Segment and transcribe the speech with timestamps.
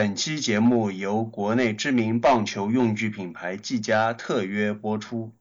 [0.00, 5.34] 本期节目由国内知名棒球用具品牌技嘉特约播出。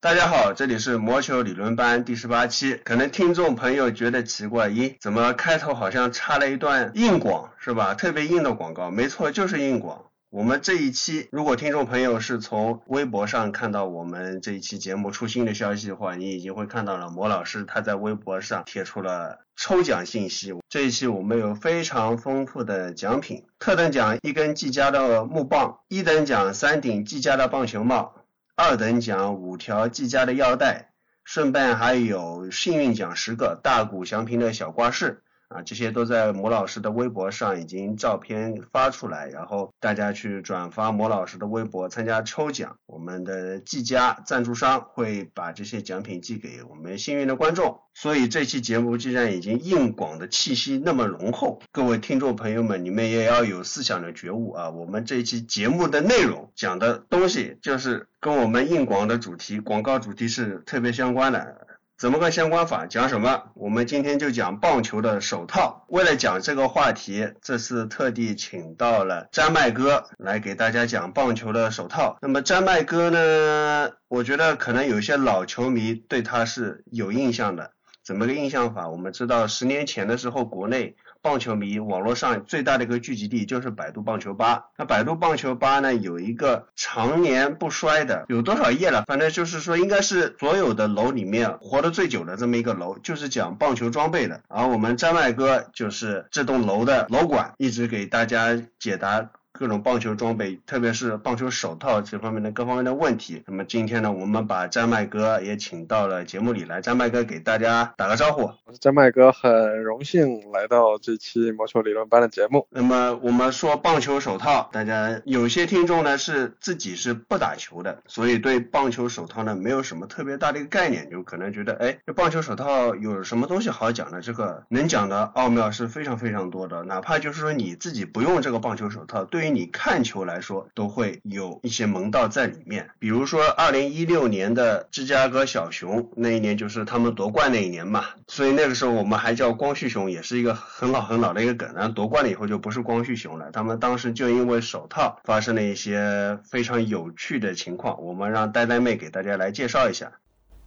[0.00, 2.80] 大家好，这里是魔球理论班第十八期。
[2.84, 7.92] 可能听众朋友觉得奇怪，咦，怎么开头好像插了一段硬广，是吧？
[7.92, 8.90] 特别硬的广告。
[8.90, 10.06] 没错，就是硬广。
[10.30, 20.52] 我们这一期，如果听众朋友是从微博上看到我们这一期节目出新的消息的话，你已经会看到了魔老师他在微博上贴出了抽奖信息。
[20.68, 28.12] 这一期我们有非常丰富的奖品，特等奖一根技嘉的木棒，一等奖三顶技嘉的棒球帽，
[28.54, 30.90] 二等奖五条技嘉的腰带，
[31.24, 35.22] 顺便还有幸运奖十个大谷翔平的小挂饰。
[35.48, 42.76] 啊，这些都在魔老师的微博上已经照片发出来，然后大家去转发魔老师的微博参加抽奖。
[42.84, 47.80] 我们的技嘉赞助商会把这些奖品寄给我们幸运的观众。
[47.94, 54.70] 所以这期节目既然已经硬广的气息那么浓厚，各位听众朋友们，你们也要有思想的觉悟啊！
[54.70, 61.67] 我们这期节目的内容讲的东西就是跟我们硬广的主题、广告主题是特别相关的。
[61.98, 62.86] 怎么个相关法？
[62.86, 63.50] 讲什么？
[63.54, 65.84] 我们今天就讲棒球的手套。
[65.88, 72.16] 为了讲这个话题，这次特地请到了詹麦哥来给大家讲棒球的手套。
[72.22, 73.90] 那么詹麦哥呢？
[74.06, 77.72] 我觉得可能有些老球迷对他是有印象的。
[78.04, 78.88] 怎么个印象法？
[78.88, 80.94] 我们知道十年前的时候，国内。
[81.28, 84.70] 棒球迷网络上最大的一个聚集地就是百度棒球吧。
[84.78, 89.04] 那百度棒球吧呢，有一个常年不衰的，有多少页了？
[89.06, 94.40] 反正就是说，应该是所有的楼里面活得最久的这么一个楼，就是讲棒球装备的。
[94.48, 99.28] 而我们张麦哥就是这栋楼的楼管，一直给大家解答。
[99.58, 103.42] 各种棒球装备，特别是棒球手套这方面的各方面的问题。
[103.48, 106.80] 那么今天呢，我们把詹麦哥也请到了节目里来。
[106.80, 108.42] 詹麦哥给大家打个招呼。
[108.66, 112.68] 我是詹麦哥，很荣幸来到这期毛球理论班的节目。
[112.70, 124.20] 那么我们说棒球手套，大家有些听众呢是自己是不打球的，所以对棒球手套呢没有什么特别大的一个概念，就可能觉得，哎，这棒球手套有什么东西好讲的？
[124.20, 126.84] 这个能讲的奥妙是非常非常多的。
[126.84, 132.90] 哪怕就是说你自己不用这个棒球手套，对于你看球来说，都会有一些门道在里面。
[132.98, 138.04] 比如说，二零一六年的芝加哥小熊那一年，就是他们夺冠那一年嘛。
[138.26, 141.72] 所以那个时候我们还叫光绪熊，也是一个很老很老的一个梗。
[141.74, 143.50] 然后夺冠了以后就不是光绪熊了。
[143.52, 150.12] 他们当时就因为手套发生了一些非常有趣的情况，我们让呆呆妹给大家来介绍一下。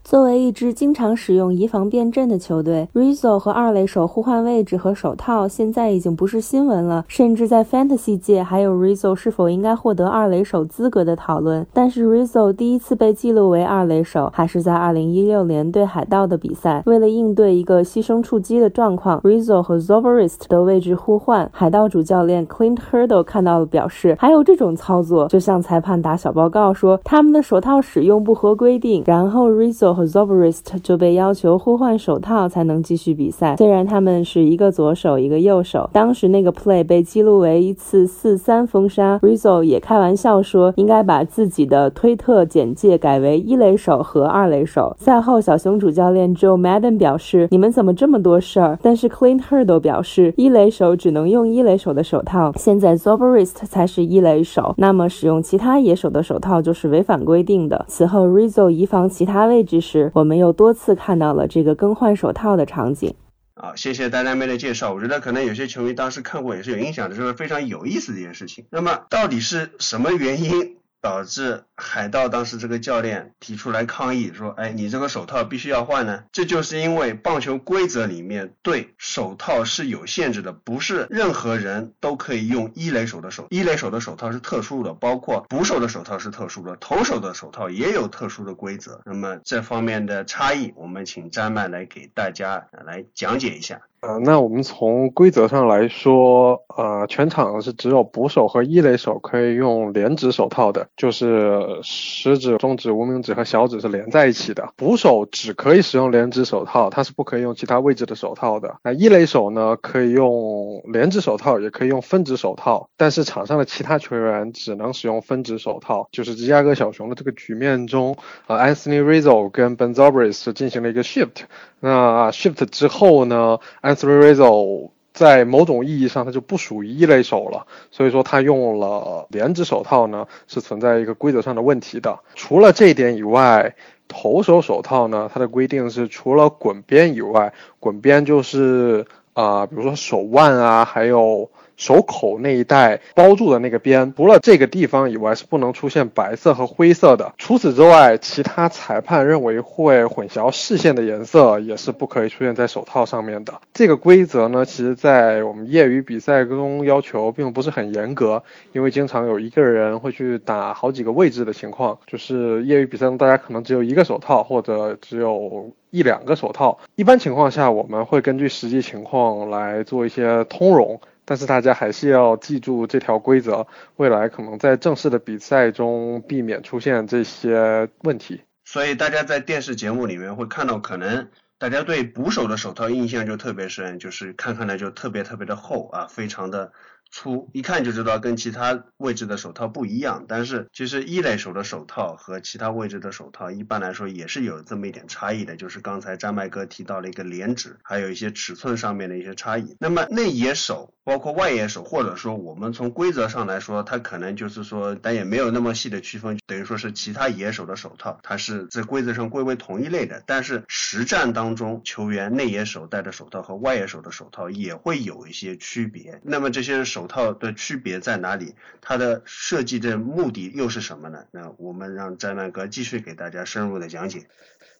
[0.03, 7.05] 作为一支经常使用移防变阵的球队，Rizzo 和二垒手互换位置和手套现在已经不是新闻了。
[7.07, 11.65] 甚至在 Fantasy 界还有 Rizzo 是否应该获得二垒手资格的讨论。
[11.71, 16.81] 但是 Rizzo 第一次被记录为二垒手还是在2016年对海盗的比赛。
[16.87, 21.49] 为了应对一个牺牲触击的状况，Rizzo 和 Zobrist 的位置互换。
[21.53, 29.03] 海盗主教练 Clint Hurdle 看到了，表示还有这种操作，就向裁判打小报告说他们的手套使用不合规定。
[29.05, 29.90] 然后 Rizzo。
[29.93, 33.55] 和 Zobrist 就被要求互换手套才能继续比赛。
[33.57, 39.19] 虽然他们是一个左手一个右手，当时那个 play 被记录为一次四三封杀。
[39.19, 44.95] Rizzo 也开玩笑说，应该把自己的推特简介改为一垒手和二垒手。
[44.99, 52.53] 赛后，小熊主教练 Joe Madden 表示：“你们怎么这么多事儿？”但是 Clint Hurdle 表示，一垒手只能用一垒手的手套。
[52.55, 57.83] 现在 Zobrist 才是一垒手，那么使用其他野手的手套就是违反规定的。
[57.87, 59.80] 此后，Rizzo 移防其他位置。
[59.81, 63.13] 是，我们又多次看到了这个更换手套的场景。
[63.55, 64.93] 好，谢谢呆呆妹的介绍。
[64.93, 68.65] 我觉得可能有些球迷当时看过也是有印象的，这是非常有意思的一件事情。
[68.69, 70.77] 那么，到底是什么原因？
[71.01, 89.01] 导致海盗当时这个教练提出来抗议，说：“哎，你这个手套必须要换呢。”这就是因为棒球规则里面对手套是有限制的，不是任何人都可以用一垒手的手，一垒手的手套是特殊的，包括捕手的手套是特殊的，投手的手套也有特殊的规则。
[89.05, 93.81] 那么这方面的差异，我们请詹曼来给大家来讲解一下。
[94.01, 104.73] 呃，那我们从规则上来说，呃，全场是只有捕手和一垒手可以用连指手套的，就是食指、中指、无名指和小指是连在一起的。
[104.75, 108.75] 捕手只可以使用连指手套，它是不可以用其他位置的手套的。
[108.83, 116.09] 那一垒手呢，可以用连指手套，也可以用分指手套，但是场上的其他球员只能使用分指手套。
[116.11, 118.17] 就是芝加哥小熊的这个局面中，
[118.47, 121.43] 呃，Anthony Rizzo 跟 Ben z o b r i s 进行了一个 shift，
[121.81, 132.19] 那 shift 之后呢？Anthony Rizzo 在某种意义上，它就不属于一类手了，所以说他用了连指手套呢，是存在一个规则上的问题的。
[132.35, 133.75] 除了这一点以外，
[134.07, 141.49] 投手手套呢，它的规定是除了滚边以外，滚边就是啊，比如说手腕啊，还有。
[141.81, 147.33] 手口那一带包住的那个边，除了这个地方以外是不能出现白色和灰色的。
[147.39, 153.59] 除此之外，其他裁判认为会混淆视线的颜色也是不可以出现在手套上面的。
[153.73, 158.43] 这个规则呢，其实在我们业余比赛中要求并不是很严格，
[158.73, 165.71] 因为经常有一个人会去打好几个位置的情况，就是业余比赛中大家可能只有一个手套或者只有。
[165.91, 171.01] 一两个手套，一般情况下我们会根据实际情况来做一些通融，
[171.31, 178.41] 但是大家还是要记住这条规则，未来可能在正式的比赛中避免出现这些问题。
[178.65, 186.73] 所以大家在电视节目里面会看到，可能大家对捕手的手套印象就特别深，就是看看来就特别特别的厚啊，非常的。
[187.11, 199.75] 粗一看就知道跟其他位置的手套不一样，但是其实一垒手的手套和其他位置的手套一般来说也是有这么一点差异的，就是刚才张麦哥提到了一个连指，还有一些尺寸上面的一些差异。
[199.79, 200.93] 那么内野手。
[201.03, 210.21] 包括外野手，或者说我们从规则上来说，它可能就是说，但也没有那么细的区分，等于说是其他野手的手套，它是在规则上归为同一类的。
[210.27, 216.21] 但是实战当中，球员内野手戴的手套和外野手的手套也会有一些区别。
[216.23, 218.53] 那么这些手手套的区别在哪里？
[218.79, 221.23] 它的设计的目的又是什么呢？
[221.31, 224.19] 那我们让詹曼哥继续给大家深入的讲解。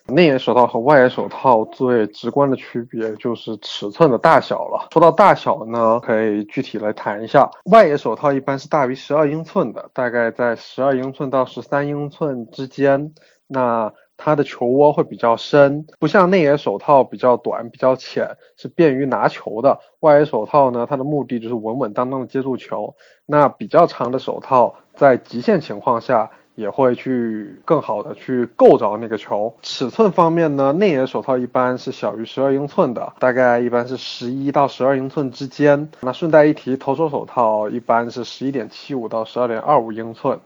[0.06, 4.88] 内眼手套和外眼手套最直观的区别就是尺寸的大小了。
[4.92, 7.50] 说到大小呢，可以具体来谈一下。
[7.66, 13.14] 外眼手套一般是大于十二英寸的，大概在十二英寸到十三英寸之间。
[13.48, 13.92] 那
[14.24, 19.80] 它的球窝会比较深，不像内野手套比较短、比较浅，是便于拿球的。
[20.02, 22.96] 外野手套呢，它的目的就是稳稳当当的接住球。
[23.26, 26.30] 那比较长的手套，在极限情况下。
[26.56, 29.56] 也会去更好的去够着那个球。
[29.62, 35.90] 尺寸方面呢，内野手套一般是小于十二英寸的，大概一般是十一到十二英寸之间。
[36.02, 40.40] 那顺带一提，投手手套一般是十一点七五到十二点二五英寸。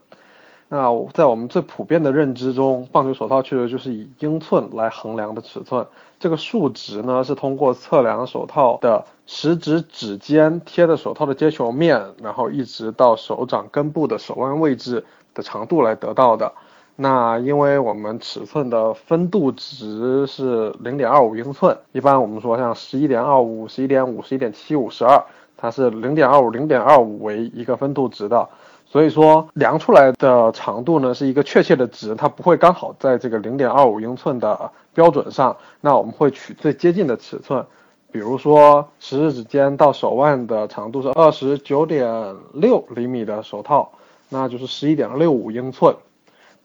[0.68, 5.86] 那在我们最普遍的认知中，棒球手套确实就是以英寸来衡量的尺寸。
[6.18, 15.04] 这个数值呢，是通过测量手套的食指指尖贴的手套的接球面，然后一直到手掌根部的手腕位置。
[15.36, 16.50] 的长度来得到的，
[16.96, 25.22] 那因为我们尺寸的分度值是零点二五英寸，一般我们说像十一点二五、十一点五、十一点七五、十二，
[25.58, 28.48] 它是零点二五、零点二五为一个分度值的，
[28.88, 37.66] 所以说量出来的长度呢是一个确切的值，它不会刚好在这个零点二五英寸的标准上，那我们会取最接近的尺寸，
[38.10, 43.90] 比如说食指指尖到手腕的长度是二十九点六厘米的手套。
[44.28, 45.94] 那就是十一点六五英寸，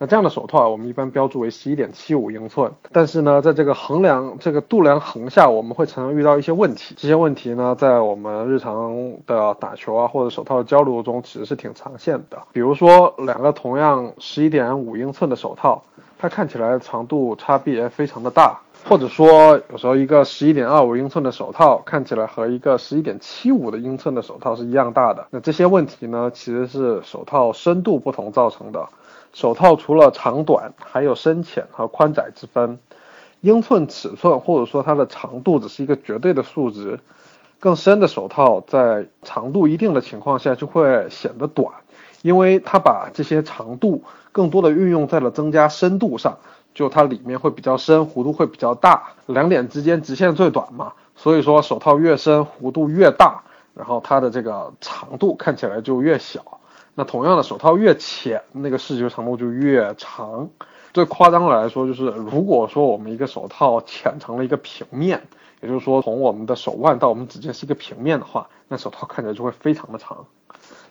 [0.01, 2.71] 那这样的手套啊我们一般标注为十一点七五英寸。
[2.91, 6.95] 但是呢，在这个衡量这个度量衡下，我们会常常遇到一些问题。
[6.97, 12.41] 这些问题呢，在我们日常的打球啊或者手套交流中，其实是挺常见的。
[12.51, 15.83] 比如说，两个同样十一点五英寸的手套，
[16.17, 18.59] 它看起来长度差别非常的大。
[18.89, 25.27] 或者说，有时候一个十一点二五英寸的手套看起来和一个十一点七五的英寸的手套是一样大的。
[25.29, 28.89] 那这些问题呢，其实是手套深度不同造成的。
[29.33, 32.79] 手套除了长短，还有深浅和宽窄之分。
[33.41, 36.99] 英寸尺寸或者说它的长度只是一个绝对的数值，
[37.59, 41.73] 更深的手套在长度一定的情况下就会显得短，
[42.21, 46.37] 因为它把这些长度更多的运用在了增加深度上。
[46.73, 53.43] 就它里面会比较深，弧度会比较大，两点之间直线最短嘛，所以说手套越深，弧度越大，
[53.75, 56.60] 然后它的这个长度看起来就越小。
[56.95, 60.49] 那同样的手套越浅，那个视觉长度就越长。
[60.93, 65.21] 最夸张的来说，就是如果说我们一个手套浅成了一个平面，
[65.61, 70.25] 也就是说从我们的手腕到我们指尖是一个平面的话，那手套看起来就会非常的长。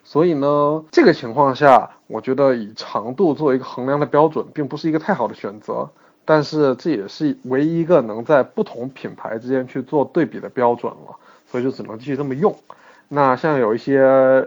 [0.03, 5.91] 所以呢，这个情况下，我觉得以长度作为一个衡量的标准，并不是一个太好的选择。
[6.25, 11.17] 但是这也是唯一一个能在不同品牌之间去做对比的标准了，
[11.47, 12.57] 所以就只能继续这么用。
[13.13, 13.99] 那像有一些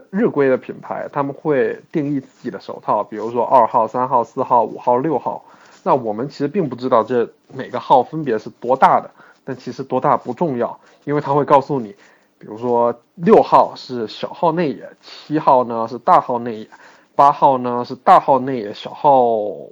[0.10, 5.44] 日规的品牌，他们会定义自己的手套，比如说二号、三号、四号、五号、六号。
[5.84, 9.12] 那我们其实并不知道这每个号分别是多大的，
[9.44, 11.94] 但其实多大不重要，因为它会告诉你。
[12.40, 16.68] 比如说六号是小号内野，七号呢是大号内野，
[17.16, 19.28] 八号呢是大号内野，小号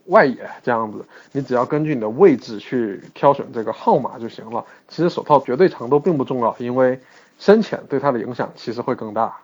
[0.07, 1.05] 外野这样子。
[1.31, 4.65] 你只要根据你的位置去挑选这个号码就行了。
[4.89, 7.00] 其实手套绝对长度并不重要，因为
[7.41, 9.39] 深浅对他的影响其实会更大。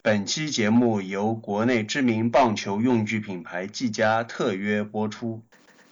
[0.00, 5.42] 本期节目由国内知名棒球用具品牌技嘉特约播出。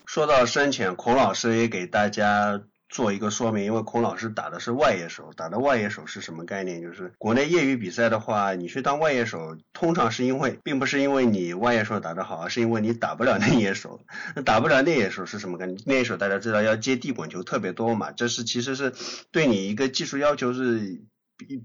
[0.06, 2.62] 说到深浅，孔老师也给大家。
[2.92, 6.82] 做一个说明，因为孔老师打的是外野手，打的外野手是什么概念？
[6.82, 14.00] 就是国内业余比赛的话，你去当外野手，通常是因为并不是因为你外野手打得好，而是因为你打不了内野手。
[14.34, 15.78] 那打不了内野手是什么概念？
[15.86, 18.92] 内野手大家知道要接地滚球特别多嘛，这是其实是
[19.30, 21.00] 对你一个技术要求是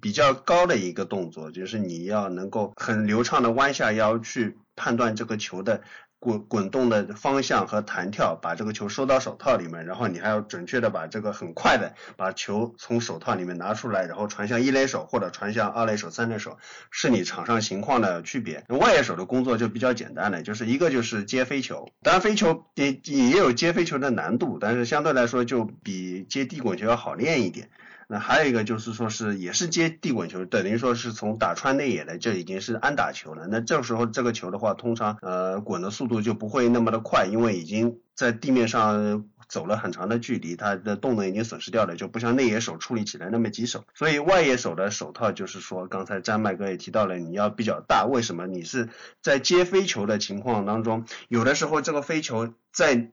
[0.01, 5.81] 比较高的一个动作，就是你要能够很流畅的弯下腰去判断这个球的。
[6.17, 16.57] 滚滚动的方向和弹跳，把这个球收到手套里面，然后你还要准确的把这个很快的把球从手套里面拿出来，然后传向一垒手或者传向二垒手、三垒手，
[16.89, 18.63] 是你场上情况的区别。
[18.69, 27.69] 外野手的工作就比较简单了，就是一个就是接飞球，当然飞球也也有接飞球的难度，但是相对来说就比接地滚球要好练一点。
[28.07, 33.47] 那还有一个就是说是也是接地滚球，等于说是从打穿内野的，这已经是安打球了。
[33.49, 43.83] 那这时候这个球的话，通常呃滚的速度就不会那么的快，因为已经在地面上走了很长的距离，它的动能已经损失掉了，就不像内野手处理起来那么棘手。
[43.93, 48.05] 所以外野手的手套就是说，刚才张麦哥也提到了，你要比较大。
[48.05, 48.45] 为什么？
[48.47, 48.89] 你是
[49.21, 53.11] 在接飞球的情况当中，有的时候这个飞球在。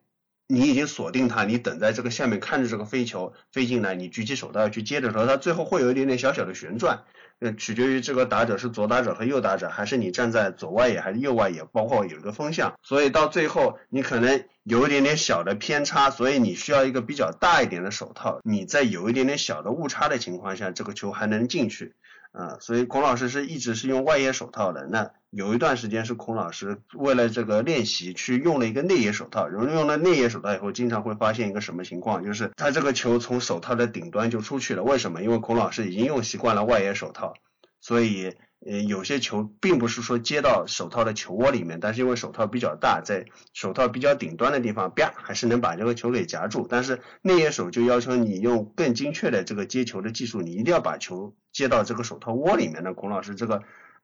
[0.52, 7.04] 你已经锁定它，你等在这个下面看着这个飞球飞进来，你举起手套去接的时候，它最后会有一点点小小的旋转，
[7.38, 21.94] 呃，取决于这个打者是左打者和右打者，还是你站在左外野还是右外野，包括有一个风向，所以到最后你可能有一点点小的偏差，所以你需要一个比较大一点的手套，你在有一点点小的误差的情况下，这个球还能进去。
[22.32, 24.87] 啊，所以孔老师是一直是用外野手套的。
[24.87, 29.48] 那有一段时间是孔老师为了这个练习去用了一个内野手套。
[29.48, 34.82] 然后用了内野手套以后，经常会发现一个什么情况，就是他这个球从手套的顶端就出去了。
[34.82, 35.22] 为什么？
[35.22, 37.32] 因为孔老师已经用习惯了外野手套，
[37.80, 38.34] 所以
[38.66, 43.24] 呃有些球并不是说接到手套的球窝里面，但是因为手套比较大，在
[43.54, 46.66] 手套比较顶端的地方，啪还是能把这个球给夹住。
[46.68, 51.34] 但是内野手就要求你用更精确的这个接球的技术，你一定要把球。
[51.52, 53.62] 接到这个手套窝里面的孔老师这个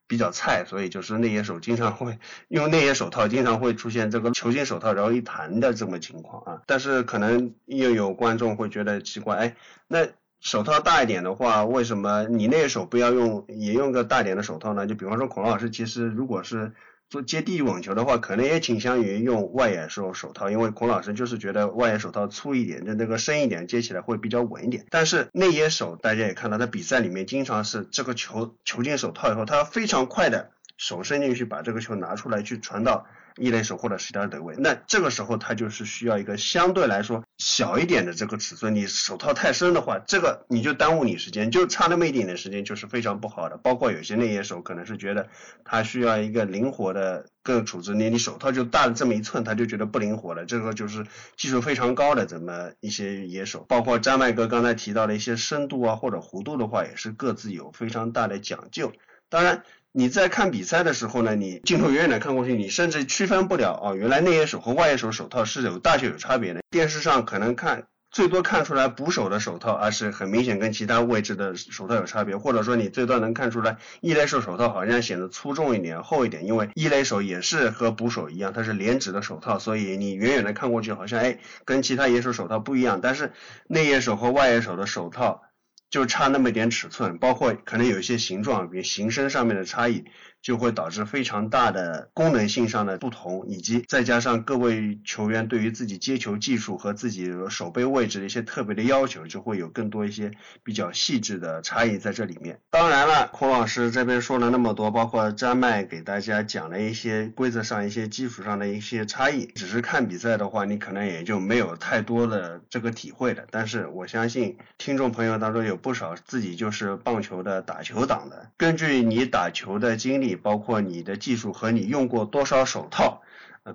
[0.09, 6.63] 比较菜，所以就是内野手经常会用内野手套，经常会出现这个球形手套然后一弹的这么情况啊。
[6.67, 10.09] 但是可能又有观众会觉得奇怪，哎，那
[10.41, 14.89] 手套大一点的话，为什么你内手不要用也用个大点的手套呢？
[14.89, 16.73] 就比方说孔老师其实如果是。
[17.11, 24.85] 做接地网球的话，可能也倾向于用外野手手套，因为孔老师就是觉得外野手套粗一点，那那个深一点，接起来会比较稳一点。
[24.91, 33.07] 但是内野手大家也看到，在比赛里面经常是这个球球进手套以后，他非常快的手伸进去把这个球拿出来去传到。
[33.39, 38.75] 一类手或者其他得位，那这个时候它就是需要一个相对来说小一点的这个尺寸。
[38.75, 43.57] 你手套太深的话，这个你就耽误你时间，就差那么一点点时间，就是非常不好的。
[43.57, 45.29] 包括有些内野手可能是觉得
[45.65, 50.45] 他需要一个灵活的个处置，你你手套就大了这么一寸，他就觉得不灵活了。
[50.45, 58.93] 这个就是技术非常高的这么一些野手，包括张麦哥刚才提到的一些深度啊或者弧度的话，也是各自有非常大的讲究。
[59.29, 59.63] 当然。
[59.91, 66.61] 你在看比赛的时候呢，你镜头远远的看过去，你甚至区分不了哦，原来内野手和外野手手套是有大小有差别的。
[66.71, 83.33] 电视上可能看最多看出来捕手的手套，而是很明显跟其他位置的手套有差别，或者说你最多能看出来一垒手手套好像显得粗重一点、厚一点，因为一垒手也是和捕手一样，它是连指的手套，所以你远远的看过去好像哎跟其他野手手套不一样，但是
[83.67, 85.43] 内野手和外野手的手套。
[85.91, 90.05] 就差那么一点尺寸，包括可能有一些形状，比如形身上面的差异。
[90.43, 100.31] 就会导致非常大的功能性上的不同，以及再加上各位球员对于自己接球技术和自己手背位置的一些特别的要求，就会有更多一些
[100.63, 102.61] 比较细致的差异在这里面。
[102.71, 113.43] 当然了，孔老师这边说了那么多，包括詹麦给大家讲了一些规则上一些基础上的一些差异，只是看比赛的话，你可能也就没有太多的这个体会了。
[113.51, 120.28] 但是我相信听众朋友当中有不少自己就是棒球的打球党的，根据你打球的经历。
[120.37, 123.23] 包括你的技术和你用过多少手套。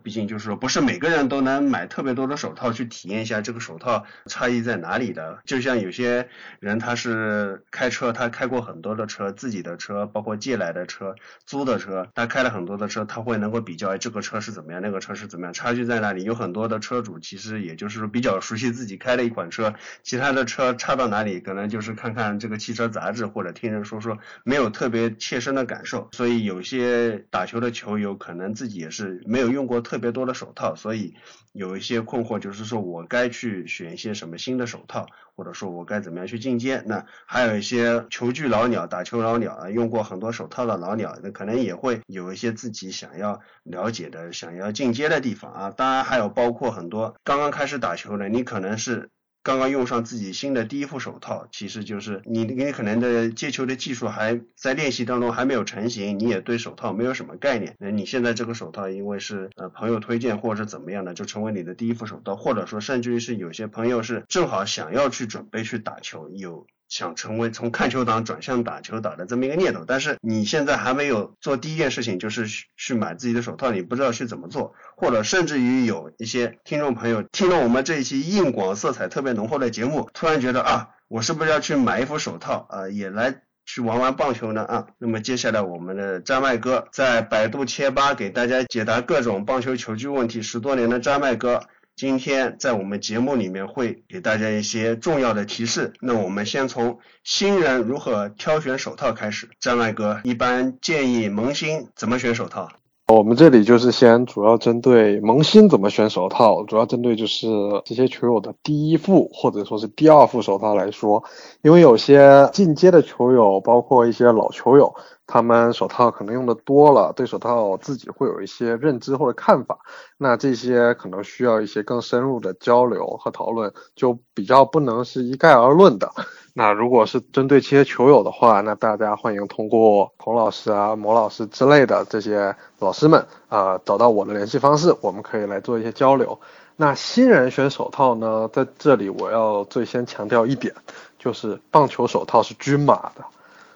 [0.02, 5.40] 毕竟就是说，不是每个人都能买特别多的手套去体验一下这个手套差异在哪里的。
[5.46, 16.24] 就像有些人他是开车，他开过很多的车，自己的车，包括借来的车、租的车，他开了很多的车，他会能够比较，这个车是怎么样，那个车是怎么样，差距在哪里？
[16.24, 26.10] 有很多的车主其实也就是比较熟悉自己开的一款车，其他的车差到哪里，可能就是看看这个汽车杂志或者听人说说，没有特别切身的感受。
[26.14, 29.83] 所以有些打球的球友可能自己也是没有用过。
[29.84, 31.14] 特别多的手套，所以
[31.52, 36.82] 有一些困惑，就是说我该去选一些什么新的手套，或者说我该怎么样去进阶？
[36.88, 45.70] 那还有一些球具老鸟、打球老鸟啊，用过很多手套的老鸟，那可能也会有一些自己想要了解的、想要进阶的地方啊。
[45.70, 49.10] 当然还有包括很多刚刚开始打球的，你可能是
[49.44, 57.76] 刚刚用上自己新的第一副手套，其实就是你你可能的接球的技术还在练习当中还没有成型，你也对手套没有什么概念。
[57.78, 66.66] 那你现在这个手套因为是呃朋友推荐或者怎么样的，就成为你的第一副手套，或者说甚至于是有些朋友是正好想要去准备去打球，有。
[66.94, 72.46] 想成为从看球党转向打球党的这么一个念头，但是你现在还没有做第一件事情，就是
[72.78, 84.86] 去买自己的手套，你不知道去怎么做，或者甚至于有一些听众朋友听了我们这一期硬广色彩特别浓厚的节目，突然觉得啊，我是不是要去买一副手套啊，也来去玩玩棒球呢啊？
[85.00, 91.64] 那么接下来我们的张麦哥在百度贴吧给大家解答各种棒球球具问题十多年的张麦哥。
[91.96, 95.94] 今天在我们节目里面会给大家一些重要的提示。
[96.02, 99.50] 那我们先从新人如何挑选手套开始。
[99.60, 102.68] 张麦哥一般建议萌新怎么选手套？
[103.10, 107.48] 我们这里就是先主要针对萌新怎么选手套，主要针对就是
[107.86, 111.24] 这些球友的第一副或者说是第二副手套来说，
[111.62, 114.96] 因为有些进阶的球友，包括一些老球友。
[115.26, 119.80] 他们手套可能用的多了，对手套自己会有一些认知或者看法，
[120.18, 126.12] 那这些可能需要一些更深入的交流和讨论，就比较不能是一概而论的。
[126.54, 136.40] 那如果是针对这些球友的话，那大家欢迎通过孔老师啊、魔老师之类的这些老师们啊找到我的联系方式，我们可以来做一些交流。
[136.76, 140.74] 那新人选手套呢，在这里我要最先强调一点，
[141.18, 143.24] 就是棒球手套是均码的。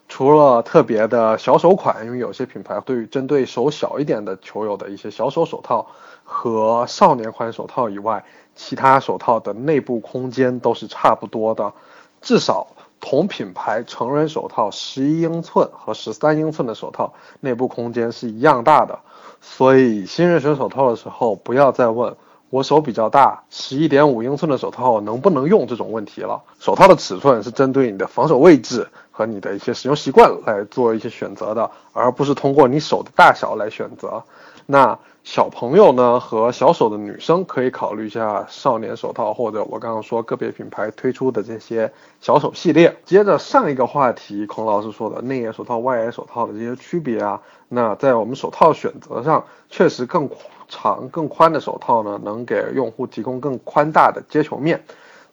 [0.09, 5.85] 除了特别的小手款，因为有些品牌对于针对手小一点的球友的一些小手手套
[6.23, 8.23] 和少年款手套以外，
[8.55, 11.73] 其他手套的内部空间都是差不多的。
[12.21, 12.67] 至少
[12.99, 18.97] 同品牌成人手套十一英寸和十三英寸的手套内部空间是一样大的。
[19.39, 22.15] 所以新人选手套的时候，不要再问
[22.49, 26.41] 我手比较大，十一点五英寸的手套能不能用这种问题了。
[26.59, 28.87] 手套的尺寸是针对你的防守位置。
[29.17, 34.21] 和你的一些使用习惯来做一些选择的，而不是通过你手的大小来选择。
[34.67, 42.95] 那小朋友呢和小手的女生可以考虑一下少年手套，或者我刚刚说个别品牌推出的这些小手系列。
[43.05, 50.29] 接着上一个话题，孔老师说的内野手套、外野手套的这些区别啊，那在我们手套选择上，确实更
[50.69, 54.83] 长、更宽的手套呢，能给用户提供更宽大的接球面。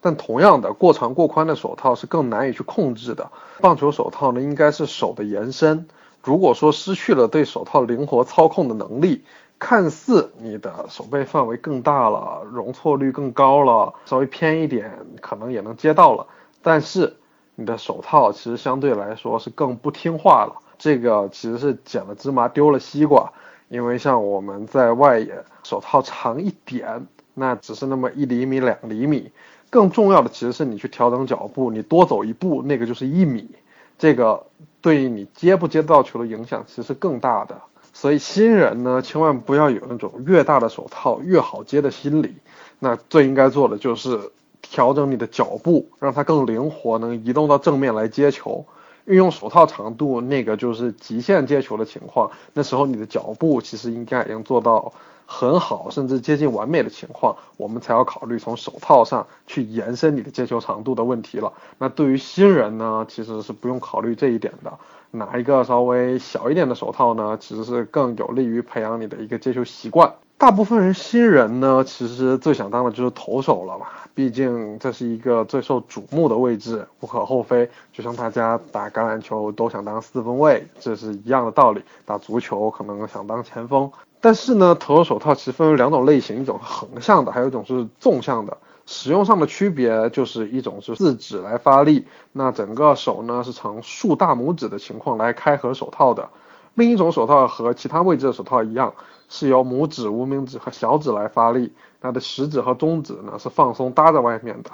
[0.05, 3.31] 但同样的，过长过宽的手套是更难以去控制的。
[3.63, 5.89] 棒球手套呢，应该是手的延伸。
[6.23, 9.25] 如果说失去了对手套灵活操控的能力，
[9.59, 16.27] 看似你的手背范围更大了，容错率更高了，稍微偏一点可能也能接到了，
[16.61, 17.17] 但是
[17.55, 20.61] 你的手套其实相对来说是更不听话了。
[20.77, 23.33] 这个其实是捡了芝麻丢了西瓜，
[23.71, 29.33] 因为像我们在外野手套长一点，那只是那么一厘米两厘米。
[29.75, 33.51] 更重要的其实是你去调整脚步，你多走一步，那个就是一米，
[33.99, 34.47] 这个
[34.81, 37.61] 对于你接不接到球的影响其实更大的。
[37.93, 42.37] 所以新人呢，千万不要有那种越大的手套越好接的心理。
[42.79, 44.31] 那最应该做的就是
[44.63, 48.65] 调整你的脚步，让它更灵活，能移动到正面来接球。
[49.07, 52.31] 运用手套长度，那个就是极限接球的情况。
[52.53, 54.93] 那时候你的脚步其实应该已经做到。
[55.27, 61.51] 很好，甚至接近完美的情况，我们才要考虑从手套上去延伸你的接球长度的问题了。
[61.79, 64.71] 那对于新人呢，其实是不用考虑这一点的。
[65.11, 70.13] 拿一个稍微小一点的手套呢，其实是更有利于培养你的一个接球习惯。
[70.37, 77.71] 大部分人新人呢，其实最想当的就是投手了嘛，毕竟这是一个最受瞩目的位置，无可厚非。
[77.93, 81.83] 就像大家打橄榄球都想当四分卫，这是一样的道理。
[82.05, 83.91] 打足球可能想当前锋。
[84.21, 88.57] 但是呢，投手手套其实分为两种类型，一种横向的，还有一种是纵向的。
[88.87, 96.29] 使用上的区别就是一种是四指来发力，那整个手呢是呈竖大拇指的情况来开合手套的。
[96.75, 98.95] 另一种手套和其他位置的手套一样，
[99.29, 104.71] 是由拇指、无名指和小指来发力，它的食指和中指呢是放松搭在外面的。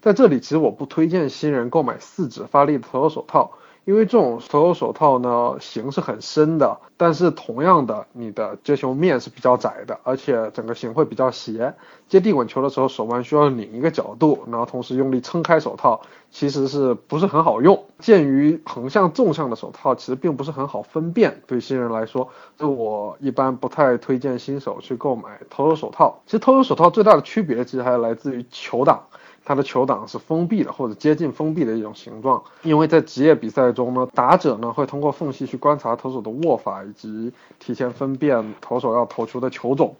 [0.00, 3.52] 在这里，其实我不推荐新人购买四指发力的投手手套。
[3.84, 11.74] 因为这种投手手套呢，形是很深的，但是同样的，你的接球面是比较窄的，而且整个形会比较斜。
[12.08, 17.84] 接地滚球的时候，手腕需要拧一个角度，然后同时用力撑开手套，其实是不是很好用？
[17.98, 26.20] 鉴于横向、纵向的手套其实并不是很好分辨，对新人来说，所以我一般不太推荐新手去购买投手手套。
[26.26, 29.04] 其实投手手套最大的区别，其实还来自于球档。
[29.44, 39.96] 它的球挡是封闭的或者接近封闭的一种形状，因为在职业比赛中呢，打者呢会通过缝隙去观察投手的握法以及提前分辨投手要投出的球种，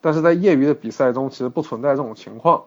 [0.00, 2.62] 但是在业余的比赛中其实不存在这种情况，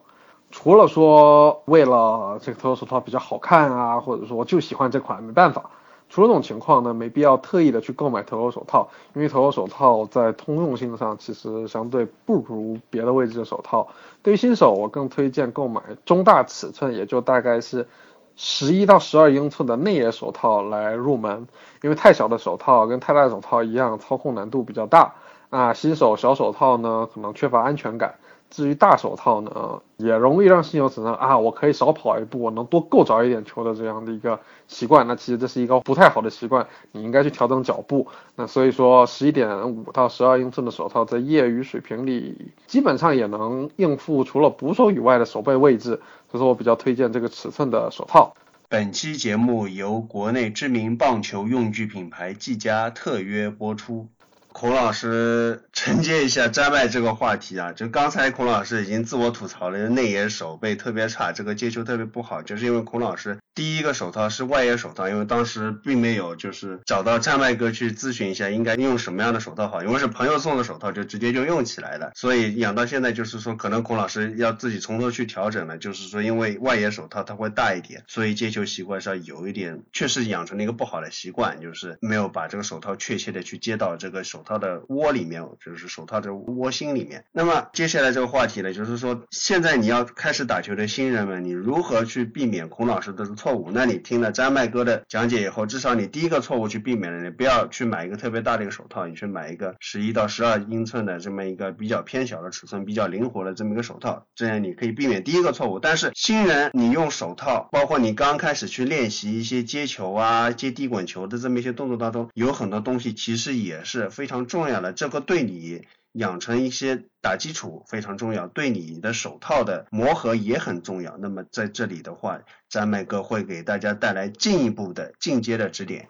[0.52, 5.70] 除了说为了这个投手套比较好看啊，或者说就喜欢这款，没办法。
[6.10, 13.88] 除了这种情况呢，没必要特意的去购买头手手套，因为头手手套在通用性上其实相对不如别的位置的手套。
[14.24, 17.88] 对于新手，我更推荐购买中大尺寸，也就大概是
[18.36, 21.48] 十一到十二英寸的内野手套来入门，
[21.82, 25.16] 因为太小的手套跟太大的手套一样，操控难度比较大。
[25.50, 28.16] 啊，新手小手套呢，可能缺乏安全感。
[28.50, 35.06] 至于大手套呢，也容易让新手产生啊，我可以少跑一步，我能多够着一点球的这样的一个习惯。
[35.08, 38.08] 那其实这是一个不太好的习惯，你应该去调整脚步。
[38.36, 46.00] 那所以说，十一点五到十二英寸的手套在业余水平里基本上也能应付除了捕手以外的手背位置，
[46.32, 48.34] 所以说我比较推荐这个尺寸的手套。
[48.68, 54.08] 本期节目由国内知名棒球用具品牌技嘉特约播出。
[54.58, 84.45] 孔老师承接一下摘麦这个话题啊，就刚才孔老师已经自我吐槽了内野手背特别差，这个接球特别不好，就是因为孔老师第一个手套是外野手套，因为当时并没有就是找到摘麦哥去咨询一下应该用什么样的手套好，因为是朋友送的手套就直接就用起来了，所以养到现在就是说可能孔老师要自己从头去调整了，就是说因为外野手套它会大一点，所以接球习惯上有一点确实养成了一个不好的习惯，就是没有把这个手套确切的去接到这个手。
[84.46, 87.26] 套的窝里面，就是手套的窝心里面。
[87.34, 93.72] 那么接下来这个话题呢，就是说现在你要开始打球的新人们，你如何去避免孔老师的错误？
[93.72, 105.80] 那你听了张麦哥的讲解以后，至少你第一个错误去避免了，你不要去买一个特别大的一个手套，你去买一个十一到十二英寸的这么一个比较偏小的尺寸、比较灵活的这么一个手套，这样你可以避免第一个错误。
[105.80, 114.35] 但是新人你用手套，包括你刚开始去练习一些接球啊、接低滚球的这么一些动作当中，有很多东西其实也是非常。
[114.36, 121.16] 非常重要的，这个对你养成一些打基础非常重要，对你的手套的磨合也很重要。
[121.18, 126.10] 那么在这里的话，张麦哥会给大家带来进一步的进阶的指点。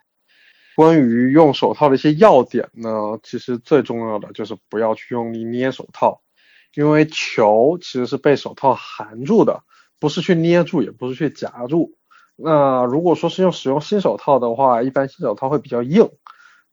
[0.75, 6.23] 关于用手套的一些要点呢，其实最重要的就是不要去用力捏手套，
[6.73, 9.61] 因为球其实是被手套含住的，
[9.99, 11.95] 不是去捏住，也不是去夹住。
[12.35, 16.09] 那如果说是用使用新手套的话，一般新手套会比较硬。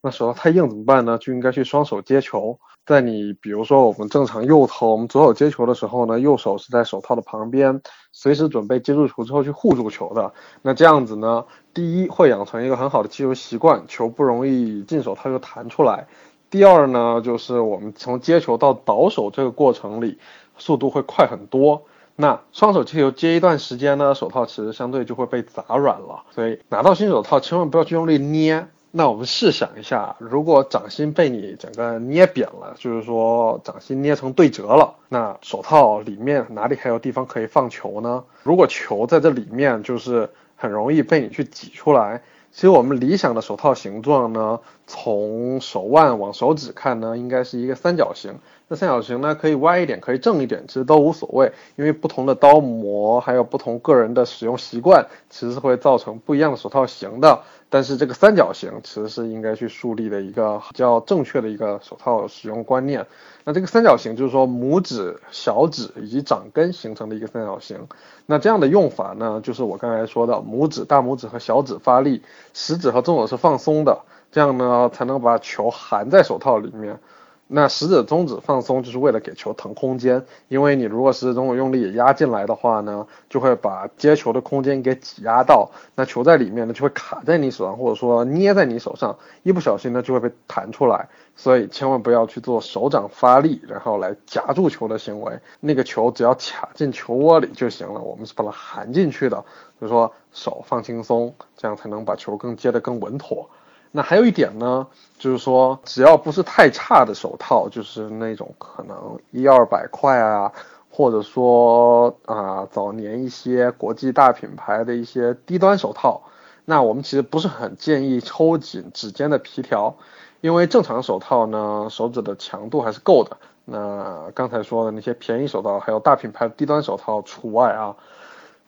[0.05, 1.17] 那手套太硬怎么办呢？
[1.17, 2.59] 就应该去双手接球。
[2.85, 10.33] 在你比如说我们正常右投，我们左手接球的时候呢，右手是在手套的旁边，随时准备接住球之后去护住球的。
[10.61, 16.05] 那这样子呢，第一会养成一个很好的接球习惯，球不容易进手套就弹出来。
[16.49, 20.19] 第二呢，就是我们从接球到倒手这个过程里，
[20.57, 21.81] 速度会快很多。
[22.17, 26.23] 那双手接球接一段时间呢，手套其实相对就会被砸软了。
[26.31, 28.67] 所以拿到新手套，千万不要去用力捏。
[28.95, 38.23] 那我们试想一下，如果掌心被你整个捏扁了，就是说掌心捏成对折了，那手套里面哪里还有地方可以放球呢？
[38.43, 42.21] 如果球在这里面，就是很容易被你去挤出来。
[42.51, 48.35] 其实我们理想的手套形状呢，从手腕往手指看呢，应该是一个三角形。
[48.67, 51.51] 那三角形呢，可以歪一点，可以正一点，其实都无所谓。
[51.77, 57.41] 因为不同的刀模，还有不同个人的使用习惯，其实是会造成不一样的手套型的。
[57.73, 63.03] 但是这个三角形其实是应该去树立的一个比较正确的一个手套使用观念。
[63.43, 67.87] 那这个三角形就是说拇指、小指以及掌根形成的一个三角形。
[68.27, 72.21] 那这样的用法呢，就是我刚才说的，拇指、大拇指和小指发力，
[72.53, 76.99] 食指和中指是放松的，这样呢才能把球含在手套里面。
[77.47, 80.25] 那食指、中指放松，就是为了给球腾空间。
[80.47, 91.09] 因为你如果食指、中指用力压进来的话呢，就会把接球的空间给挤压到，那球在里面呢就会卡在你手上，或者说捏在你手上，一不小心呢就会被弹出来。
[91.35, 95.39] 所以千万不要去做手掌发力，然后来夹住球的行为。
[95.59, 99.43] 那个球只要卡进球窝里就行了，我们是把它含进去的。
[99.79, 103.49] 所以说手放轻松，这样才能把球更接得更稳妥。
[103.95, 104.87] 那还有一点呢，
[105.19, 110.51] 就是说，只要不是太差的手套，就是那种可能一二百块啊，
[110.89, 116.23] 或者说啊早年一些国际大品牌的一些低端手套，
[116.65, 119.95] 那我们其实不是很建议抽紧指尖的皮条，
[120.41, 123.37] 因为正常手套呢，手指的强度还是够的。
[123.65, 127.95] 那刚才说的那些便宜手套，还有大品牌低端手套除外啊。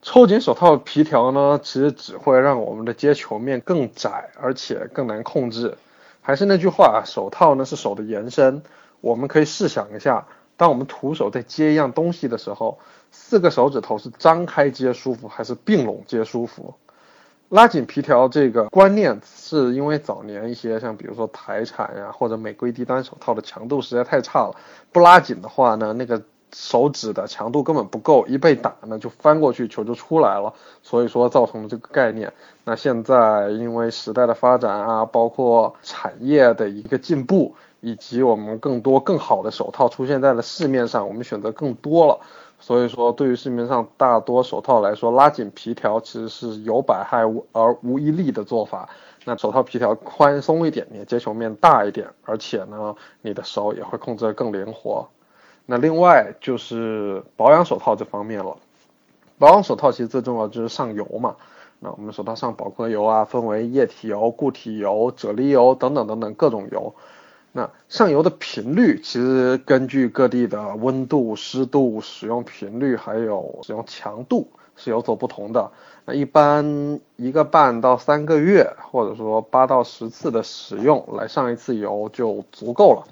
[0.05, 5.75] 抽紧手套皮条呢，其实只会让我们的接球面更窄，而且更难控制。
[6.21, 8.61] 还是那句话，手套呢是手的延伸。
[9.01, 12.77] 我们可以试想一下，当我们徒手在接一样东西的时候，
[13.09, 16.75] 四个手指头是张开接舒服，还是并拢接舒服？
[17.49, 24.55] 拉紧皮条这个观念，是因为早年一些像比如说台产呀或者美规低端手套的强度实在太差了，
[24.91, 26.21] 不拉紧的话呢，那个
[26.53, 30.53] 手指的强度根本不够，一被打呢就翻过去球就出来了，
[30.83, 32.31] 所以说造成了这个概念。
[32.63, 42.19] 那现在因为时代的发展啊，包括产业的一个进步，以及我们更多更好的手套出现在了市面上，我们选择更多了。
[42.57, 47.19] 所以说，对于市面上大多手套来说，拉紧皮条其实是有百害
[47.51, 48.89] 而无一利的做法。
[49.25, 55.07] 那手套皮条宽松一点，你的接球面大一点，而且呢，你的手也会控制得更灵活。
[55.65, 58.57] 那另外就是保养手套这方面了。
[59.37, 61.35] 保养手套其实最重要就是上油嘛。
[61.79, 66.95] 那我们手套上保壳油啊，分为液体油、固体油、啫喱油等等等等各种油。
[67.51, 75.71] 那上油的频率其实根据各地的温度、湿度、使用频率还有使用强度是有所不同的。
[76.05, 83.07] 那一般一个半到三个月，或者说八到十次的使用来上一次油就足够了。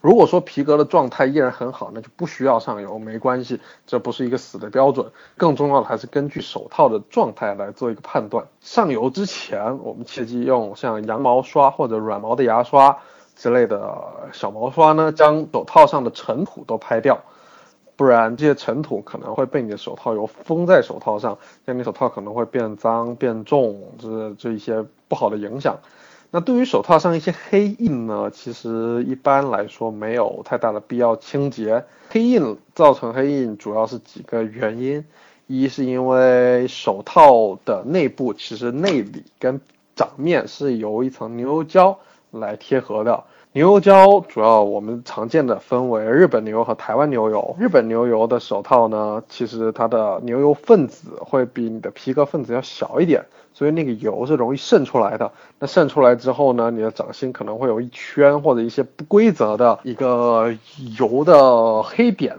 [0.00, 5.10] 如果说皮革的状态依然很好，那就不需要上油，没关系，这不是一个死的标准。
[5.36, 8.46] 更重要的还是根据手套的状态来做一个判断。
[8.60, 12.96] 上油之前，我们切记用像羊毛刷或者软毛的牙刷
[13.34, 17.18] 之类的小毛刷呢，将手套上的尘土都拍掉，
[17.96, 25.76] 不然这些尘土可能会被你的手套油封在手套上，让你手套可能会变脏变重，这这一些不好的影响。
[26.30, 31.82] 那对于手套上一些黑印呢，其实一般来说没有太大的必要清洁。
[32.10, 35.02] 黑印造成黑印主要是几个原因，
[35.46, 39.58] 一是因为手套的内部其实内里跟
[39.96, 41.98] 掌面是由一层牛油胶
[42.30, 43.24] 来贴合的。
[43.52, 47.56] 牛油胶主要我们常见的分为日本牛油和台湾牛油。
[47.58, 53.24] 日本牛油的手套呢，其实它的牛油分子会比你的皮革分子要小一点。
[53.58, 60.54] 所以那个油是容易渗出来的，那渗出来之后呢，你的掌心可能会有一圈或者一些不规则的一个
[60.96, 62.36] 油的黑点。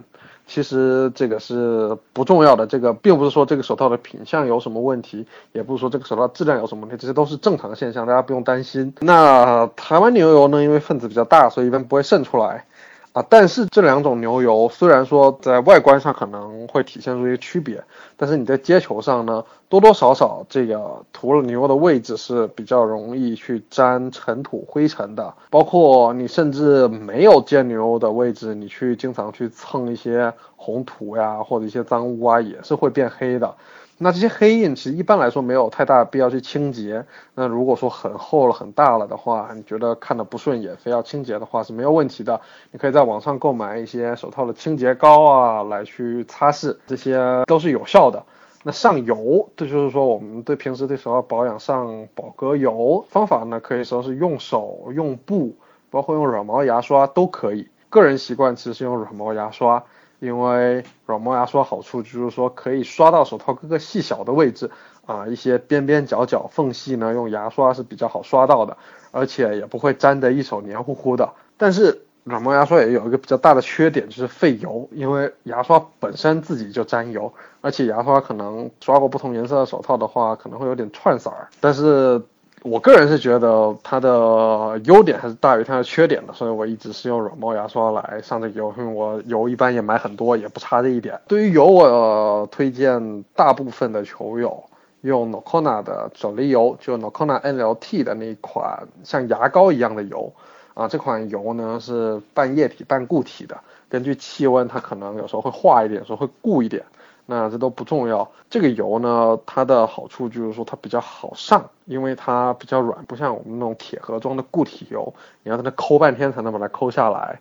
[0.48, 8.94] 其实这个是不重要的，这个并不是说这个手套的品相有什么问题，也不是说这个手套质量有什么问题，这些都是正常现象，大家不用担心。
[9.02, 12.66] 那台湾牛油呢，因为分子比较大，所以一般不会渗出来。
[13.12, 17.84] 啊，但是这两种牛油虽然说在外观上可能会体现出一些区别，
[18.16, 33.56] 但是你在接球上呢，多多少少这个涂了牛油的位置是比较容易去沾尘土灰尘的，包括你甚至没有接牛油的位置，你去经常去蹭一些红土呀或者一些脏污啊，也是会变黑的。
[34.02, 37.06] 那这些黑印其实一般来说没有太大必要去清洁。
[37.36, 42.40] 那如果说很厚了、很大了的话，你觉得看的不顺眼，非要清洁的话是没有问题的。
[42.72, 48.24] 你可以在网上购买一些手套的清洁膏啊，来去擦拭，这些都是有效的。
[48.64, 55.54] 那上油，这就是说我们对平时对手套保养上保格油方法呢，可以说是用手、用布，
[55.90, 57.68] 包括用软毛牙刷都可以。
[57.90, 59.84] 个人习惯其实是用软毛牙刷。
[60.20, 64.70] 因为软毛牙刷好处就是说可以刷到手套各个细小的位置
[65.06, 68.78] 啊，一些边边角角缝隙呢，用牙刷是比较好刷到的，
[69.12, 71.34] 而且也不会粘得一手黏糊糊的。
[71.58, 81.48] 但是软毛牙刷也有一个比较大的缺点，就是费油，因为牙刷本身自己就沾油，而且牙刷可能刷过不同颜色的手套的话，可能会有点串色儿。
[81.60, 82.22] 但是
[82.64, 91.20] 我个人是觉得它的优点还是大于它的缺点的，所以我一直是用软毛牙刷来上这油，因为我油一般也买很多，也不差这一点。
[91.28, 94.64] 对于油，我推荐大部分的球友
[95.02, 100.34] 用 Nokona 的啫喱油，就 Nokona NLT 的那一款像牙膏一样的油
[100.74, 106.84] 啊，这款油呢是半液体半固体的，根据气温它可能有时候会化一点，有时候会固一点。
[107.32, 115.14] 那这都不重要，这个油呢，它的好处就是说它比较好上，因为它比较软，不像我们那种铁盒装的固体油，
[115.44, 117.40] 你要在那抠半天才能把它抠下来。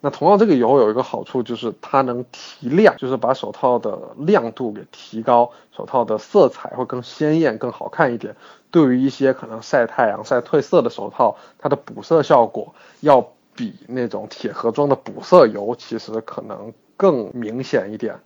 [0.00, 8.34] 那同样这个油有一个好处就是它能提亮，就是把手套的亮度给提高，手套的色彩会更鲜艳、更好看一点。
[8.70, 18.18] 对于一些可能晒太阳晒褪色的手套，它的补色效果要比那种铁盒装的补色油其实可能更明显一点。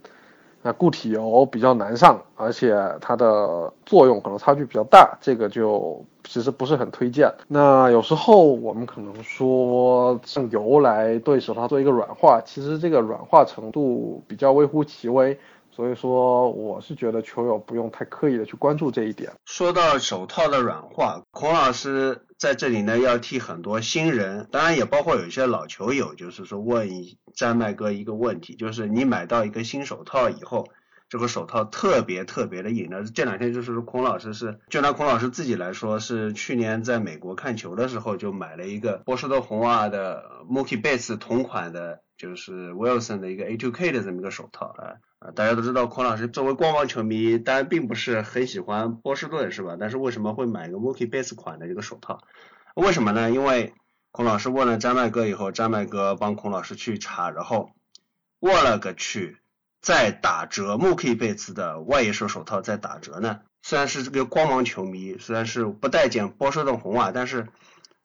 [0.63, 7.33] 那固体油比较难上，而且它的作用可能差距比较大，这个就其实不是很推荐。
[7.49, 15.39] 那有时候我们可能说用油来对手套做一个软化，其实这个软化程度比较微乎其微。
[15.73, 19.33] 所以说，我是觉得球友不用太刻意的去关注这一点。
[19.45, 26.89] 说到手套的软化，孔老师在这里呢要替很多新人，当然也包括有一些老球友，就是说问
[27.35, 30.69] 詹麦哥一个问题，就是你买到一个新手套以后，
[31.09, 32.89] 这个手套特别特别的硬。
[32.91, 42.01] 那这两天就是孔老师是，就拿孔老师自己来说，是去年在美国看球的时候就买了一个波士顿红袜的 Mookie Betts 同款的。
[42.21, 49.79] 就是 Wilson 的一个 A2K 的这么一个手套啊啊，大家都知道孔老师作为光芒球迷，当然并不是很喜欢波士顿是吧？
[49.81, 52.21] 但是为什么会买一个 Mookie Betts 款的一个手套？
[52.75, 53.31] 为什么呢？
[53.31, 53.73] 因为
[54.11, 57.71] 孔老师问了詹麦哥以后，詹麦哥帮孔老师去查，然后
[58.39, 59.39] 我了个去，
[59.81, 63.41] 在打折，Mookie Betts 的外野手手套在打折呢。
[63.63, 67.47] 虽然是这个光芒球迷，虽然是不待见波士顿红袜，但是。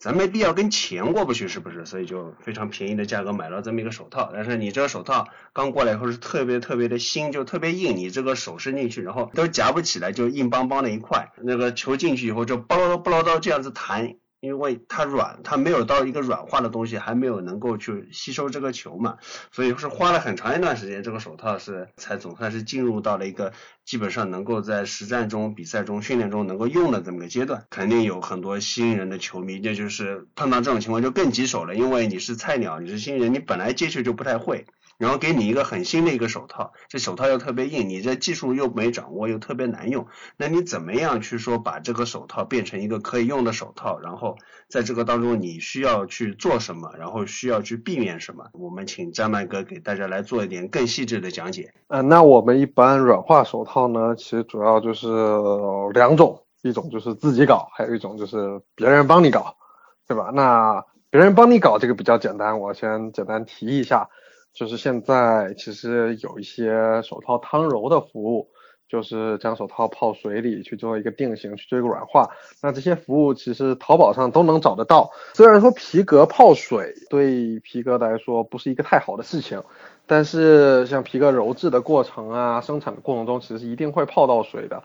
[0.06, 1.84] 咱没必要跟钱过不去，是不是？
[1.88, 4.30] 所以就非常便宜的价格买了这么一个手套。
[4.32, 11.32] 但是你这个手套刚过来以后是特别特别的新，就特别硬，你这个手伸进去，然后都夹不起来，就硬邦邦的一块。
[11.42, 14.18] 那个球进去以后就不唠叨不唠叨这样子弹。
[14.46, 19.18] 因为它软，它没有到一个软化的东西，还没有能够去吸收这个球嘛，
[19.52, 23.52] 所以是花了很长一段时间，这个手套是才总算是进入到了一个
[23.84, 27.66] 基本上能够在实战中、比赛中、训练中能够用的这么个阶段。
[27.70, 34.66] 肯定有很多新人的球迷，那就是碰到这种情况就更棘手了，因为你是菜鸟，你是新人，你本来接球就不太会。
[34.98, 44.00] 然后给你一个很新的一个手套，这手套又特别硬，你这技术又没掌握，又特别难用，那你怎么样去说把这个手套变成一个可以用的手套？
[44.00, 44.38] 然后
[44.70, 46.92] 在这个当中你需要去做什么？
[46.98, 48.46] 然后需要去避免什么？
[48.54, 51.74] 我们请张曼哥给大家来做一点更细致的讲解。
[51.88, 55.08] 嗯，那我们一般软化手套呢，其实主要就是
[55.94, 59.56] 两种，一种就是自己搞，还有一种就是别人帮你搞，
[60.08, 60.32] 对吧？
[60.34, 64.10] 那别人帮你搞这个比较简单，我先简单提一下。
[64.56, 68.48] 就是现在其实有一些手套汤揉的服务，
[68.88, 72.30] 就是将手套泡水里去做一个定型，去做一个软化。
[72.62, 75.12] 那这些服务其实淘宝上都能找得到。
[75.34, 79.62] 虽然说皮革泡水对皮革来说不是一个太好的事情，
[80.08, 84.82] 但是像皮革揉制的过程啊，生产的过程中其实一定会泡到水的。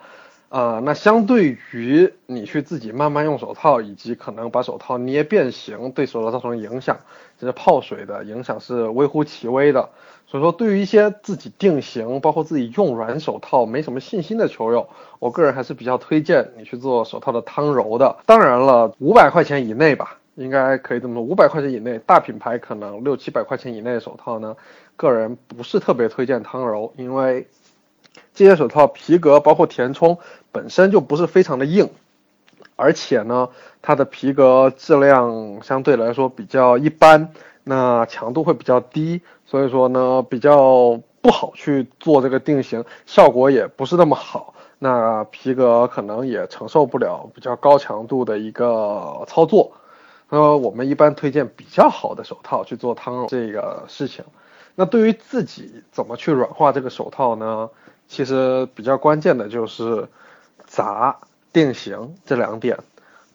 [0.51, 6.99] 呃，那相对于你去自己慢慢用手套，以及可能把手套捏变形，对手套造成影响，
[7.39, 9.89] 这是泡水的影响是微乎其微的。
[10.27, 14.89] 所以说，对于一些自己定型，包括自己用软手套没什么信心的球友，
[15.21, 18.17] 我个人还是比较推荐你去做手套的汤揉的。
[18.27, 24.57] 当然了，五百块钱以内吧，应该可以这么说，五百块钱以内，大品牌可能六七百块钱以内的手套呢，
[24.97, 27.47] 个人不是特别推荐汤揉，因为。
[28.35, 30.19] 这些手套皮革包括填充
[30.53, 31.91] 本身就不是非常的硬，
[32.77, 33.49] 而且呢，
[33.83, 37.33] 它的皮革质量相对来说比较一般，
[37.65, 44.55] 那强度会比较低，所以说呢比较不好去做这个定型，效果也不是那么好。
[44.79, 49.73] 那皮革可能也承受不了比较高强度的一个操作，
[50.31, 54.25] 呃，我们一般推荐比较好的手套去做汤这个事情。
[54.75, 57.69] 那对于自己怎么去软化这个手套呢？
[58.11, 60.09] 其实比较关键的就是
[60.67, 61.17] 砸
[61.53, 62.77] 定型这两点。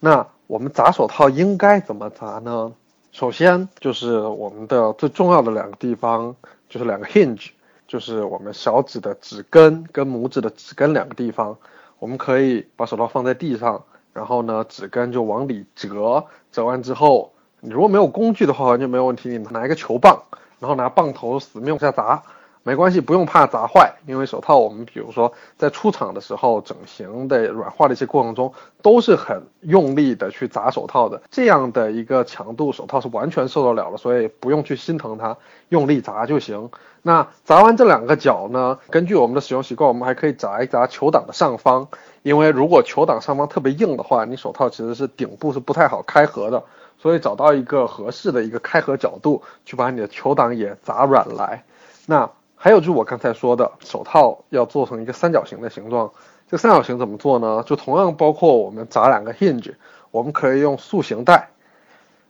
[0.00, 2.70] 那我们砸手套应该怎么砸呢？
[3.10, 6.36] 首先就是我们的最重要的两个地方，
[6.68, 7.48] 就是两个 hinge，
[7.88, 11.56] 就是我们小指的指根跟拇指的指根两个地方。
[11.98, 20.22] 我们可以把手套放在地上，然后呢指根就往里折，折完之后，你如果没有工具的话完全没有问题，你拿一个球棒，
[20.60, 22.22] 然后拿棒头死命往下砸。
[22.66, 28.52] 没关系，不用怕砸坏，因为手套我们比如说在出厂的时候整形的软化的一些过程中，
[28.82, 35.36] 都是很用力的去砸手套的，这样的一个强度手套是完全受得了的，所以不用去心疼它，
[35.68, 36.68] 用力砸就行。
[37.02, 41.86] 那砸完这两个角呢，根据我们的使用习惯，我们还可以砸一砸球挡的上方，
[42.24, 46.64] 因为如果球挡上方特别硬的话，你手套其实是顶部是不太好开合的，
[46.98, 51.62] 所以找到一个合适的一个开合角度，去把你的球挡也砸软来，
[52.06, 52.28] 那。
[52.56, 56.10] 还有就是我刚才说的，手套要做成一个三角形的形状。
[56.48, 57.62] 这三角形怎么做呢？
[57.66, 59.74] 就同样包括我们砸两个 hinge，
[60.10, 61.50] 我们可以用塑形带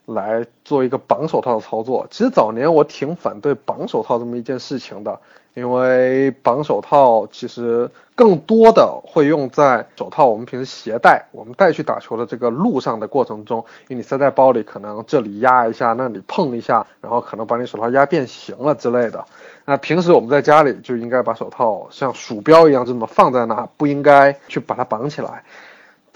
[0.06, 2.07] 来做一个绑手套的操作。
[2.11, 5.20] 其实早年我挺反对绑手套这么一件事情的。
[5.54, 19.24] 因为绑手套其实更多的会用在手套我们平时携带，我们带去打球的这个路上的过程中，因为你塞在包里，可能这里压一下，那里碰一下，然后可能把你手套压变形了之类的。
[19.64, 25.42] 那平时我们在家里就应该把手套像鼠标一样这么放在那，不应该去把它绑起来。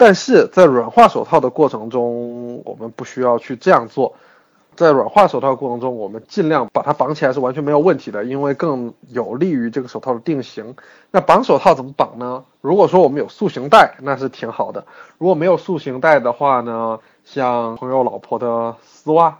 [0.03, 4.15] 但是在软化手套的过程中，我们不需要去这样做。
[4.75, 10.75] 在软化手套过程中，我们尽量把它绑起来是完全没有问题的，因为更有利于这个手套的定型。
[11.11, 12.43] 那绑手套怎么绑呢？
[12.61, 14.81] 如果说我们有塑形带，那是挺好的；
[15.19, 19.37] 如果没有塑形带的话呢，像朋友老婆的丝袜，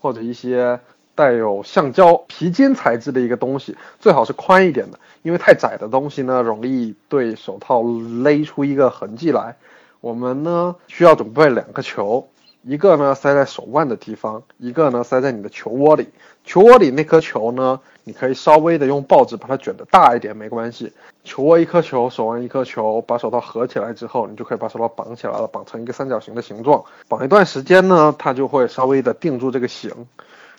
[0.00, 0.80] 或者一些
[1.14, 9.56] 带有橡胶皮筋材质的一个东西，最好是宽一点的，因为太窄的东西呢，容易对手套勒出一个痕迹来。
[10.00, 12.28] 我们呢需要准备两个球。
[12.62, 16.08] 一个呢塞在手腕的地方，一个呢塞在你的球窝里。
[16.44, 20.92] 球窝里那颗球呢，你可以稍微的用报纸把它卷得大一点，没关系。
[21.24, 26.84] 球窝一颗球，手腕一颗球，把手套合起来之后，你就可以把手套绑起来了，绑成一个三角形的形状。
[27.08, 29.90] 绑一段时间呢，它就会稍微的定住这个形。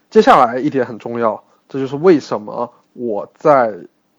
[0.09, 3.75] 接下来一点很重要，这就是为什么我在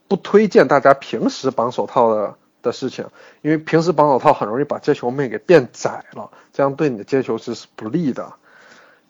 [0.06, 3.04] 不推荐大家平时绑手套的的事情，
[3.42, 8.32] 因为平时绑手套很容易把接球面给变窄了，这样对你的接球是是不利的。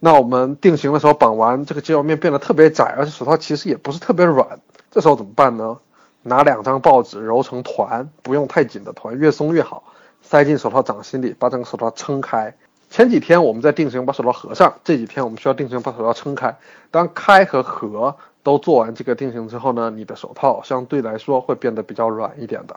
[0.01, 4.59] 那我们定型的时候绑完，这个接球面变得特别窄，而且手套其实也不是特别软，
[4.91, 5.79] 这时候怎么办呢？
[6.23, 9.83] 拿两张报纸揉成团，不用太紧的团，越松越好，
[10.23, 12.55] 塞进手套掌心里，把整个手套撑开。
[12.91, 16.57] 前几天我们在定型把手套合上，这几天我们需要定型把手套撑开。
[16.91, 22.77] 当开和合都做完这个定型之后呢，你的手套相对来说会变得比较软一点的。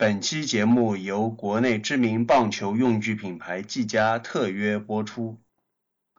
[0.00, 5.40] 本期节目由国内知名棒球用具品牌技嘉特约播出。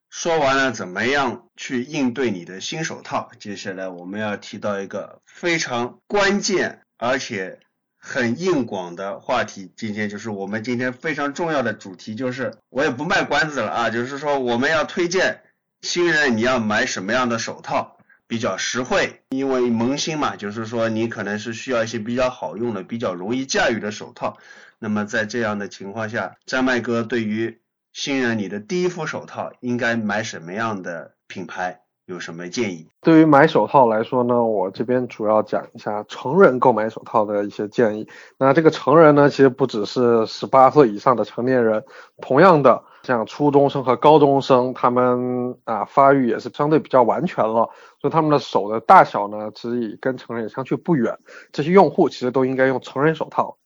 [0.09, 7.61] 说完了怎么样去应对你的新手套，接下来我们要提到一个非常关键而且
[7.97, 9.71] 很硬广的话题。
[9.77, 15.41] 今天就是我们今天非常重要的主题，就是我也不卖关子了啊，就是说我们要推荐
[15.81, 17.95] 新人你要买什么样的手套
[18.29, 24.37] 比较实惠，因为萌新嘛，就是说你可能是需要一些比较好用的、比较容易驾驭的手套。
[24.77, 27.59] 那么在这样的情况下，张麦哥对于
[27.91, 31.81] 新人，你的第一副手套应该买什么样的品牌？
[32.05, 32.87] 有什么建议？
[33.01, 38.07] 对于买手套来说呢，我这边主要讲一下成人购买手套的一些建议。
[38.39, 41.83] 那这个成人呢，其实不只是十八岁以上的成年人，
[42.19, 47.69] 同样的，像初中生和高中生，他们啊发育也是相对比较完全了，
[48.01, 51.17] 所以他们的手的大小呢，其实也跟成人也相去不远。
[51.51, 53.57] 这些用户其实都应该用成人手套。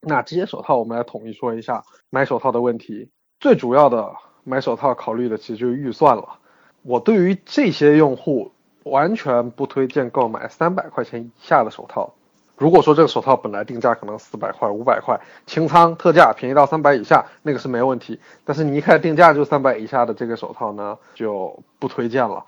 [0.00, 3.10] 那这些手套，我们来统一说一下买手套的问题。
[3.40, 4.12] 最主要的
[4.44, 6.38] 买手套考虑的其实就是预算了。
[6.82, 8.52] 我对于这些用户
[8.84, 12.14] 完全不推荐购买三百块钱以下的手套。
[12.62, 18.20] 如果说这个手套本来定价可能四百块、五百块，清仓特价便宜到三百以下，那个是没问题。
[18.44, 22.44] 但是你一开始定价就三百以下的这个手套呢，就不推荐了。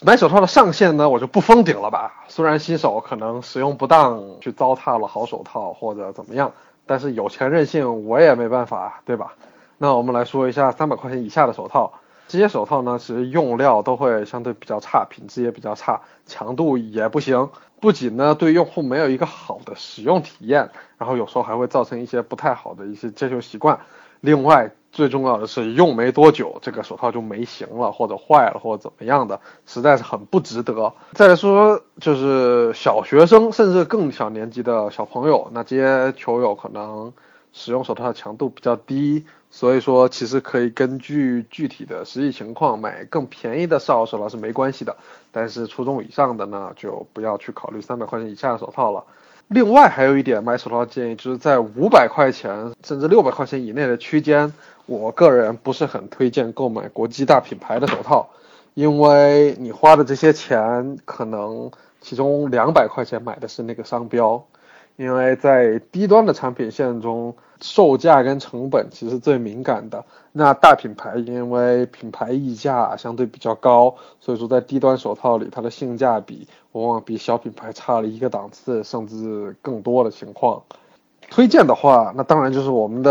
[0.00, 2.24] 买手套的上限呢，我就不封顶了吧。
[2.28, 6.50] 虽然新手可能使用不当去糟蹋了好手套或者怎么样，
[6.86, 9.34] 但是有钱任性我也没办法，对吧？
[9.76, 11.92] 那我们来说一下三百块钱以下的手套，
[12.26, 17.50] 这些手套呢，其实用料都会相对比较差，品质也比较差，强度也不行。
[17.80, 23.78] 不仅呢对用户没有一个好的使用体验，然后有时候还会造成一些不太好的一些接球习惯。
[24.20, 30.92] 另外最重要的是用没多久，这个手套就没形了，或者坏了，或者怎么样的，实在是很不值得。
[31.12, 37.12] 再说就是小学生甚至更小年纪的小朋友，那这些球友可能
[37.52, 39.24] 使用手套的强度比较低。
[39.50, 44.98] 所以说，其实可以根据具体的实际情况买更便宜的少手套是没关系的，
[45.32, 49.04] 但是初中以上的呢，就不要去考虑三百块钱以下的手套了。
[49.48, 54.52] 另外还有一点买手套建议，就是在五百块钱甚至六百块钱以内的区间，
[54.86, 58.28] 我个人不是很推荐购买国际大品牌的手套，
[58.74, 61.70] 因为你花的这些钱，可能
[62.00, 64.44] 其中两百块钱买的是那个商标。
[64.96, 70.04] 因为在低端的产品线中，售价跟成本其实最敏感的。
[70.32, 80.62] 那大品牌因为品牌溢价相对比较高，所以说在低端手套里，它的性价比往往比小品牌差了一个档次，甚至更多的情况。
[81.30, 83.10] 推荐的话，那当然就是我们的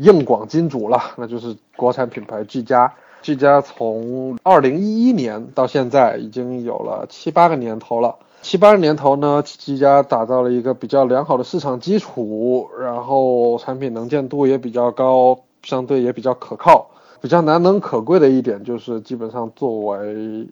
[0.00, 2.92] 硬广金主了，那就是国产品牌技嘉。
[3.22, 8.16] 技嘉从二零一一年到现在已经有了七八个年头了。
[8.46, 16.88] 七八年头呢，吉家打造了一个比较良好的市场基础，然后产品能见度也比较高，相对也比较可靠。
[17.20, 20.46] 比较难能可贵的一点就是，基本上作为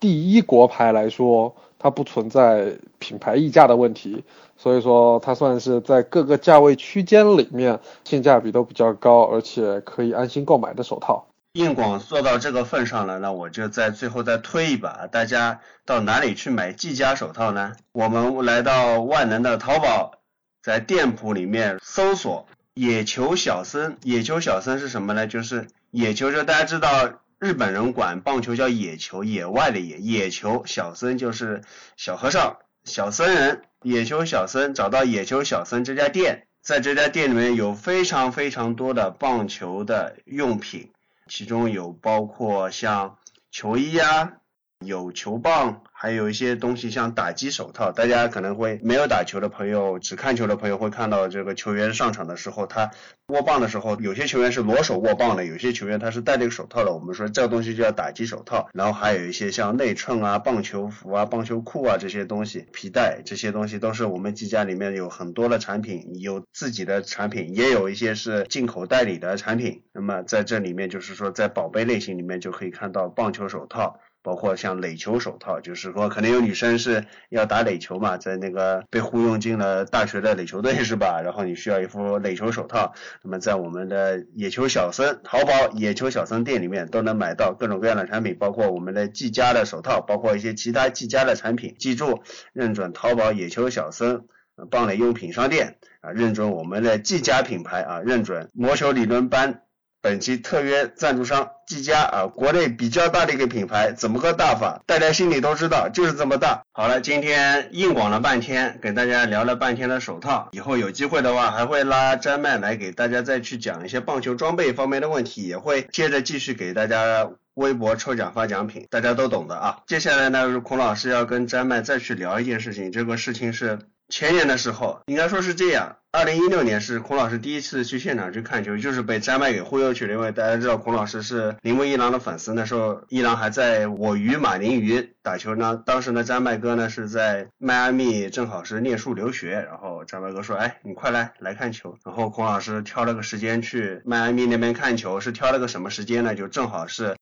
[0.00, 4.24] 第一国牌来说，它不存在品牌溢价的问题，
[4.56, 11.26] 所以说它算是在各个价位区间里面性价比都比较高，而且可以安心购买的手套。
[11.54, 17.74] 硬广做到这个份上了，那我就在最后再推一把，大家到哪里去买技嘉手套呢？
[17.92, 20.18] 我们来到万能的淘宝，
[20.60, 23.96] 在店铺里面搜索野球小僧。
[24.02, 25.28] 野球小僧是什么呢？
[25.28, 29.98] 就是野球，就大家知道日本人管棒球叫野球，野外的野。
[29.98, 31.62] 野球小僧就是
[31.96, 33.62] 小和尚、小僧人。
[33.82, 40.90] 野球小僧找到野球小僧这家店，在这家店里面有非常非常多的棒球的用品。
[41.26, 43.18] 其中有包括像
[43.50, 44.40] 球衣呀、
[44.80, 45.83] 有球棒。
[46.04, 52.90] 还有一些东西像打击手套，大家可能会没有打球的朋友，只看球的朋友会看到这个球员上场的时候，他
[53.28, 56.92] 握棒的时候，有些球员是裸手握棒的，有些球员他是戴这个手套的。
[56.92, 58.68] 我们说这个东西叫打击手套。
[58.74, 69.80] 然后还有一些像内衬啊、棒球服啊、棒球裤啊这些东西，皮带这些东西都是我们技嘉里面有很多的产品，有自己的产品，也有一些是进口代理的产品。
[69.94, 73.98] 那么在这里面就是说，在宝贝类型里面就可以看到棒球手套。
[74.24, 81.20] 包括像垒球手套，就是说可能有女生是要打垒球嘛，在那个被雇佣进了大学的垒球队是吧？
[81.22, 91.76] 然后你需要一副垒球手套，那么在我们的野球小僧淘宝野球小僧店里面都能买到各种各样的产品，包括我们的技嘉的手套，包括一些其他技嘉的产品。
[91.78, 92.22] 记住，
[92.54, 94.24] 认准淘宝野球小僧
[94.70, 99.63] 棒垒用品商店啊，认准我们的技嘉品牌啊，认准魔球理论班。
[100.04, 104.82] 本期特约赞助商技嘉啊，国内比较大的一个品牌，怎么个大法？
[104.84, 106.62] 大家心里都知道，就是这么大。
[106.72, 119.78] 好了，今天硬广了半天，跟大家聊了半天的手套，以后有机会的话，还会拉詹麦来给大家再去讲一些棒球装备方面的问题，也会接着继续给大家微博抽奖发奖品，大家都懂的啊。
[119.86, 123.78] 接下来呢，是孔老师要跟詹麦再去聊一件事情，这个事情是。
[124.10, 125.96] 前年的时候，应该说是这样。
[126.16, 130.14] 二零一六年是孔老师第一次去现场去看球，就是被詹麦给忽悠去了。
[130.14, 135.82] 因为大家知道孔老师是铃木一郎的粉丝，那时候一郎还在我鱼马林鱼打球呢。
[135.84, 139.66] 当时呢，詹麦哥呢是在迈阿密，正好是念书留学。
[139.68, 146.36] 然后詹麦哥说：“哎，你快来来看球。”然后孔老师挑了个时间去迈阿密那边看球，是挑了个什么时间呢？
[146.36, 147.16] 就正好是。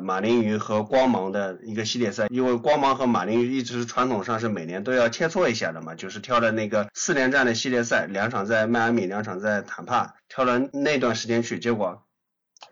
[0.00, 12.02] 马林鱼和光芒的一个系列赛，因为光芒和马林鱼一直是传统上是每年都要切磋一下的嘛，就是挑的那个四连战的系列赛，两场在迈阿密，两场在坦帕，挑了那段时间去，结果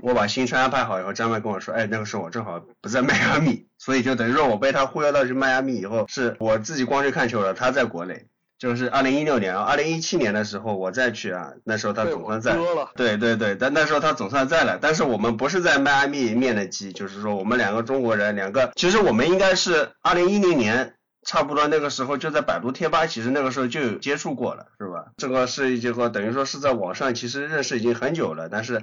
[0.00, 8.26] 我把行程安排好以后，张麦跟我说，哎，那个时候我正好不在迈阿密，所以就等于说我被他忽悠到去迈阿密以后，是我自己光去看球了，他在国内。
[8.58, 12.58] 就是二零一六年啊，二零一七年的时候我再去啊，那时候他总算在，
[12.96, 14.78] 对对对，但那时候他总算在了。
[14.82, 20.94] 但是我们不是在迈阿密面的基，就是说我们两个中国人，两个其实我们应该是二零一零年
[21.24, 25.12] 差不多那个时候就在百度贴吧，其实那个时候就有接触过了，是吧？
[25.16, 28.82] 这个是结果等于说是在网上其实认识已经很久了，但是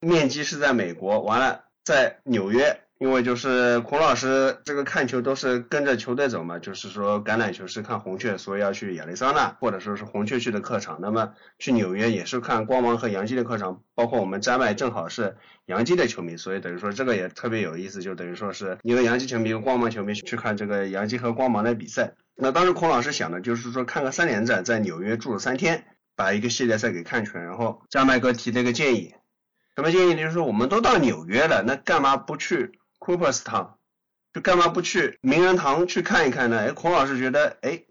[0.00, 2.82] 面基是在美国，完了在纽约。
[3.00, 10.98] 因为就是孔老师这个看球都是跟着球队走嘛，就是说橄榄球是看红雀，所以要去亚利桑那，或者说是红雀去的客场。
[11.00, 22.12] 那么去纽约也是看光芒和洋基的客场，包括我们詹麦正好是洋基的球迷，所以等于说这个也特别有意思，就等于说是一个洋基球迷、一个光芒球迷去看这个洋基和光芒的比赛。
[22.36, 25.86] 那当时孔老师想的就是说看个三连战，在纽约住了三天，
[26.16, 27.42] 把一个系列赛给看全。
[27.42, 29.14] 然后詹麦哥提了一个建议，
[29.74, 30.20] 什么建议呢？
[30.20, 33.68] 就是说我们都到纽约了，那干嘛不去？Cooperstown，
[34.32, 36.58] 就干嘛不去名人堂去看一看呢？
[36.58, 37.82] 哎，孔老师觉得，哎，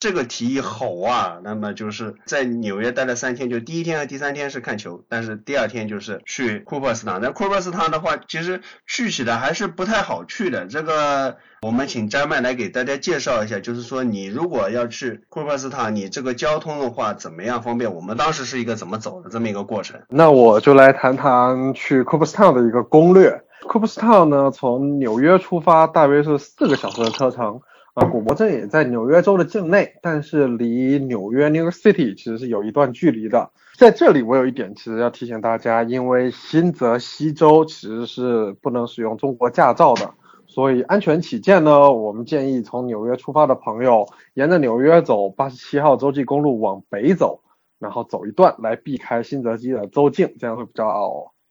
[0.00, 1.38] 这个提议好啊。
[1.44, 7.20] 那么就是在纽约待了三天，就第一天和第三天是看球，但是第二天就是去 Cooperstown。
[7.20, 10.66] 那 Cooperstown 的话，其实去起来还是不太好去的。
[10.66, 17.94] 这个我们请詹麦来给大家介绍一下，就是说你如果要去 Cooperstown，你这个交通的话怎么样方便？
[17.94, 20.00] 我们当时是一个怎么走的这么一个过程？
[20.08, 23.42] 那我就来谈谈去 Cooperstown 的一个攻略。
[23.62, 27.60] Cooperstown 呢，从纽约出发大约是四个小时的车程，
[27.94, 33.50] 啊，古柏镇也在纽约州的境内，但是离纽约 New York City 其实是有一段距离的。
[33.76, 40.14] 在这里，我有一点其实要提醒大家，因为新泽西州其实是不能使用中国驾照的，
[40.46, 47.42] 所以安全起见呢，我们建议从纽约出发的朋友，沿着纽约走八十七号洲际公路往北走，
[47.78, 50.86] 然后走一段来避开新泽西的州境，这样会比较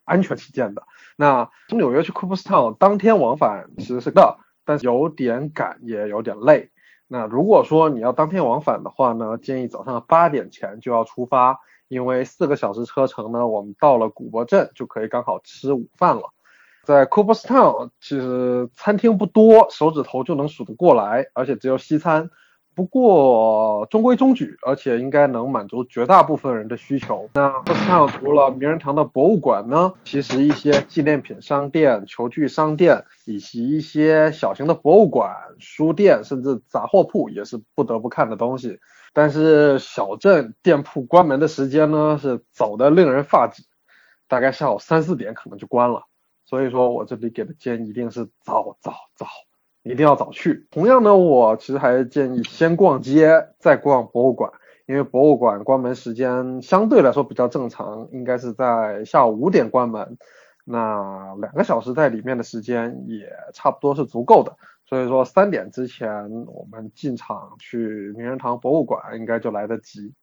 [0.06, 0.84] 安全起见的。
[1.18, 6.70] 那从纽约去 Cooperstown 当天往返其实是的，但是有点赶也有点累。
[7.08, 16.24] 那如果说你要当天往返的话呢，建议早上八点前就要出发，因为四个小时车程呢，我们到了古柏镇就可以刚好吃午饭了。
[16.84, 22.30] 在 Cooperstown 其实餐厅不多，手指头就能数得过来，而且只有西餐。
[22.76, 27.30] 不过中规中矩，而且应该能满足绝大部分人的需求。
[27.34, 38.78] 那 b o s t o 除了名人堂的博物馆呢，其实一些纪念品商店、球具商店以及一些小型的博物馆、书店，甚至杂货铺也是不得不看的东西。
[39.13, 43.63] 但是小镇店铺关门的时间呢，是早的令人发指，
[44.28, 46.03] 大概下午三四点可能就关了。
[46.43, 49.26] 所以说我这里给的建议一定是早早早。
[49.86, 50.68] 一定要早去。
[50.72, 54.52] 同样呢，我其实还是建议先逛街，再逛博物馆，
[54.88, 60.18] 因为博物馆关门时间相对来说比较正常，应该是在下午五点关门。
[60.66, 64.58] 那两个小时在里面的时间也差不多是足够的。
[64.88, 70.14] 所以说三点之前我们进场去名人堂博物馆应该就来得及。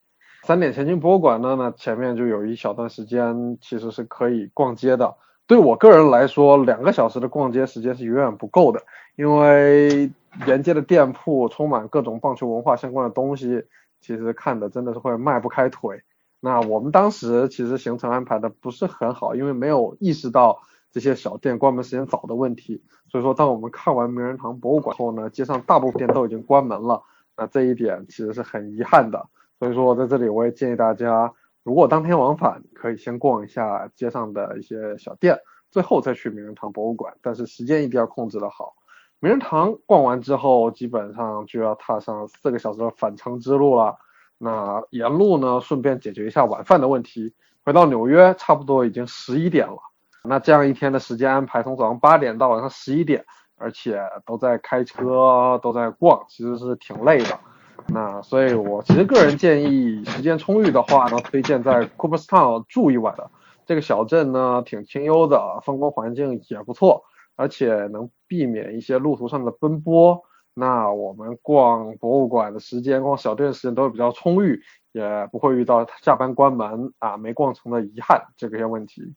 [0.44, 5.14] 三点前进博物馆呢，那前面就有一小段时间其实是可以逛街的。
[5.46, 8.80] 对我个人来说，两个小时的逛街时间是远远不够的，
[9.16, 10.10] 因为
[10.46, 13.64] 沿街的店铺充满各种棒球文化相关的东西，
[14.00, 16.02] 其实看的真的是会迈不开腿。
[16.40, 20.60] 那我们当时其实行程安排的不是很好，因为没有意识到
[20.90, 22.82] 这些小店关门时间早的问题。
[23.08, 27.02] 所以说，当我们看完名人堂博物馆后呢，街上大部分店都已经关门了。
[27.36, 29.28] 那这一点其实是很遗憾的。
[29.58, 31.32] 所以说，在这里我也建议大家，
[31.62, 35.38] 如果当天往返，可以先逛一下街上的一些小店，
[35.70, 37.14] 最后再去名人堂博物馆。
[37.22, 38.74] 但是时间一定要控制的好。
[39.22, 43.96] 名人堂逛完之后，基本上就要踏上四个小时的返程之路了。
[44.36, 47.32] 那沿路呢，顺便解决一下晚饭的问题。
[47.64, 49.78] 回到纽约，差不多已经十一点了。
[50.24, 53.24] 那这样一天的时间安排，从早上八点到晚上十一点，
[53.56, 57.38] 而且都在开车，都在逛，其实是挺累的。
[57.86, 63.30] 那所以，我其实个人建议，时间充裕的话呢，推荐在 Cooperstown 住一晚的。
[63.66, 67.04] 这个小镇呢，挺清幽的，风光环境也不错，
[67.36, 70.22] 而且能避免一些路途上的奔波。
[70.54, 74.62] 那我们逛博物馆的时间，逛小店的时间都会比较充裕，
[74.92, 79.14] 也不会遇到下班关门啊没逛成的遗憾这些问题。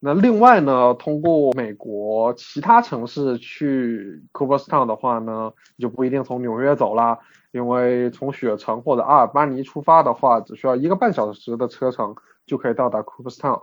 [0.00, 7.18] 那另外呢，通过美国其他城市去 Cooperstown 的话呢，就不一定从纽约走啦，
[7.52, 12.14] 因为从雪城或者阿尔巴尼出发的话，只需要一个半小时的车程
[12.46, 13.60] 就可以到达 Cooperstown。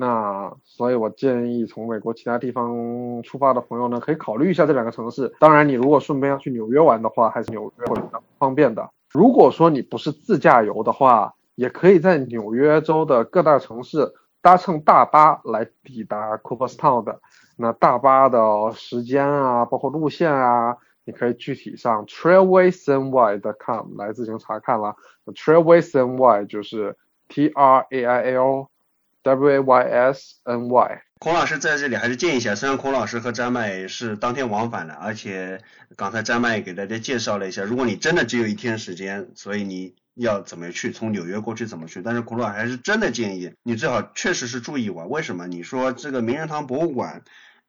[0.00, 5.34] 那所以我建议从美国其他地方出发的朋友呢，可以考虑一下这两个城市。
[5.40, 8.88] 当然，你如果顺便要去纽约玩的话，还是纽约会比较方便的。
[9.10, 14.14] 如果说你不是自驾游的话，也可以在纽约州的各大城市。
[14.40, 17.20] 搭乘大巴来抵达 Cooperstown 的，
[17.56, 24.94] 那大巴的时间啊，包括路线啊，你可以具体上 trailwaysny.com 来自行查看了。
[25.34, 26.96] trailwaysny 就是
[27.26, 28.68] T R A I L
[29.28, 31.02] W A Y S N Y。
[31.18, 35.60] 孔老师在这里还是建议一下，虽然孔老师和张麦是当天往返的，而且
[35.96, 39.94] 刚才张麦也给大家介绍了一下，如果你真的只有一天时间，所以你。
[40.20, 42.02] 要怎么去从纽约过去怎么去？
[42.02, 45.08] 但是孔老师还是真的建议你最好确实是住一晚。
[45.08, 45.46] 为什么？
[45.46, 47.22] 你说这个名人堂博物馆，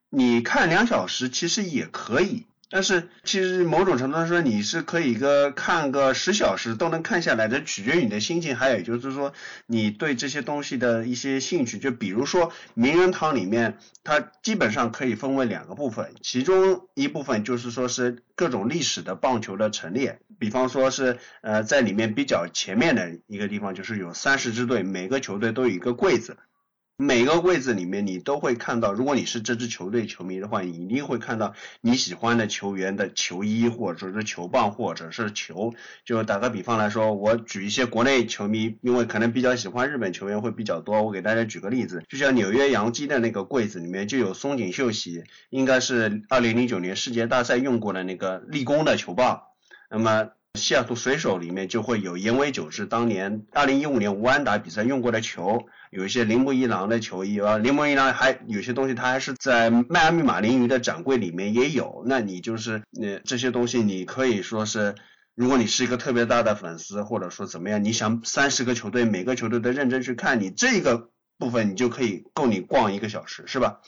[0.10, 2.48] 你看两小时其实也可以。
[2.70, 9.34] 但是其实某种程度上说，你是可以个看个十小时都能看下来的，取决于你的心情，还有就是说
[9.66, 11.80] 你对这些东西的一些兴趣。
[11.80, 26.38] 就比如说名人堂里面，它基本上可以分为两个部分，其中一部分就是说是各种历史的棒球的陈列，比方说是呃在里面比较前面的一个地方，就是有三十支队，每个球队都有一个柜子。
[27.02, 35.74] 每个柜子里面你都会看到，如果你是这支球队球迷的话，你一定会看到你喜欢的球员的球衣，或者是球棒，或者是球。
[36.04, 49.44] 就打个比方来说，我举一些国内球迷，因为可能比较喜欢日本球员会比较多，我给大家举个例子，就像纽约洋基的那个柜子里面就有松井秀喜，应该是二零零九年世界大赛用过的那个立功的球棒。
[49.90, 55.66] 那么西雅图水手里面就会有岩尾久志当年二零一五年无安打比赛用过的球。
[55.90, 62.04] 有一些铃木一郎的球衣啊，铃木一郎还有些东西，他还是在迈阿密马林鱼的展柜里面也有。
[62.06, 64.96] 那你就是呃这些东西，你可以说是，
[65.36, 73.82] 如果你是一个特别大的粉丝，或者说怎么样，你想三十个球队每个球队都认真去看，你这个部分你就可以够你逛一个小时，是吧？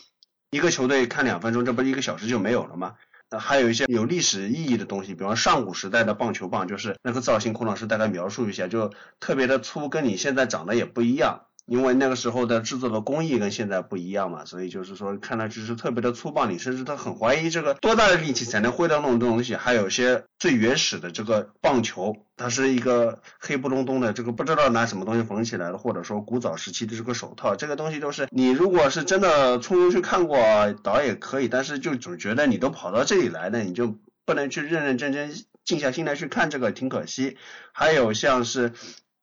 [0.50, 2.96] 一个球队看两分钟，这不是一个小时就没有了吗？
[3.40, 8.92] 还有一些有历史意义的东西，比方上古时代的棒球棒，就是那个造型，孔老师大概描述一下，就
[9.22, 11.46] 特别的粗，跟你现在长得也不一样。
[11.72, 19.56] 因为那个时候的制作的工艺跟现在不一样嘛，所以就是说看上去是特别的粗暴，你甚至他很怀疑这个多大的力气才能挥到那种东西。
[19.56, 30.38] 还有些最原始的这个棒球，它是一个黑不隆咚的，这个不知道拿什么东西缝起来的，或者说古早时期的这个手套，这个东西都是你如果是真的匆匆去看过，
[30.84, 33.96] 倒也可以，但是就总觉得你都跑到这里来了，你就
[34.26, 37.38] 不能去认认真真静下心来去看这个，挺可惜。
[37.72, 38.74] 还有像是。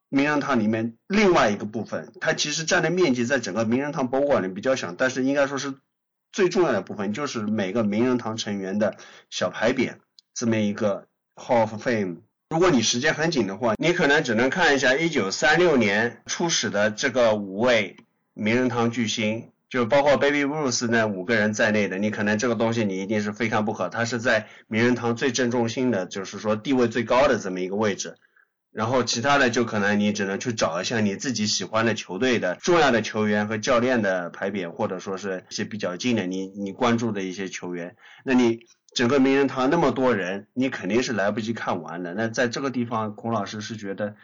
[0.09, 5.74] 名人堂里面另外一个部分，它其实占的面积在整个名人堂博物馆里比较小，但是应该说是
[6.32, 8.96] 最重要的部分，就是每个名人堂成员的
[9.30, 9.94] 小牌匾
[10.34, 12.18] 这么一个 Hall of Fame。
[12.50, 17.96] 如果你时间很紧的话，你可能只能看一下一九三六年初始的这个五位
[18.32, 23.90] 名人堂巨星，就包括 Baby Ruth 那五个人在内的，你可能这个东西你一定是非看不可。
[23.90, 28.16] 它是在名人堂最正中心的，就是说地位最高的这么一个位置。
[28.70, 37.96] 然后其他的就可能你只能去找一下你自己喜欢的球队的重要的球员和教练的牌匾，或者说是一些比较近的你你关注的一些球员。
[38.24, 38.60] 那你
[38.94, 42.14] 整个名人堂那么多人，你肯定是来不及看完的。
[42.14, 44.16] 那在这个地方，孔老师是觉得，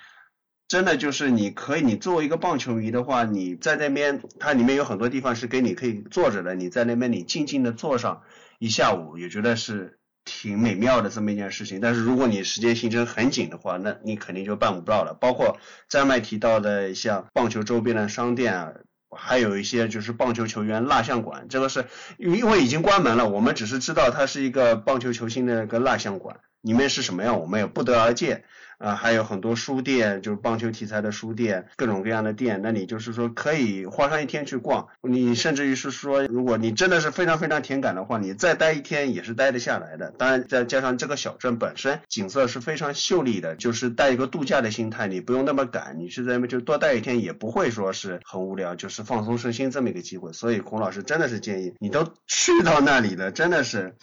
[0.68, 8.22] 真的就是你可以，你作为一个棒球迷的话，你在那边，它里面有很多地方是给你可以坐着的，你在那边你静静的坐上
[8.58, 9.98] 一下午，也觉得是。
[10.24, 15.16] 挺美妙的这么一件事情，但是如果你时间行程很紧的话，那你肯定就办不到了。
[15.20, 15.58] 包括
[15.88, 18.72] 张麦提到的像棒球周边的商店啊，
[19.10, 28.42] 还有一些就是棒球球员蜡像馆，这个是因为已经关门了，我们只是知道它是一个棒球球星的一个蜡像馆，里面是什么样我们也不得而见。
[28.78, 32.60] 啊，还有很多书店，就是棒球题材的书店，各种各样的店。
[32.60, 40.10] 那你就是说可以花上一天去逛，你甚至于是说，如果你真的是非常非常甜感的话，你再待一天也是待得下来的。
[40.18, 50.32] 当然，再加上这个小镇本身景色是非常秀丽的，就是带一个度假的心态，你不用那么赶，你去在那边就多待一天也不会说是很无聊，就是放松身心这么一个机会。
[50.32, 53.94] 所以孔老师真的是建议你都去到那里了，真的是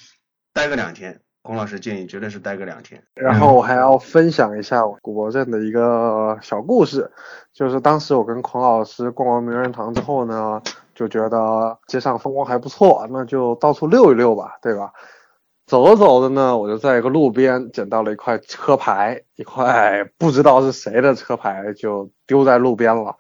[0.54, 1.20] 待个两天。
[1.44, 7.12] 孔老师建议绝对是待个两天，然后我还要分享一下古博镇的一个小故事，
[7.52, 10.62] 就是当时我跟孔老师逛完名人堂之后呢，
[10.94, 14.94] 就觉得街上风光还不错，那就到处溜一溜吧，对吧？
[15.66, 23.16] 走着走着呢，我就在一个路边捡到了一块车牌，一块不知道是谁的车牌，就丢在路边了。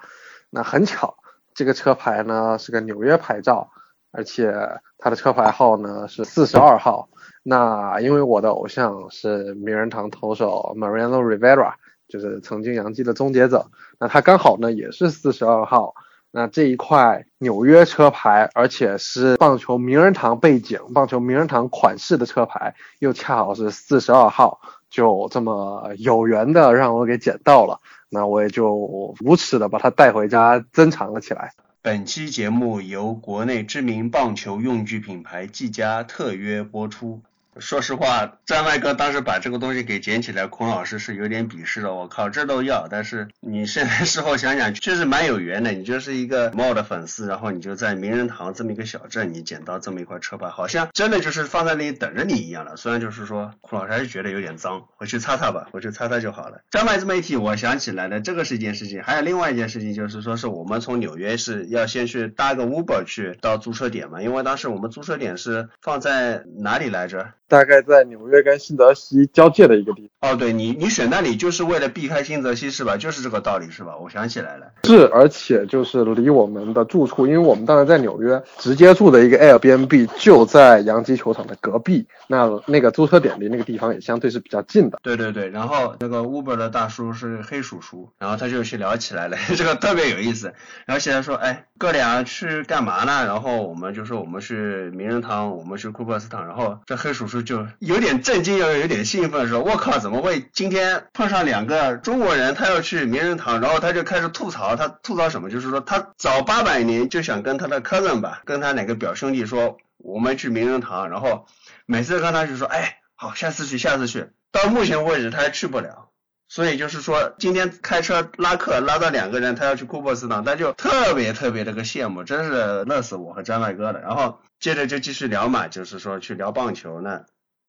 [0.49, 1.15] 那很巧，
[1.55, 3.71] 这个车牌呢是个纽约牌照，
[4.11, 4.53] 而且
[4.97, 7.09] 它的车牌号呢是四十二号。
[7.43, 11.73] 那因为我的偶像是名人堂投手 Mariano Rivera，
[12.07, 13.65] 就是曾经洋基的终结者。
[13.99, 15.95] 那他刚好呢也是四十二号。
[16.33, 27.81] 那这一块纽约车牌，而且是棒球名人堂背景、棒球名人堂款式的车牌，又恰好是四十二号，就这么有缘的让我给捡到了。
[28.07, 28.75] 那我也就
[29.19, 31.51] 无耻的把它带回家珍藏了起来。
[31.81, 37.21] 本期节目由国内知名棒球用具品牌技嘉特约播出。
[37.59, 41.93] 说实话，张麦哥当时把这个东西给捡起来，孔老师是有点鄙视的。
[41.93, 42.87] 我靠，这都要！
[42.89, 45.71] 但是你现在 事后想想，确实蛮有缘的。
[45.71, 52.77] 你就是一个猫的粉丝，然后你就在名人堂这么一个小镇，你捡到这么一块车牌，好像真的就是放在那里等着你一样了。
[52.77, 56.61] 虽然就是说，孔老师还是觉得有点脏，回去擦擦吧，回去擦擦就好了。
[56.71, 59.03] 张麦这么一提，我想起来了，这个是一件事情。
[59.03, 67.33] 还有另外一件事情，就是说是我们从纽约是要先去搭个 Uber 去到租车点嘛，因为当时我们租车点是放在哪里来着？
[67.51, 70.31] 大概在纽约跟新泽西交界的一个地方。
[70.31, 72.95] 哦，对你，你选那里就是为了避开新泽西是吧？
[72.95, 73.97] 就是这个道理是吧？
[74.01, 84.99] 我想起来了，是，而且就是离我们的住处，因为我们当时在纽约直接住的一个 Airbnb 就在洋基球场的隔壁，那那个租车点离那个地方也相对是比较近的。
[85.03, 90.53] 对对对，然后那个 Uber 的大叔是黑叔叔，然后他就去聊起来了， 这个特别有意思。
[90.85, 93.25] 然后现在说，哎，哥俩去干嘛呢？
[93.25, 94.55] 然后我们就说我们去
[94.93, 97.40] 名人堂，我们去库珀斯坦，然后这黑叔叔。
[97.43, 102.53] 就有点震惊，又有点兴奋，说：“我靠，怎么会今天碰上两个中国人？
[102.55, 105.49] 他要去名人堂，然后他就开始吐槽，他吐槽什么？
[105.49, 111.47] 就是说他早八百年就想跟他的 cousin 吧，跟他哪个表兄弟说，我们去名人堂，然后
[111.85, 114.29] 每次跟他就说，哎，好，下次去，下次去。
[114.51, 116.09] 到目前为止他还去不了，
[116.47, 123.99] 所以就是说今天开车拉客拉到两个人，他要去库珀斯堂，他就特别特别的个羡慕，真是乐死我和张大哥了。
[123.99, 124.39] 然后。
[124.61, 127.21] 接着就继续聊嘛，就是说去聊棒球呢。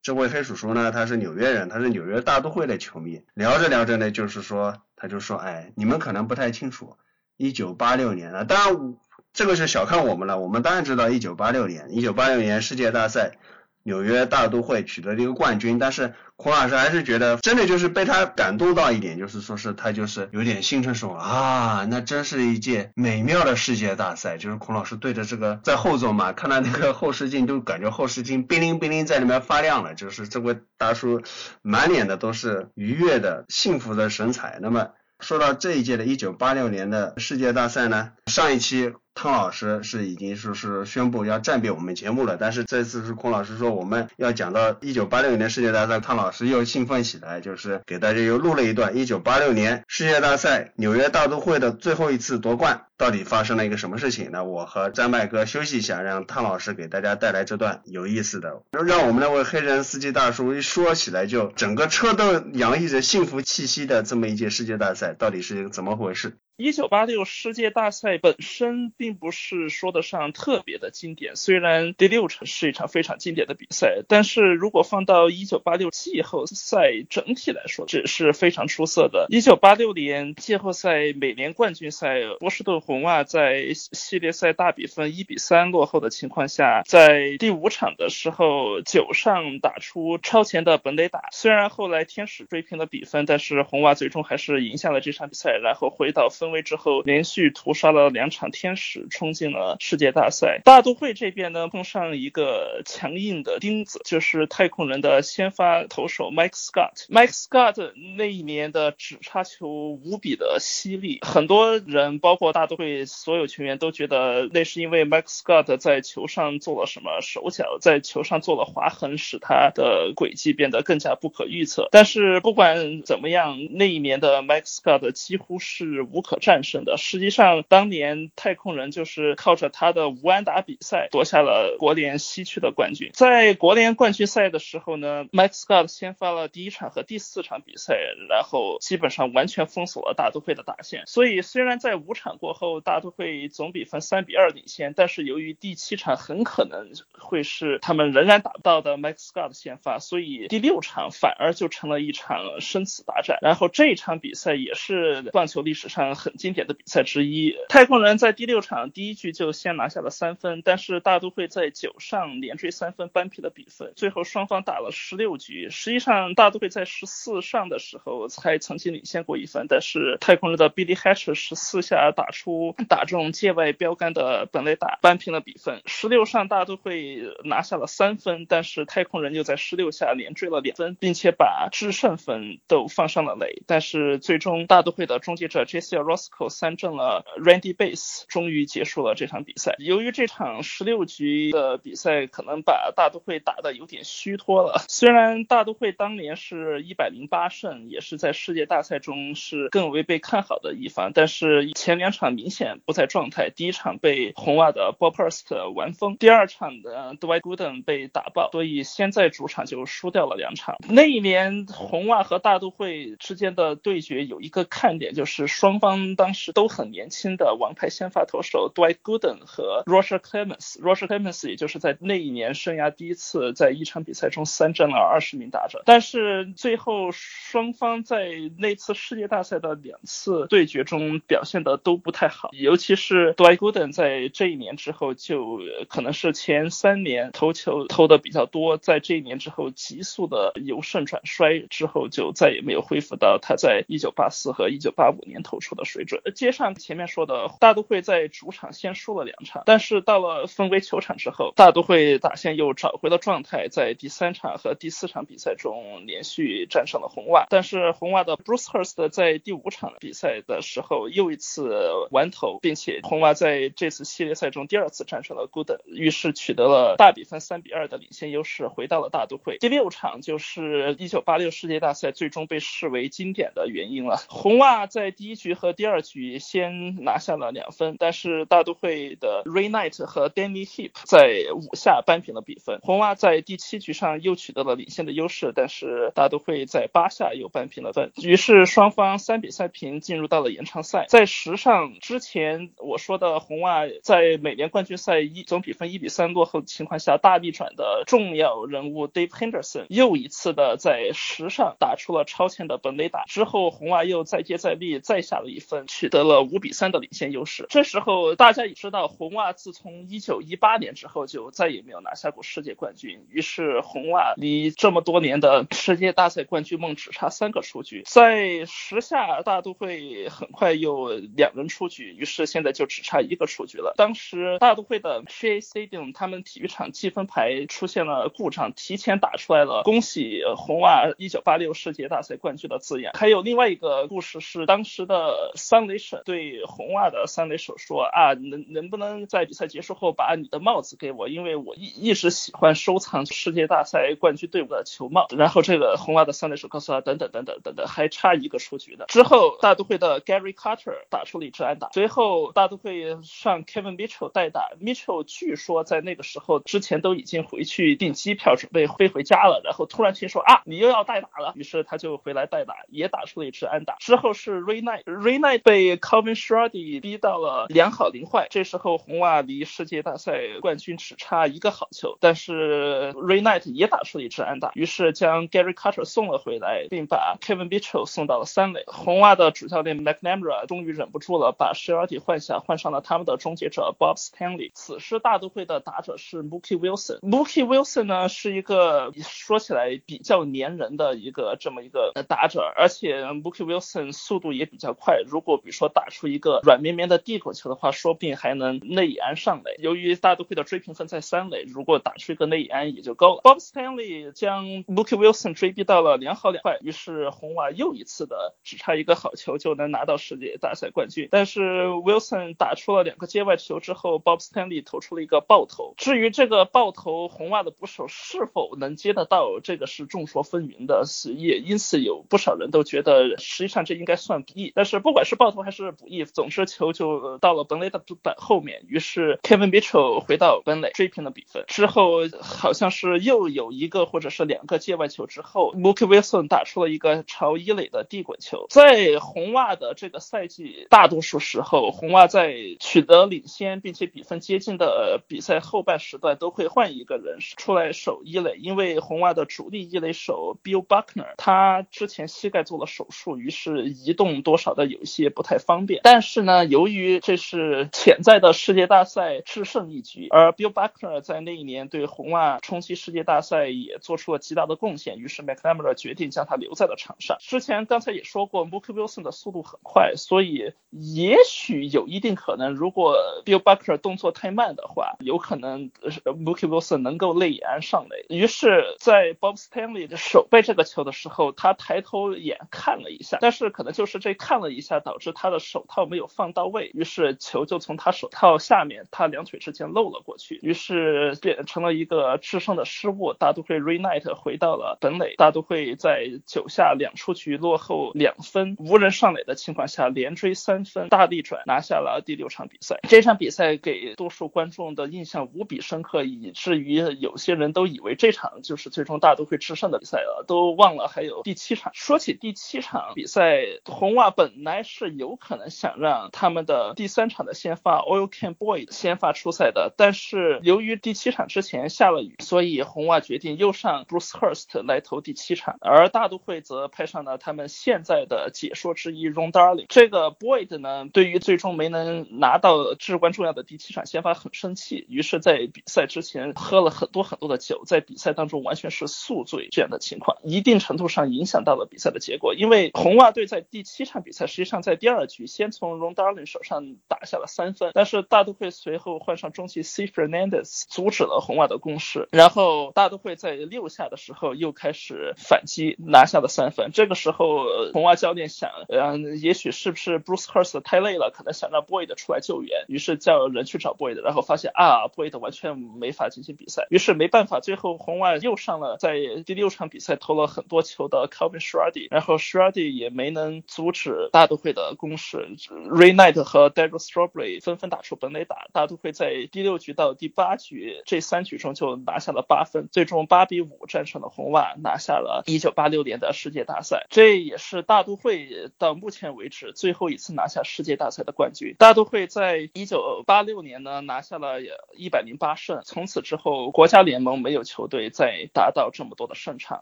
[0.03, 3.23] 这位黑叔叔呢，他是纽约人，他是纽约大都会的球迷。
[3.35, 6.97] 聊着聊着呢，就是说，他就说，哎，你们可能不太清楚，
[7.37, 8.95] 一九八六年啊，当然
[9.33, 13.39] 这个是小看我们了，我们当然知道一九八六年，一九八六年世界大赛。
[13.85, 24.39] 纽约大都会取得了一个冠军，但是孔老师还是觉得真的就是被他感动到一点，就是说是他就是有点心疼说啊，那真是一届美妙的世界大赛。
[24.39, 29.95] 就是孔老师对着这个在后座嘛，看到那个后视镜，都感觉后视镜冰灵冰灵在里面发亮了。
[29.95, 31.23] 就是这位大叔
[31.63, 34.59] 满脸的都是愉悦的、幸福的神采。
[34.61, 34.89] 那么
[35.21, 38.93] 说到这一届的1986年的世界大赛呢，上一期。
[39.15, 54.31] 汤老师是已经说是宣布要暂别我们节目了，但是这次是孔老师说我们要讲到一九八六年世界大赛，汤老师又兴奋起来，就是给大家又录了一段一九八六年世界大赛纽约大都会的最后一次夺冠到底发生了一个什么事情？
[54.33, 66.39] 那我和张麦哥休息一下，让汤老师给大家带来这段有意思的，让我们那位黑人司机大叔一说起来就整个车都洋溢着幸福气息的这么一届世界大赛到底是怎么回事？
[66.63, 79.27] 一九八六世界大赛本身并不是说得上特别的经典，虽然第六场是一场非常经典的比赛，但是如果放到一九八六季后赛整体来说，只是非常出色的。
[79.29, 100.61] 一九八六年季后赛美联冠军赛，波士顿红袜在系列赛大比分一比三落后的情况下，在第五场的时候九上打出超前的本垒打，虽然后来天使追平了比分，但是红袜最终还是赢下了这场比赛，然后回到分位之后，连续屠杀了两场天使，冲进了世界大赛。
[100.65, 107.07] 大都会这边呢，碰上一个强硬的钉子，就是太空人的先发投手 Mike Scott。
[107.09, 109.69] Mike Scott 那一年的指叉球
[110.05, 121.89] 无比的犀利，很多人包括大都会所有球员都觉得那是因为 Mike Scott 在球上做了什么手脚，在球上做了划痕，使他的轨迹变得更加不可预测。
[121.91, 126.97] 但是不管怎么样，那一年的 Mike Scott 几乎是无可可战胜的。
[126.97, 133.11] 实际上，当年太空人就是靠着他的无安打比赛夺下了国联西区的冠军。
[133.13, 137.99] 在国联冠军赛的时候呢，Mike Scott 先发了第一场和第四场比赛，
[138.31, 141.03] 然后基本上完全封锁了大都会的打线。
[141.07, 153.39] 所以虽然在五场过后大都会总比分三比二领先，但是由于第七场很可能会是他们仍然打不到的 Mike Scott 先发，所以第六场反而就成了一场生死大战。
[153.43, 157.57] 然后这一场比赛也是棒球历史上很经典的比赛之一。
[157.69, 163.93] 太空人在第六场第一局就先拿下了三分，但是大都会在九上连追三分扳平了比分。
[163.97, 175.83] 最后双方打了十六局，实际上大都会在十四上的时候才曾经领先过一分，但是太空人的 Billy Hatcher 十四下打出打中界外标杆的本垒打扳平了比分。
[175.87, 183.63] 十六上大都会拿下了三分，但是太空人又在十六下连追了两分，并且把制胜分都放上了垒。
[183.67, 185.97] 但是最终大都会的终结者 J.C.
[186.13, 189.75] Roscoe 三振了 Randy Base，终于结束了这场比赛。
[189.79, 194.85] 由于这场十六局的比赛可能把大都会打得有点虚脱了。
[194.89, 203.51] 虽然大都会当年是一百零八胜，也是在世界大赛中是更为被看好的一方，但是前两场明显不在状态。
[203.51, 210.77] 第一场被红袜的 Bob Hurst 完封，第二场的 Dwight Gooden 被打爆，所以先在主场就输掉了两场。
[210.89, 220.81] 那一年红袜和大都会之间的对决有一个看点，就是双方当时都很年轻的王牌先发投手 Dwight Gooden 和 Roger Clemens。
[220.81, 228.29] Roger Clemens 也就是在那一年生涯第一次在一场比赛中三振了二十名打者，但是最后双方在
[228.59, 246.23] 那次世界大赛的两次对决中表现的都不太好，尤其是 Dwight Gooden 在这一年之后就可能是前三年投球投的比较多，在这一年之后急速的由盛转衰，之后就再也没有恢复到他在一九八四和一九八五年投出的水准。
[246.35, 257.47] 接上前面说的，大都会在主场先输了两场，但是到了分威球场之后，大都会打线又找回了状态，在第三场和第四场比赛中连续战胜了红袜。
[257.51, 261.71] 但是红袜的 Bruce Hurst 在第五场比赛的时候又一次
[262.11, 269.59] 完投，并且红袜在这次系列赛中第二次战胜了 Gooden，于是取得了大比分三比二的领先优势，回到了大都会。
[269.59, 274.17] 第六场就是一九八六世界大赛最终被视为经典的原因了。
[274.29, 282.79] 红袜在第一局和第第二局先拿下了两分，但是大都会的 Ray Knight 和 Danny Heap 在五下扳平了比分。
[282.85, 291.07] 红袜在第七局上又取得了领先的优势，但是大都会在八下又扳平了分，于是双方三比三平，进入到了延长赛。
[291.09, 307.67] 在十上之前我说的红袜在美联冠军赛一总比分一比三落后的情况下大逆转的重要人物 Dave Henderson 又一次的在十上打出了超前的本垒打，之后红袜又再接再厉，再下了一分，取得了五比三的领先优势。
[307.69, 318.03] 这时候大家也知道，红袜自从一九一八年之后就再也没有拿下过世界冠军，于是红袜离这么多年的世界大赛冠军梦只差三个出局。
[318.07, 323.95] 在时下，大都会很快又两人出局，于是现在就只差一个出局了。
[323.97, 333.13] 当时大都会的 Shea Stadium 他们体育场积分牌出现了故障，提前打出来了“恭喜红袜一九八六世界大赛冠军”的字样。
[333.17, 341.29] 还有另外一个故事是，当时的三垒手对红袜的三垒手说：“啊，能能不能在比赛结束后把你的帽子给我？
[341.29, 363.97] 因为我一一直喜欢收藏世界大赛冠军队伍的球帽。”然后这个红袜的三垒手告诉他：“等等等等等等，还差一个出局呢。”之后大都会的 Gary Carter 打出了一支安打，随后大都会上 Kevin Mitchell 代打，Mitchell 据说在那个时候之前都已经回去订机票准备飞回家了，然后突然听说啊你又要代打了，于是他就回来代打，也打出了一支安打。
[364.01, 378.85] 之后是 Ray Knight，Ray 被 Calvin Shardy 逼到了两好零坏，这时候红袜离世界大赛冠军只差一个好球，但是 Ray Night 也打出了一支安打，于是将 Gary Carter 送了回来，并把 Kevin Mitchell 送到了三垒。
[378.87, 384.71] 红袜的主教练 McNamara 终于忍不住了，把 Shardy 换下，换上了他们的终结者 Bob Stanley。
[384.75, 387.19] 此时大都会的打者是 Mookie Wilson。
[387.21, 395.23] Mookie Wilson 呢是一个说起来比较粘人的一个这么一个打者，而且 Mookie Wilson 速度也比较快。
[395.33, 399.77] 如果比如说打出一个软绵绵的地滚球的话，说不定还能内野安上垒。
[399.79, 403.41] 由于大都会的追平分在三垒，如果打出一个内野安也就够了。
[403.43, 411.29] Bob Stanley 将 Lucy Wilson 追逼到了两好两坏，于是红袜又一次的只差一个好球就能拿到世界大赛冠军。
[411.31, 415.95] 但是 Wilson 打出了两个界外球之后，Bob Stanley 投出了一个爆头。
[415.97, 424.73] 至于这个爆头，红袜的捕手是否能接得到，这个是众说纷纭的，是也因此有不少人都觉得实际上这应该算不义。
[424.75, 428.85] 但是不管是爆头还是补益，总之球就到了本垒的板后面。
[428.89, 431.65] 于是 Kevin Mitchell 回到本垒追平了比分。
[431.67, 438.67] 之后好像是又有一个或者是两个界外球之后，Mookie Wilson 打出了一个朝一垒的地滚球。
[438.71, 456.01] 在红袜的这个赛季，大多数时候红袜在取得领先并且比分接近的比赛后半时段都会换一个人出来守一垒，因为红袜的主力一垒手 Bill Buckner 他之前膝盖做了手术，于是移动多少的有一些不太方便。
[456.03, 467.37] 但是呢，由于这是潜在的世界大赛制胜一局，而 Bill Buckner 在那一年对红袜冲击世界大赛也做出了极大的贡献，于是 McNamara 决定将他留在了场上。
[467.41, 475.91] 之前刚才也说过，Mookie Wilson 的速度很快，所以也许有一定可能，如果 Bill Buckner 动作太慢的话，有可能
[476.25, 478.25] Mookie Wilson 能够内野安上垒。
[478.29, 493.33] 于是，在 Bob Stanley 的守备这个球的时候，他抬头眼看了一下，但是可能就是这看了一下，导致他的手套没有放到位，于是球就从他手套下面，他两腿之间漏了过去，于是变成了一个制胜的失误。
[493.39, 503.01] 大都会 renight 回到了本垒，大都会在九下两出局落后两分，无人上垒的情况下连追三分，大逆转拿下了第六场比赛。
[503.09, 511.93] 这场比赛给多数观众的印象无比深刻，以至于有些人都以为这场就是最终大都会制胜的比赛了，都忘了还有第七场。
[511.95, 529.87] 说起第七场比赛，红袜本来是有可能想让他们的第三场的先发 Oil Can Boy 先发出赛的，但是由于第七场之前下了雨，所以红袜决定又上 Bruce Hurst 来投第七场，而大都会则派上了他们现在的解说之一 Ron Darling。
[529.89, 542.55] 这个 Boyd 呢，对于最终没能拿到至关重要的第七场先发很生气，于是，在比赛之前喝了很多很多的酒，在比赛当中完全是宿醉这样的情况，一定程度上影响到了比赛的结果。
[542.55, 556.91] 因为红袜队在第七场比赛实际上在第二局先从 Ron Darling 手上打下了三分，但是大都会随后换上中继 C Fernandez 阻止了红袜的攻势，然后大都会在六下的时候又开始反击，拿下了三分。
[556.93, 569.17] 这个时候红袜教练想，嗯，也许是不是 Bruce Hurst 太累了，可能想让 Boyd 出来救援，于是叫人去找 Boyd，然后发现啊，Boyd 完全没法进行比赛，于是没办法，最后红袜又上了在
[569.47, 575.57] 第六场比赛投了很多球的 Calvin s h r a d y 然后 s h r a d y 也没能阻止大都会的攻势
[575.91, 591.75] ，Ray Knight 和 Daryl Strawberry 纷纷打出本垒打，大都会在第六局到第八局这三局中就拿下了八分，最终八比五战胜了红袜，拿下了一九八六年的世界大赛，这也是大都会到目前为止最后一次拿下世界大赛的冠军。
[591.79, 594.61] 大都会在一九八六年呢拿下了
[594.97, 599.81] 一百零八胜，从此之后国家联盟没有球队再达到这么多的胜场，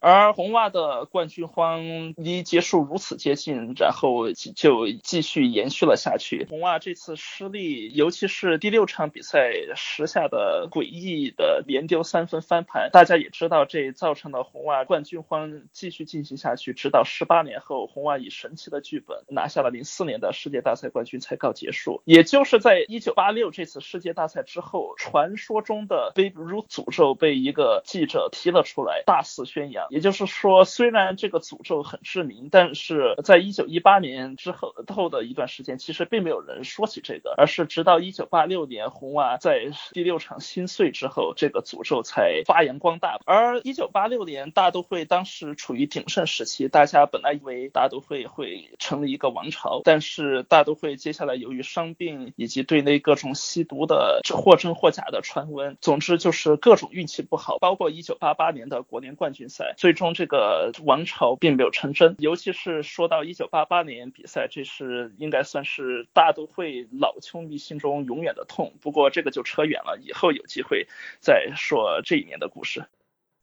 [0.00, 6.46] 而红袜的冠军荒离结束如此接近，然后就继续延续了下去。
[6.48, 22.02] 红袜这次失利，尤其是第六场比赛时下的诡异的连丢三分翻盘，大家也知道这造成了红袜冠军荒继续进行下去，直到十八年后，红袜以神奇的剧本拿下了零四年的世界大赛冠军才告结束。
[22.04, 29.86] 也就是在一九八六这次世界大赛之后，传说中的 Babe Ruth 诅咒被一个记者提了出来，大肆宣扬。
[29.90, 34.52] 也就是说，虽然这个诅咒很致命，但是在一九一八年之
[34.88, 43.18] 后的一段时间，其实并没有人说起这个，而是直到一九八六年红袜在第六场心碎之后，这个诅咒才发扬光大。
[43.24, 62.16] 而一九八六年大都会当时处于鼎盛时期，大家本来以为大都会会成立一个王朝，但是大都会接下来由于伤病以及队内各种吸毒的或真或假的传闻，总之就是各种运气不好，包括一九八八年的国联冠军赛，最终这个王朝并没有成真。
[62.18, 68.74] 尤其是说到一九八八年比赛这是应该算是大都会老球迷心中永远的痛。
[68.80, 70.88] 不过这个就扯远了，以后有机会
[71.20, 72.84] 再说这一年的故事。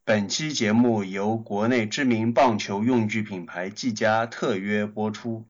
[0.06, 5.46] 本期节目由国内知名棒球用具品牌技嘉特约播出。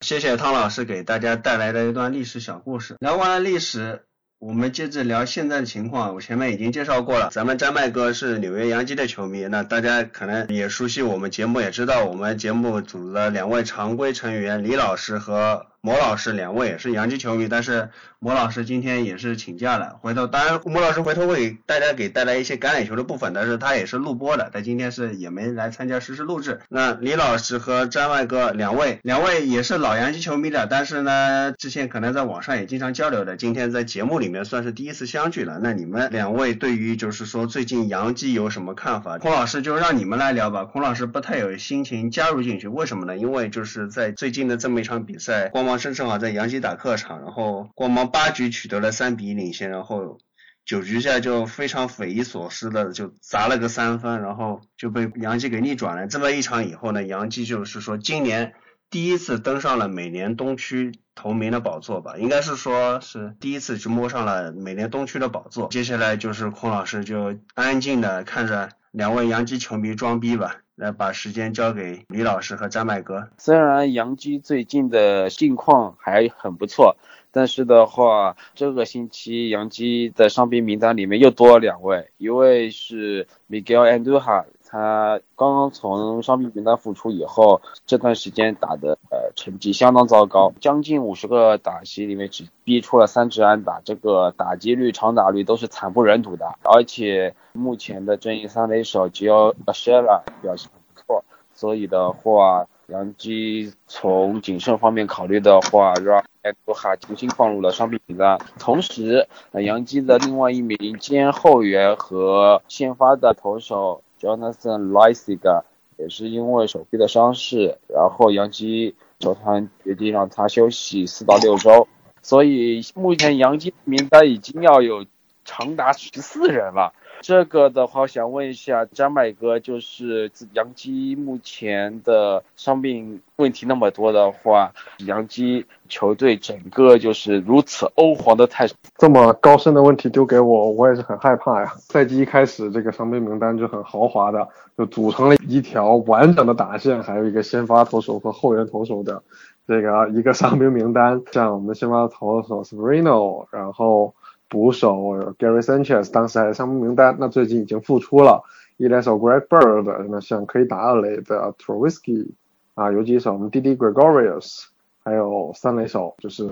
[0.00, 2.96] 谢谢汤老师给大家带来的一段历史小故事。
[2.98, 4.04] 聊完了历史。
[4.42, 7.28] 我们接着聊现在的情况，我前面已经介绍过了。
[7.30, 15.66] 咱们张麦哥是纽约洋基的球迷，那大家可能也熟悉我们节目，也知道我们节目组的两位常规成员李老师和。
[15.84, 17.88] 莫老师两位也是洋基球迷，但是
[18.20, 19.98] 莫老师今天也是请假了。
[20.00, 26.60] 回头当然莫老师回头会给大家给带来一些橄榄球的部分，但是他也是录播的，他今天是也没来参加实时录制。
[26.68, 35.58] 那李老师和张外哥两位，两位也是老洋基球迷的，但是呢之前可能在网上也经常交流的，今天在节目里面算是第一次相聚了。
[35.60, 39.18] 那你们两位对于就是说最近洋基有什么看法？
[39.18, 43.16] 孔老师就让你们来聊吧，孔老师不太有心情加入进去，为什么呢？
[43.16, 45.71] 因为就是在最近的这么一场比赛，光芒。
[45.72, 50.18] 当时正好在杨基打客场，然后光芒八局取得了三比一领先，然后
[50.66, 56.06] 九局下就非常匪夷所思的就砸了个三分，然后就被杨基给逆转了。
[56.08, 58.52] 这么一场以后呢，杨基就是说今年
[58.90, 65.68] 第一次登上了美联东区头名的宝座吧，应该是说是第一次去摸上了美联东区的宝座。
[65.68, 70.58] 接下来就是孔老师就安静的看着两位杨基球迷装逼吧。
[70.76, 73.28] 来把时间交给李老师和张麦哥。
[73.38, 76.96] 虽然杨基最近的近况还很不错，
[77.30, 96.54] 但是的话，这个星期杨基的伤病名单里面又多了两位，一位是 Miguel Andujar，他刚刚从伤病名单复出以后，这段时间打的呃成绩相当糟糕，将近五十个打席里面只逼出了三支安打，这个打击率、长打率都是惨不忍睹的。
[96.62, 108.38] 而且目前的正义三垒手只有 Ashela 表现不错，所以的话，杨基从谨慎方面考虑的话，让 Andujar 重新放入了伤病名单。
[108.58, 114.02] 同时，杨基的另外一名兼后援和先发的投手。
[114.22, 115.64] Jonathan Lysiga
[115.98, 121.88] 也是因为手臂的伤势，然后杨基球团决定让他休息四到六周，
[122.22, 125.04] 所以目前杨基名单已经要有
[125.44, 126.92] 长达十四人了。
[127.22, 134.72] 这个的话，想问一下张麦哥，就是杨基目前的伤病问题那么多的话，
[135.06, 141.72] 杨基球队整个就是如此欧皇的态势，这么高深的问题丢给我，我也是很害怕呀。
[141.78, 149.22] 赛季一开始，这个伤病名单就很豪华的，就组成了一条完整的打线，还有一个先发投手和后援投手的
[149.68, 154.12] 这个一个伤病名单，像我们的先发投手 s p r i n o 然后。
[154.52, 158.44] 捕手 Gary Sanchez 当时还在伤病名单，那最近已经复出了。
[158.76, 162.28] 一垒手 Greg Bird，那像可以打二垒的 Trovisky
[162.74, 163.76] 啊，有几手我们 D.D.
[163.76, 164.64] Gregorius，
[165.02, 166.50] 还有三垒手就是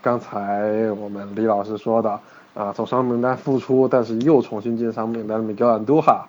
[0.00, 2.20] 刚才我们李老师说的
[2.54, 6.22] 啊，从伤病名单复出，但是又重新进伤病名单的 Miguel Andujar。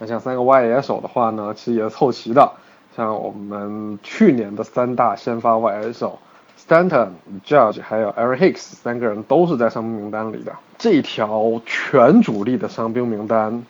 [0.00, 2.50] 那像三个外野手的话呢，其实也是凑齐的，
[2.96, 6.18] 像我们去年的三大先发外野手。
[6.66, 7.08] Stanton、
[7.44, 10.52] Judge 还有 Eric Hicks 三个人都是在伤兵名单里的。
[10.78, 13.62] 这条全主力的伤兵名单，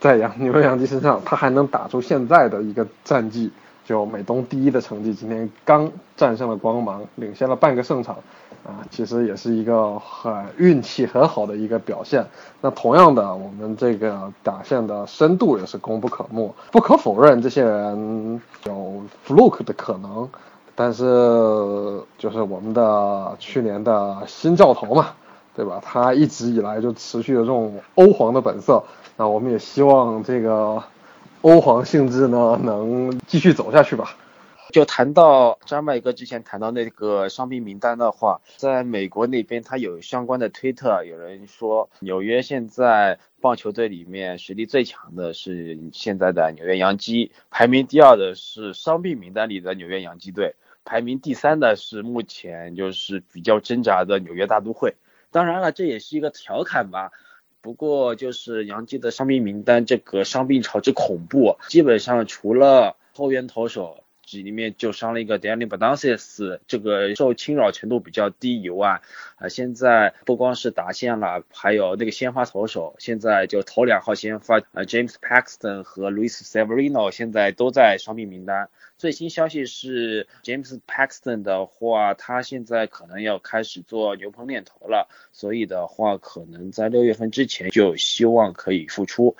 [0.00, 3.50] 在杨纽约洋基身上，他还能打出现在的一个战绩，
[3.84, 5.12] 就美东第一的成绩。
[5.12, 8.16] 今天刚战胜了光芒，领先了半个胜场，
[8.64, 12.24] 啊，其实也是一个很运气很好的一个表现。
[12.62, 16.54] 那同样的，我们这个打线的深度也是功不可没。
[16.72, 20.26] 不可否认，这些人有 fluke 的可能。
[20.76, 21.04] 但是
[22.18, 25.14] 就是我们的去年的新教头嘛，
[25.54, 25.80] 对吧？
[25.84, 28.82] 他一直以来就持续的这种欧皇的本色，
[29.16, 30.82] 那我们也希望这个
[31.42, 34.16] 欧皇性质呢能继续走下去吧。
[34.72, 50.56] 就谈到张麦哥之前谈到那个伤病名单的话，在美国那边他有相关的推特，有人说纽约现在棒球队里面实力最强的是现在的纽约洋基，排名第二的是伤病名单里的纽约洋基队。
[50.84, 54.94] 排名第三的是目前就是比较挣扎的纽约大都会。
[55.30, 57.10] 当然了，这也是一个调侃吧。
[57.60, 64.03] 不过就是杨基的伤病名单，这个伤病潮之恐怖，基本上除了后援投手。
[64.32, 69.00] 里面就伤了一个 Danny b a d a n c i s 这个受侵扰程度比较低以外，
[69.36, 78.68] 啊，现在不光是达线了，还有那个先发投手，现在就头两号先发，呃，James Paxton 和 Luis Severino 现在都在伤病名单。
[78.96, 89.36] 最新消息是 James Paxton 的话，他现在可能要开始做牛棚练投了，所以的话，可能在六月份之前就希望可以复出。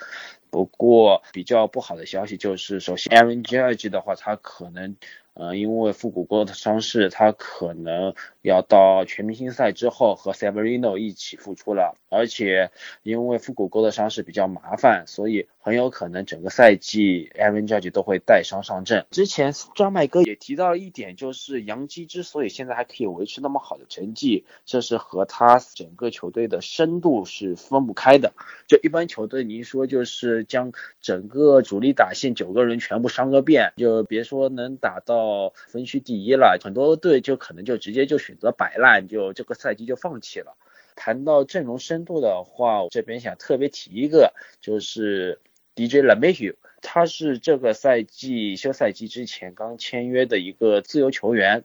[0.55, 4.95] 不过比较不好的消息就是，首先 Aaron Judge 的话，他可能
[5.33, 12.71] 呃，因为腹股沟的伤势，他可能要到全明星赛之后和 Severino 一起复出了，而且
[13.03, 19.07] 因为腹股沟的伤势比较麻烦，所以很有可能整个赛季 Aaron Judge 都会带伤上阵。
[19.11, 28.35] 之前专麦哥也提到了一点，就是杨基之所以现在还可以维持那么好的成绩，这是和他整个球队的深度是分不开的。
[28.69, 35.53] 就一般球队，您说就是将整个主力打线九个人全部伤个遍，就别说能打到。
[35.69, 40.57] 分区第一了，很多队就可能就直接就选择摆烂，就这个赛季就放弃了。
[40.95, 45.41] 谈到阵容深度的话，我这边想特别提一个，就是
[45.75, 51.65] DJ LeMahieu，他是这个赛季休赛季之前刚签约的一个自由球员。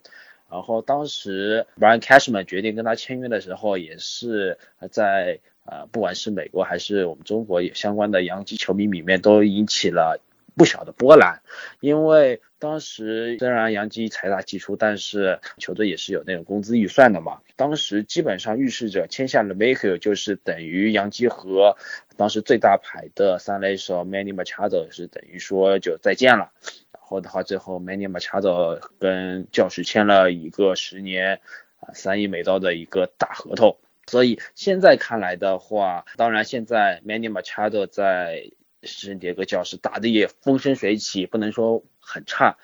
[0.49, 4.57] 然后当时 Brian Cashman 决定跟他签约的时候，也是
[4.91, 10.19] 在呃不管是美国还是我们中国相关的洋基球迷里面都引起了
[10.55, 11.41] 不小的波澜，
[11.79, 12.41] 因为。
[12.59, 17.39] 当时虽然杨基财大气粗，但是球队也是有那种工资预算的嘛。
[17.55, 21.77] 当时基本上预示着签下了 m a k e 就是等于杨基和
[22.17, 26.51] 当时最大牌的三垒手 Manny Machado 是等于说就再见了。
[26.91, 31.39] 然后的话，最后 Manny Machado 跟教士签了一个十年
[31.79, 33.77] 啊三亿美刀的一个大合同。
[34.05, 38.51] 所以现在看来的话，当然现在 Manny Machado 在
[38.83, 41.83] 圣地亚哥教士打的也风生水起，不能说。
[42.09, 42.57] 很差。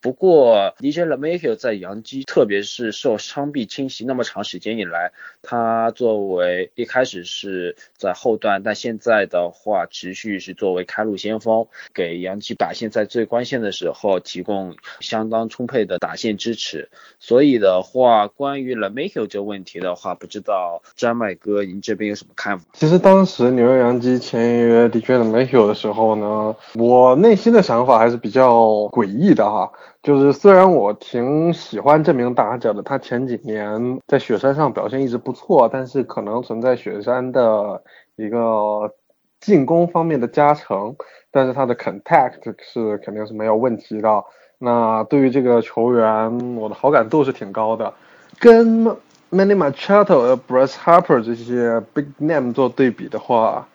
[0.00, 5.10] 不过，DJ LeMahieu 在杨基，特别是受伤病侵袭那么长时间以来，
[5.42, 16.88] 他作为一开始是在后段，但现在的话持续是作为开路先锋，给杨基打线在最关键的时候提供相当充沛的打线支持。
[17.18, 22.66] 所以的话，关于 LeMahieu 这个问题的话，不知道詹麦哥您这边有什么看法？
[22.74, 28.62] 其实当时纽约杨基签约 DJ LeMahieu 的时候呢，我内心的想法还是比较
[28.92, 29.72] 诡异的哈。
[30.06, 37.82] 就是虽然我挺喜欢这名打者的，他前几年在雪山上表现一直不错，但是可能存在雪山的
[38.14, 38.94] 一个
[39.40, 40.94] 进攻方面的加成，
[41.32, 44.24] 但是他的 contact 是肯定是没有问题的。
[44.58, 47.92] 那对于这个球员，我的好感度是挺高的。
[48.38, 48.84] 跟
[49.32, 53.66] Manny Machado、Bryce Harper 这些 big name 做对比的话，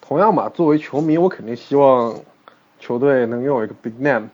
[0.00, 2.14] 同样嘛，作为球迷，我肯定希望
[2.78, 4.28] 球队能拥有一个 big name。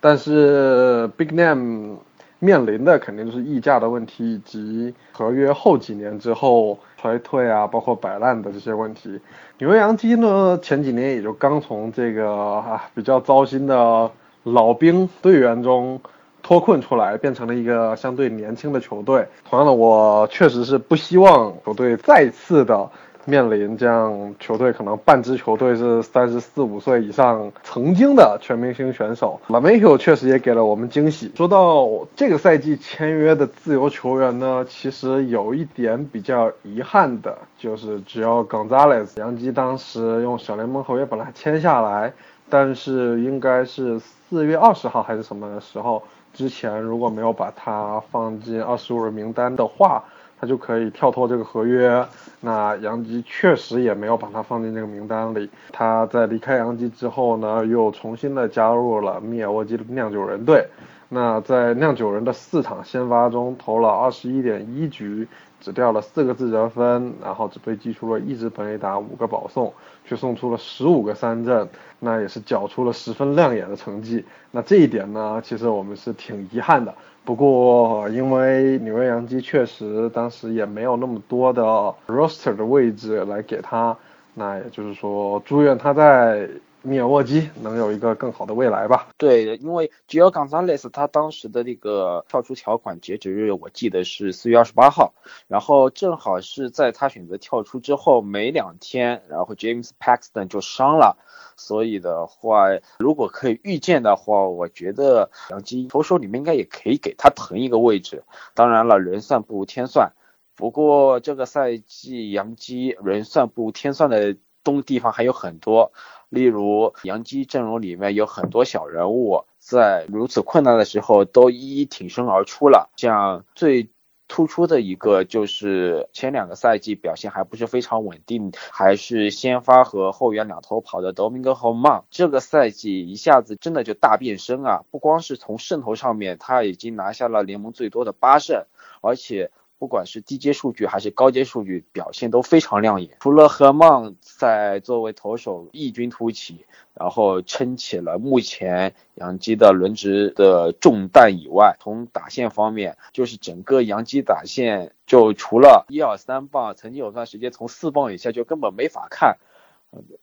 [0.00, 1.98] 但是 Big Name
[2.38, 9.20] 面临的肯定就是溢价的问题，以及合约后几年之后衰退啊，包括摆烂的这些问题。
[9.58, 14.10] 纽约洋基呢，前几年也就刚从这个啊比较糟心的
[14.42, 16.00] 老兵队员中
[16.42, 19.26] 脱困出来，变成了一个相对年轻的球队。
[19.48, 22.90] 同样的，我确实是不希望球队再次的。
[23.26, 29.38] 面临这样球队，可能半支球队是三十四五岁以上曾经的全明星选手。
[29.48, 31.30] 拉梅尤确实也给了我们惊喜。
[31.36, 31.86] 说到
[32.16, 42.12] 这个赛季签约的自由球员呢，其实有一点比较遗憾的，就是只要 Gonzalez，杨基当时用小联盟合约本来签下来，
[42.48, 46.02] 但是应该是四月二十号还是什么的时候
[46.32, 50.02] 之前，如果没有把他放进二十五人名单的话。
[50.40, 52.02] 他就可以跳脱这个合约，
[52.40, 55.50] 那杨基确实也没有把他放进这个名单里。
[55.70, 60.66] 他在离开杨基之后呢，又重新的加入了密尔沃基的酿酒人队。
[61.10, 65.26] 那在酿酒人的四场先发中，投了二十一点一局，
[65.60, 69.74] 只掉了四个自责分，然后只被击出了一支本垒打，五个保送，
[70.06, 71.68] 却送出了十五个三振，
[71.98, 74.24] 那也是缴出了十分亮眼的成绩。
[74.52, 76.94] 那这一点呢，其实我们是挺遗憾的。
[77.24, 81.62] 不过，因为纽约洋基确实当时也没有那么多的
[82.08, 83.96] roster 的位置来给他，
[84.34, 86.48] 那也就是说，祝愿他在
[86.82, 89.08] 米尔沃基能有一个更好的未来吧。
[89.16, 95.12] 对，因为 Gio Gonzalez 他当时的那个跳出条款截止日，我记得是四月二十八号，
[95.48, 101.16] 然后正好是在他选择跳出之后没两天，然后 James Paxton 就伤了。
[101.56, 108.24] 所以的话，如果可以预见的话，我觉得杨基投手里面应该也可以给他腾一个位置。
[108.54, 110.12] 当然了，人算不如天算。
[110.56, 115.92] 不过这个赛季杨基人算不如天算的东地方还有很多，
[116.30, 123.90] 例如杨基阵容里面有很多小人物，在如此困难的时候都一一挺身而出了，像最。
[124.32, 134.84] 突出的一个就是前两个赛季表现还不是非常稳定，还是先发和后援两头跑的 Domingo h o m a 这个赛季一下子真的就大变身啊！
[134.92, 138.66] 不光是从胜投上面，他已经拿下了联盟最多的八胜，
[139.00, 139.50] 而且
[139.80, 143.16] 不管是低阶数据还是高阶数据表现都非常亮眼。
[143.18, 159.38] 除了赫曼在作为投手异军突起，然后撑起了目前洋基的轮值的重担以外，从打线方面，就是整个洋基打线就除了一二三棒，曾经有段时间从四棒以下就根本没法看。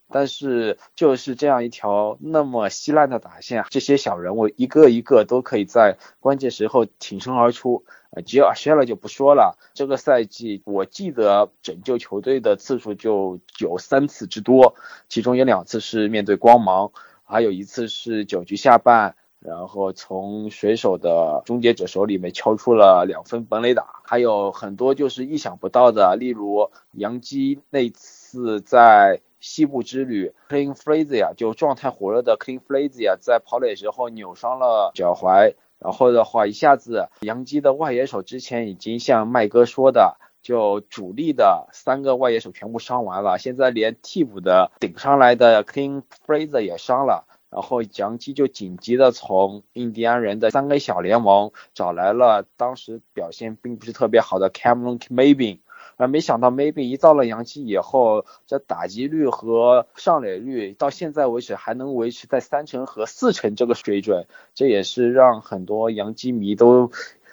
[0.10, 7.84] 但是就是这样一条那么稀烂的打线，这些小人物一个一个都可以在关键时候挺身而出。
[8.12, 14.76] 呃，吉尔歇了就不说了，这个赛季我记得拯救球队的次数就有三次之多，
[15.10, 16.94] 其中有两次是面对光芒，
[17.26, 29.20] 还有一次是九局下半，然后从水手的终结者手里面敲出了两分本垒打，还有很多就是意想不到的，例如杨基那次在。
[29.48, 55.60] 西部之旅，Clean Frazier 就状态火热的 Clean Frazier 在跑垒时候扭伤了脚踝，然后的话一下子，杨基的外野手之前已经像麦哥说的，就主力的三个外野手全部伤完了，现在连替补的顶上来的 Clean Frazier 也伤了，然后杨基就紧急的从印第安人的三个小联盟找来了当时表现并不是特别好的 Cameron Maybin。
[55.98, 66.92] 而没想到，maybe 一到了阳基以后，这打击率和上垒率到现在为止还能维持在三成和四成这个水准，这也是让很多阳基迷都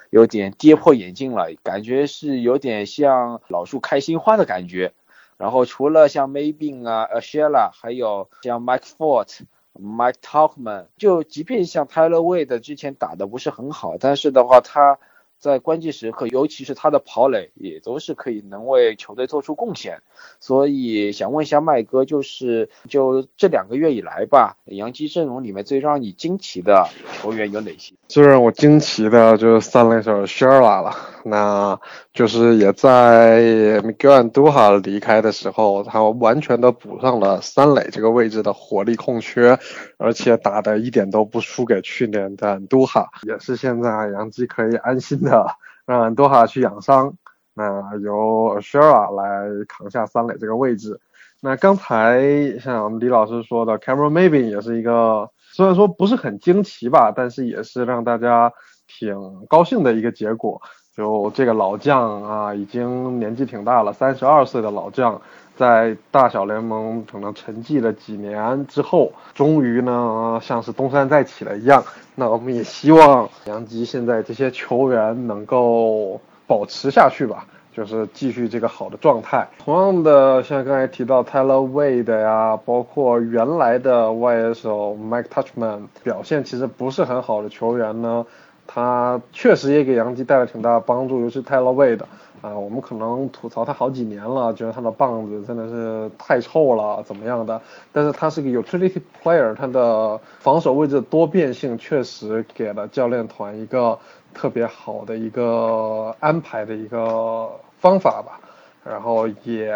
[0.08, 4.94] 有点跌破眼镜了，感觉是有点像老树开新花的感觉。
[5.36, 9.40] 然后除了像 maybe 啊、a shella 还有像 Mike Fort、
[9.78, 14.98] Mike Talkman，就即便像 Tyler Wade 之前打的不是很好，但是的话他。
[15.44, 20.00] 在关键时刻，尤其是他的跑垒，也都是可以能为球队做出贡献。
[20.40, 26.88] 所以想问一下麦哥，就是就这两个月以来吧，杨基阵容里面最让你惊奇的
[27.20, 27.92] 球员有哪些？
[28.08, 30.96] 最让我惊奇的就是三垒手 Shara 了。
[31.26, 31.80] 那
[32.12, 39.58] 就是也在 Miguel Duha 离开的时候，他完全的补上了三垒这个位置的火力空缺，
[39.96, 45.46] 而且打的一点都不输给去年的 Andujar，也是现在杨基可以安心的
[45.86, 47.14] 让 Andujar 去养伤，
[47.54, 51.00] 那由 Shara 来扛下三垒这个位置。
[51.40, 58.52] 那刚才像李老师说的，Camero Maybe 也是一个虽然说不是很惊奇吧，但是也是让大家
[58.86, 59.14] 挺
[59.48, 60.60] 高兴的一个结果。
[60.96, 65.20] 就这个老将啊，已经年纪挺大了，三十二岁的老将，
[65.56, 71.82] 在大小联盟可能沉寂了几年之后，终于呢像是东山再起了一样。
[72.14, 79.48] 那我们也希望杨基现在这些球员能够保持下去吧，就是继续这个好的状态。
[79.58, 88.24] 同样的，像刚才提到 Tyler Wade 呀，包括原来的 YSO Mike Touchman 表现其实不是很好的球员呢。
[88.66, 92.06] 他确实也给杨基带来挺大的帮助，尤其泰勒韦的
[92.40, 97.60] 啊，我们可能吐槽他好几年了，觉得他的棒子真的是太臭了，怎么样的？
[97.92, 103.98] 但是他是个 utility player，他的防守位置多变性确实给了教练团一个
[104.34, 108.40] 特别好的一个安排的一个方法吧，
[108.84, 109.74] 然后也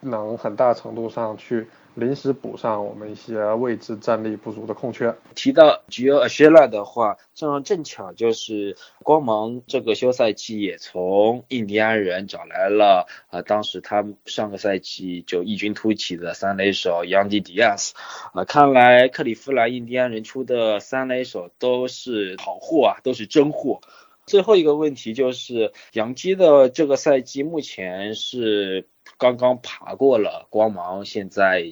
[0.00, 1.66] 能很大程度上去。
[1.96, 5.16] 临时补上我们一些位置战力不足的空缺。
[5.34, 17.92] 提到 Gio a s h e l a 的话，正正巧就是光芒这个休赛期也从印第安人找来了啊，当时他们上个赛季就异军突起的三垒手 Yandy Diaz
[18.34, 23.80] 啊，看来克利夫兰印第安人出的三垒手都是好货啊，都是真货。
[24.26, 28.86] 最后一个问题就是杨基的这个赛季目前是。
[29.18, 31.64] 刚刚爬过了光芒，现在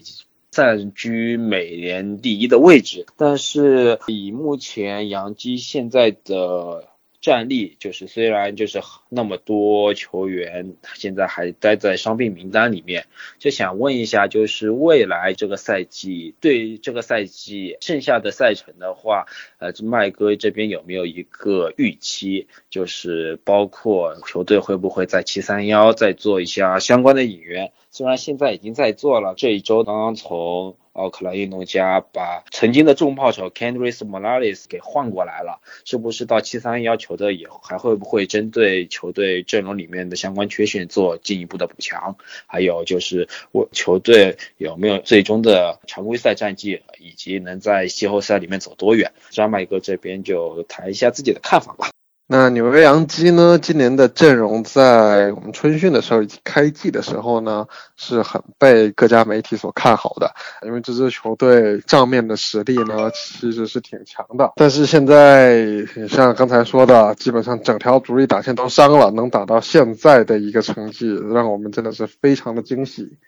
[0.51, 3.07] 暂居美联第一的位置。
[3.17, 6.89] 但是以目前杨基现在的
[7.25, 13.07] 战力，就是虽然就是那么多球员现在还待在伤病名单里面，
[13.39, 19.25] 就想问一下，就是未来这个赛季对这个赛季剩下的赛程的话，
[19.57, 22.47] 呃，这麦哥这边有没有一个预期？
[22.69, 27.73] 就是包括球队会不会在七三幺再做一下相关的引援？
[27.91, 42.17] 虽然现在已经在做了，这一周刚刚从奥克兰运动家把曾经的重炮手 Kendrys Morales 给换过来了，是不是到七三幺球队以后还会不会针对球队阵容里面的相关缺陷做进一步的补强？
[42.47, 49.13] 还有就是我球队有没有最终的常规赛战绩，以及能在季后赛里面走多远？
[49.31, 51.91] 张麦哥这边就谈一下自己的看法吧。
[52.27, 53.59] 那纽约洋基呢？
[53.61, 60.35] 今年的阵容在我们春训的时候以及开季的时候呢，是很被各家媒体所看好的，
[60.65, 64.53] 因为这支球队账面的实力呢其实是挺强的。
[64.57, 73.19] 但是现在，你像刚才说的，基本上整条主力打线都伤了，能打到现在的一个成绩，让我们真的是非常的惊喜。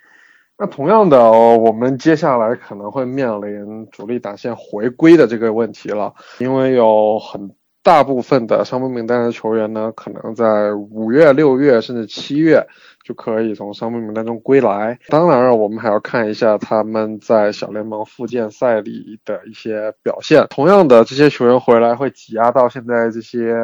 [0.56, 7.50] 那同样的，我们接下来可能会面临主力打线回归的这个问题了，因为有很。
[7.86, 12.66] 大部分的伤病名单的球员呢，可能在五月、六月甚至七月
[13.04, 14.98] 就可以从伤病名单中归来。
[15.06, 20.44] 当然了，我们还要看一下他们在小联盟复健赛里的一些表现。
[20.50, 23.54] 同样的，这些球员回来会挤压到现在这些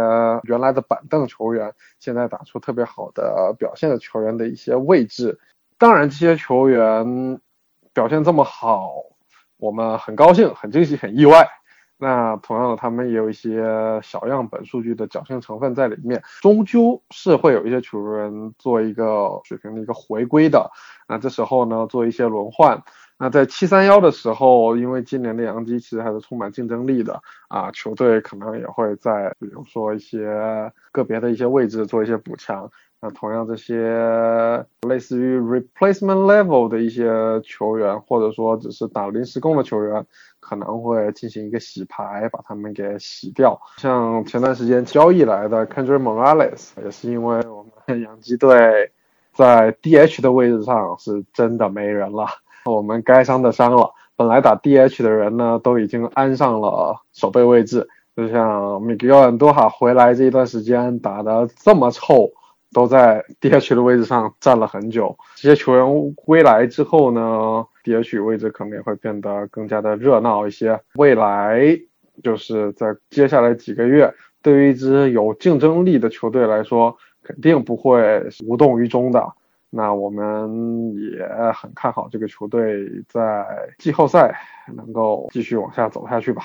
[0.45, 5.37] 原来的板凳球员，现在打出特别好的表现的球员的一些位置。
[5.79, 7.41] 当然，这些球员
[7.93, 8.93] 表现这么好，
[9.57, 11.45] 我们很高兴、很惊喜、很意外。
[12.03, 13.63] 那同样的，他们也有一些
[14.03, 20.69] 小样本数据的侥幸成分在里面，终究是会有一些球员做一个水平的一个回归的。
[21.07, 22.83] 那这时候呢，做一些轮换。
[23.17, 32.69] 那在七三幺的时候，因为今年的杨基其实还是充满竞争力的啊，球队可能也会在比如说一些个别的一些位置做一些补强。
[33.05, 37.05] 那同样这些类似于 replacement level 的一些
[37.43, 40.07] 球员，或者说只是打临时工的球员，
[40.39, 43.61] 可能会进行一个洗牌，把他们给洗掉。
[43.79, 48.93] 像前段时间交易来的 Kendrick Morales，也是因为我们洋基队
[49.35, 52.27] 在 DH 的位置上是真的没人了，
[52.67, 62.31] 我们该伤的伤了，本来打 DH 的人呢都已经安上了守备位置，就像 Miguel Andujar 回来这一段时间打的这么臭。
[62.73, 65.17] 都在 DH 的位置上站了很久。
[65.37, 70.81] 这些球员归来之后呢，DH 位置可能也会变得更加的热闹一些。
[70.95, 71.79] 未来
[72.23, 79.33] 就是在接下来几个月，对于一支有竞争力的球队来说，肯定不会无动于衷的。
[79.75, 83.47] 那我们也很看好这个球队在
[83.79, 84.39] 季后赛
[84.75, 86.43] 能够继续往下走下去吧。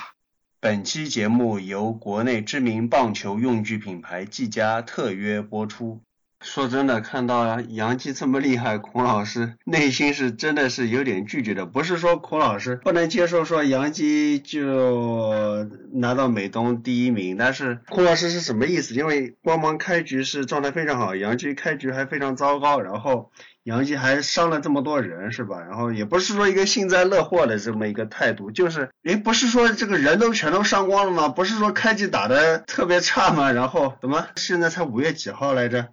[0.60, 6.00] 本期节目由国内知名棒球用具品牌技嘉特约播出。
[6.40, 11.66] 说真的，看到杨基这么厉害，孔老师内心是真的是有点拒绝的。
[11.66, 18.94] 不是说孔老师不能接受说杨基就拿到美东第一名，但是孔老师是什么意思？
[18.94, 23.30] 因为光芒开局是状态非常好，杨基开局还非常糟糕，然后
[23.64, 25.60] 杨基还伤了这么多人，是吧？
[25.60, 31.28] 然后也不是说一个幸灾乐祸的这么一个态度，就是诶，不是说这个人都全都伤光了吗？
[31.28, 33.50] 不是说开局打的特别差吗？
[33.50, 35.88] 然后怎么现在才五月几号来着？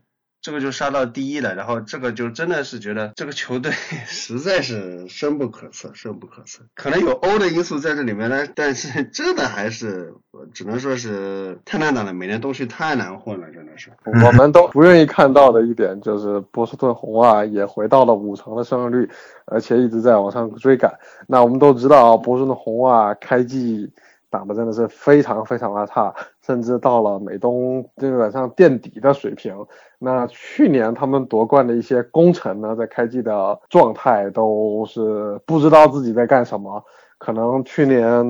[0.46, 3.72] 这个就杀到第一了，然后这个就真的是觉得这个球队
[4.06, 6.62] 实在是深不可测，深不可测。
[6.76, 10.14] 可能有欧的因素在这里面呢，但是真的还是
[10.54, 13.90] 只能说是太难打了，每年东西太难混了，真的是。
[14.24, 19.10] 我们都不愿意看到的一点就是波士顿红袜也回到了五成的胜率，
[19.46, 20.94] 而且一直在往上追赶。
[21.28, 23.92] 那我们都知道，波士顿红袜开季。
[24.28, 26.14] 打的真的是非常非常的差，
[26.46, 29.56] 甚至到了美东基本上垫底的水平。
[29.98, 36.84] 那去年他们夺冠的一些功臣呢，在开季的状态都是不知道自己在干什么，
[37.18, 38.24] 可能去年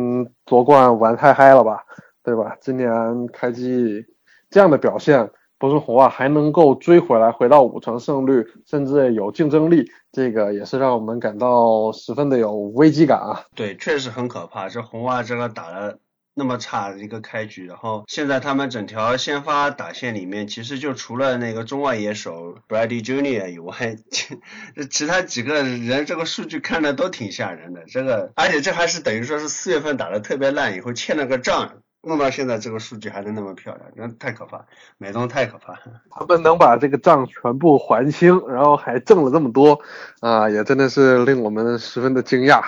[0.45, 1.83] 夺冠玩太嗨了吧，
[2.23, 2.55] 对吧？
[2.61, 4.05] 今年开季
[4.49, 5.29] 这样的表现。
[5.57, 13.39] 不是红袜，还能够追回来，回到五成胜率，甚至有竞争力，这个也是让我们感到十分的有危机感啊。
[13.55, 14.67] 对，确实很可怕。
[14.67, 15.97] 这红袜这个打了
[16.35, 23.95] 那么差的一个开局，然后现在他们整条先发打线里面，其实就除了那个中外野手 Brady Junior 以外，
[24.91, 27.85] 其他几个人这个数据看着都挺吓人的。
[27.87, 31.77] 这个，而且这还是等于说是四月份打的特别烂，以后欠了个账。
[32.07, 34.63] 弄到现在这个数据还能那么漂亮，那太可怕，
[34.99, 35.73] 美东太可怕。
[36.11, 39.79] 他们能把这个账全部还清，然后还挣了这么多，
[40.19, 42.63] 啊，也真的是令我们十分的惊讶。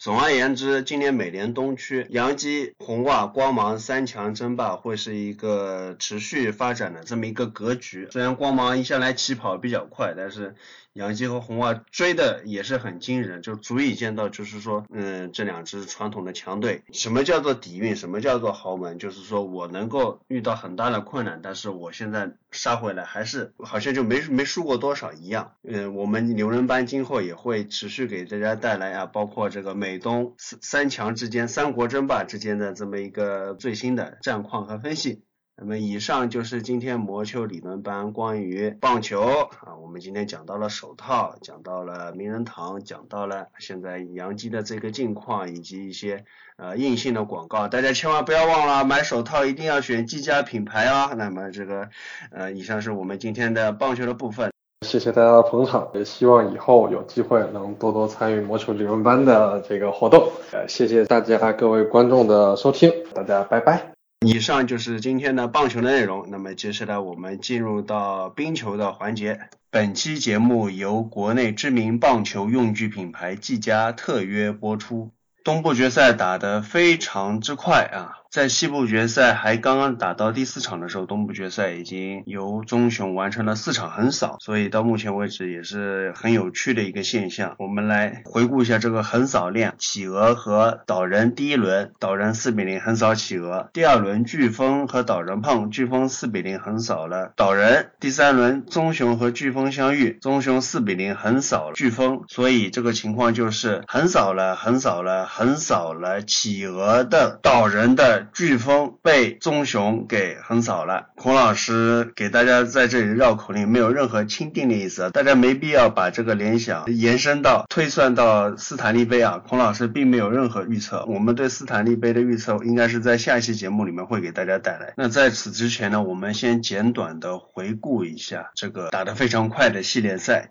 [0.00, 8.08] 总而言之，今年美联东区，洋基、红袜、光芒三强争霸会是一个持续发展的这么一个格局。
[8.10, 10.56] 虽然光芒一向来起跑比较快，但是。
[10.94, 25.52] 杨基和红袜追的也是很惊人，就足以见到，就是说，嗯，这两支传统的强队，什么叫做底蕴，什么叫做豪门，就是说我能够遇到很大的困难，但是我现在杀回来，还是好像就没没输过多少一样。
[25.62, 35.22] 嗯，我们牛人班今后也会持续给大家带来啊，包括这个美东三三强之间、三国争霸之间的这么一个最新的战况和分析。
[35.62, 46.24] 那么以上就是今天魔球理论班关于棒球啊，我们今天讲到了手套，讲到了名人堂，讲到了现在杨基的这个近况以及一些
[46.56, 51.12] 呃硬性的广告，大家千万不要忘了买手套一定要选技嘉品牌啊。
[51.14, 51.90] 那么这个
[52.32, 54.50] 呃，以上是我们今天的棒球的部分。
[54.86, 60.26] 谢谢大家的捧场，也希望以后有机会能多多参与魔球理论班的这个活动。
[60.52, 63.99] 呃，谢谢大家各位观众的收听，大家拜拜。
[64.26, 66.26] 以上就是今天的棒球的内容。
[66.28, 69.40] 那么接下来我们进入到冰球的环节。
[69.70, 75.10] 本期节目由国内知名棒球用具品牌技嘉特约播出。
[75.42, 78.19] 东部决赛打得非常之快啊！
[78.30, 87.56] 在西部决赛还刚刚打到第四场的时候，东部决赛已经由棕熊完成了四场横扫，所以到目前为止也是很有趣的一个现象。
[87.58, 102.22] 我们来回顾一下这个横扫链：企鹅和岛人第一轮，岛人四比零横扫企鹅；第二轮飓风和岛人碰，飓风四比零横扫了岛人；第三轮棕熊和飓风相遇，棕熊四比零横扫了飓风。
[102.28, 108.19] 所以这个情况就是横扫了，横扫了，横扫了企鹅的岛人的。
[108.32, 111.10] 飓风被棕熊给横扫了。
[111.16, 119.42] 孔老师给大家在这里绕口令，没有任何钦定的意思，大家没必要把这个联想延伸到推算到斯坦利杯啊。
[119.46, 124.94] 孔老师并没有任何预测，我们对斯坦利杯的预测应该是在下一期节目里面会给大家带来。
[124.96, 130.50] 那在此之前呢，我们先简短的回顾一下这个打得非常快的系列赛。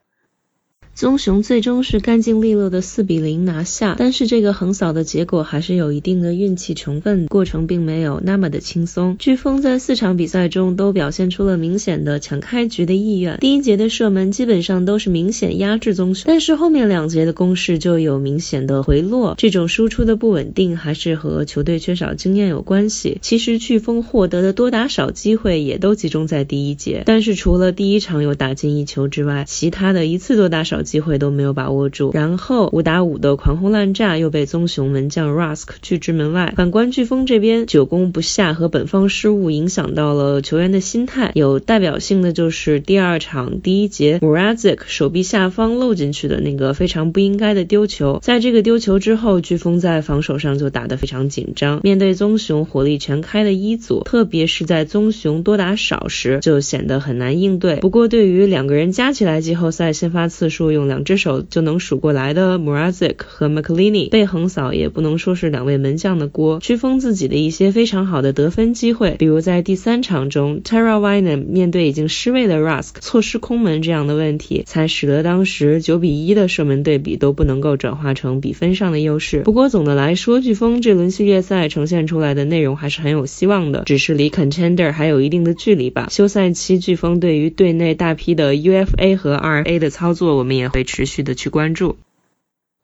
[0.96, 9.18] 棕熊最终是干净利落的四比零拿下，但是这个横扫的结果还是有一定的运气成分，过程并没有那么的轻松。
[9.18, 23.20] 飓风在四场比赛中都表现出了明显的抢开局的意愿，第一节的射门基本上都是明显压制棕熊，但是后面两节的攻势就有明显的回落，这种输出的不稳定还是和球队缺少经验有关系。
[23.22, 30.79] 其实飓风获得的多打少机会也都集中在第一节，但是除了第一场有打进一球之外，其他的一次多打少。
[30.82, 36.54] 机会都没有把握住，然后五打五的狂轰滥炸又被棕熊门将 Rusk 拒之门外。
[36.56, 41.32] 反观飓风这边，久攻不下和本方失误影响到了球员的心态。
[41.36, 48.20] 有代表性的就是第二场第一节 Mrazek 手臂下方漏进去的那个非常不应该的丢球。
[48.22, 51.80] 在这个丢球之后，飓风在防守上就打得非常紧张。
[51.84, 57.78] 面对棕熊火力全开的一组，特别是在棕熊多打少时，就显得很难应对。
[57.78, 66.60] 不过对于两个人加起来季后赛先发次数用两只手就能数过来的 Mrazek 和 McLeany 被横扫，也不能说是两位门将的锅。
[66.62, 79.40] 飓风自己的一些非常好的得分机会，比如在第三场中，Tara Wynn 面对已经失位的 Rusk 错失空门这样的问题，才使得当时九比一的射门对比都不能够转化成比分上的优势。
[79.42, 86.08] 不过总的来说，飓风这轮系列赛呈现出来的内容还是很有希望的，只是离 Contender 还有一定的距离吧。
[86.10, 90.70] 休赛期飓风对于队内大批的 UFA 和 RA 的操作，我们也。
[90.70, 91.98] 会持续的去关注。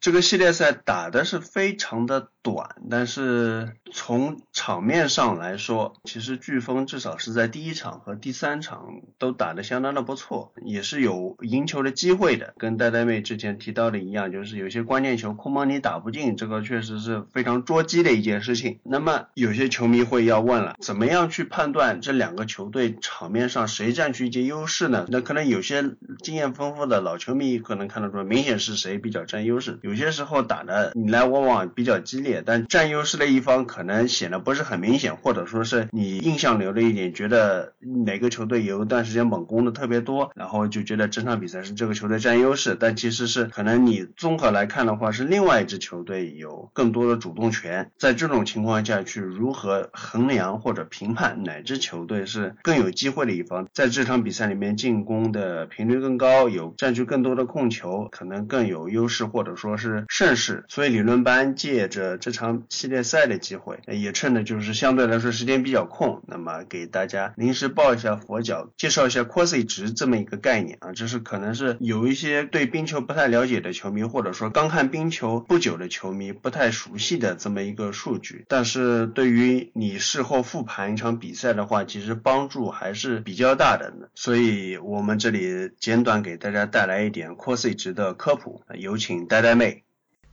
[0.00, 12.54] 这个系列赛打的是非常的短，但是从场面上来说，其实飓风至少是在第一场和第三场都打得相当的不错，也是有赢球的机会的。
[12.56, 18.78] 跟呆呆妹之前提到的一样，就是有些关键球空邦你打不进，这个确实是非常捉鸡的一件事情。
[18.84, 25.06] 那么有些球迷会要问了，怎么样去判断这两个球队场面上谁占据一些优势呢？
[25.08, 25.82] 那可能有些
[26.22, 29.80] 经验丰富的老球迷可能看得出，明显是谁比较占优势。
[29.82, 47.90] 有些时候打的你来我往比较激烈，但占优势的一方可能显得不是很明显，或者说是你印象留的一点，觉得哪个球队有一段时间猛攻的特别多，然后就觉得整场比赛是这个球队占优势，但其实是可能你综合来看的话，是另外一支球队有更多的主动权。
[47.98, 60.04] 在这种情况下去如何衡量或者评判哪支球队是更有机会的一方，在这场比赛里面进攻的频率更高，有占据更多的控球，可能更有优势，或者说是。
[60.08, 83.94] 胜势，所以理论班借着这场系列赛的机会，也趁着就是相对来说时间比较空，那么给大家临时抱一下佛脚，介绍一下 Corsi 值这么一个概念啊，这是可能是有一些对冰球不太了解的球迷，或者说刚看冰球不久的球迷不太熟悉的这么一个数据，但是对于你事后复盘一场比赛的话，其实帮助还是比较大的。
[84.16, 89.85] 所以我们这里简短给大家带来一点 Corsi 值的科普，有请呆呆妹。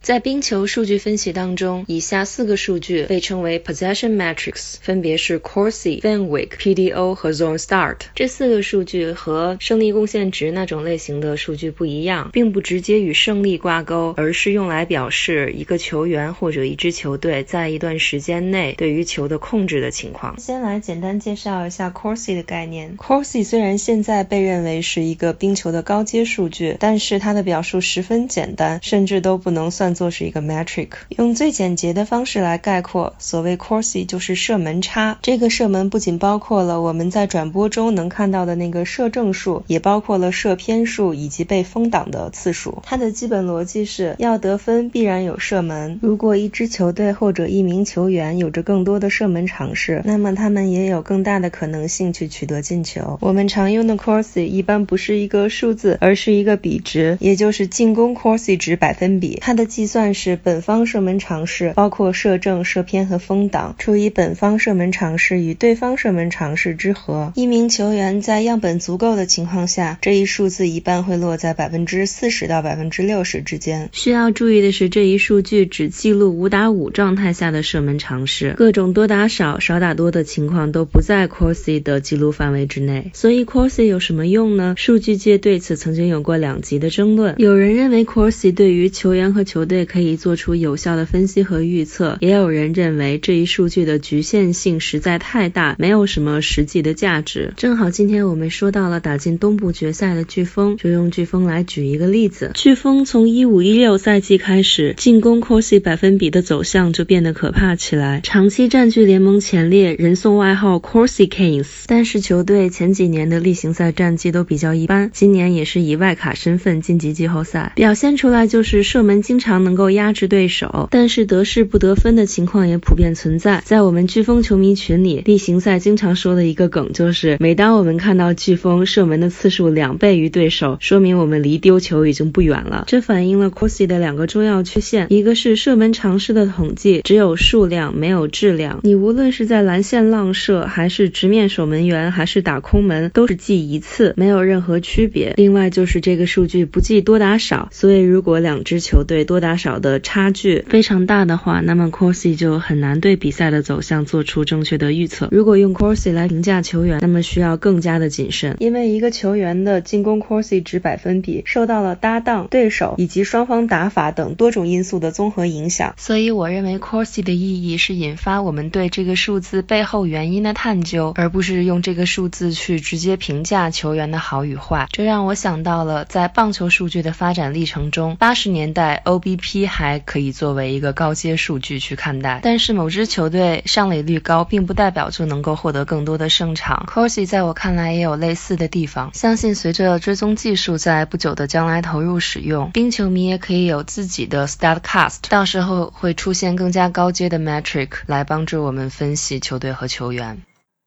[0.03, 7.99] 在冰球数据分析当中，以下四个数据被称为 possession metrics，分别是 Corsi、Fenwick、PDO 和 Zone Start。
[8.13, 20.37] 这四个数据和胜利贡献值那种类型的数据不一样，并不直接与胜利挂钩，而是用来表示一个球员或者一支球队在一段时间内对于球的控制的情况。
[20.37, 22.97] 先来简单介绍一下 Corsi 的概念。
[22.97, 29.92] Corsi 虽然现在被认为是一个冰球的高阶数据，但是它的表述十分简单，甚至都不能算。
[29.93, 35.17] 做是一个 metric，用最简洁的方式来概括，所谓 Corsi 就是射门差。
[35.21, 42.81] 这个射门不仅包括了我们在转播中能看到的那个射正数，也包括了射偏数以及被封挡的次数。
[42.83, 45.99] 它的基本逻辑是要得分必然有射门。
[46.01, 53.17] 如果一支球队或者一名球员有着更多的射门尝试，那么他们也有更大的可能性去取得进球。
[53.21, 59.39] 我们常用的 Corsi 一般不是一个数字，而是一个比值，也就是进攻 Corsi 值百分比。
[59.41, 67.33] 它的计计算是本方射门尝试，包括射正、射偏和封挡，除以本方射门尝试与对方射门尝试之和。
[67.35, 73.89] 一名球员在样本足够的情况下，这一数字一般会落在百分之四十到百分之六十之间。
[73.91, 83.11] 需要注意的是，这一数据只记录五打五状态下的射门尝试，各种多打少、少打多的情况都不在 Corsi 的记录范围之内。
[83.13, 84.75] 所以 Corsi 有什么用呢？
[84.77, 87.35] 数据界对此曾经有过两极的争论。
[87.37, 97.51] 有人认为 Corsi 对于球员和球队队可以做出有效的分析和预测，也有人认为这一数据的局限性实在太大，没有什么实际的价值。
[97.57, 102.51] 正好今天我们说到了打进东部决赛的飓风，就用飓风来举一个例子。
[102.53, 111.85] 飓风从一五一六赛季开始，进攻 Corsi 百分比的走向就变得可怕起来，长期占据联盟前列，人送外号 Corsi Kings。
[111.87, 119.62] 但是球队前几年的例行赛战绩都比较一般，今年也是以外卡身份晋级季后赛，表现出来就是射门经常。
[119.63, 123.61] 能够压制对手，但是得势不得分的情况也普遍存在。
[123.65, 132.83] 在我们飓风球迷群里，例行赛经常说的一个梗就是，每当我们看到飓风射门的次数两倍于对手，说明我们离丢球已经不远了。
[132.87, 145.33] 这反映了 Corsi 的两个重要缺陷，一个是射门尝试的统计只有数量没有质量，你无论是在蓝线浪射，还是直面守门员，还是打空门，都是记一次，没有任何区别。
[145.37, 155.27] 另外就是这个数据不计多打少，所以如果两支球队多打少的差距非常大的话，那么 Corsi 就很难对比赛的走向做出正确的预测。
[155.31, 165.93] 如果用 Corsi 来评价球员，那么需要更加的谨慎，因为一个球员的进攻 Corsi 值百分比受到了搭档、对手以及双方打法等多种因素的综合影响。
[165.97, 174.87] 所以我认为 Corsi 的意义是引发我们对这个数字背后原因的探究，而不是用这个数字去直接评价球员的好与坏。
[174.93, 179.32] 这让我想到了在棒球数据的发展历程中，八十年代 OBP。
[179.35, 186.87] P 还可以作为一个高阶数据去看待，但是某支球队上垒率高，并不代表就能够获得更多的胜场。
[186.91, 200.41] Corsi 在我看来也有类似的地方，相信随着追踪技术在不久的将来投入使用，冰球迷也可以有自己的 Statcast，到时候会出现更加高阶的 metric 来帮助我们分析球队和球员。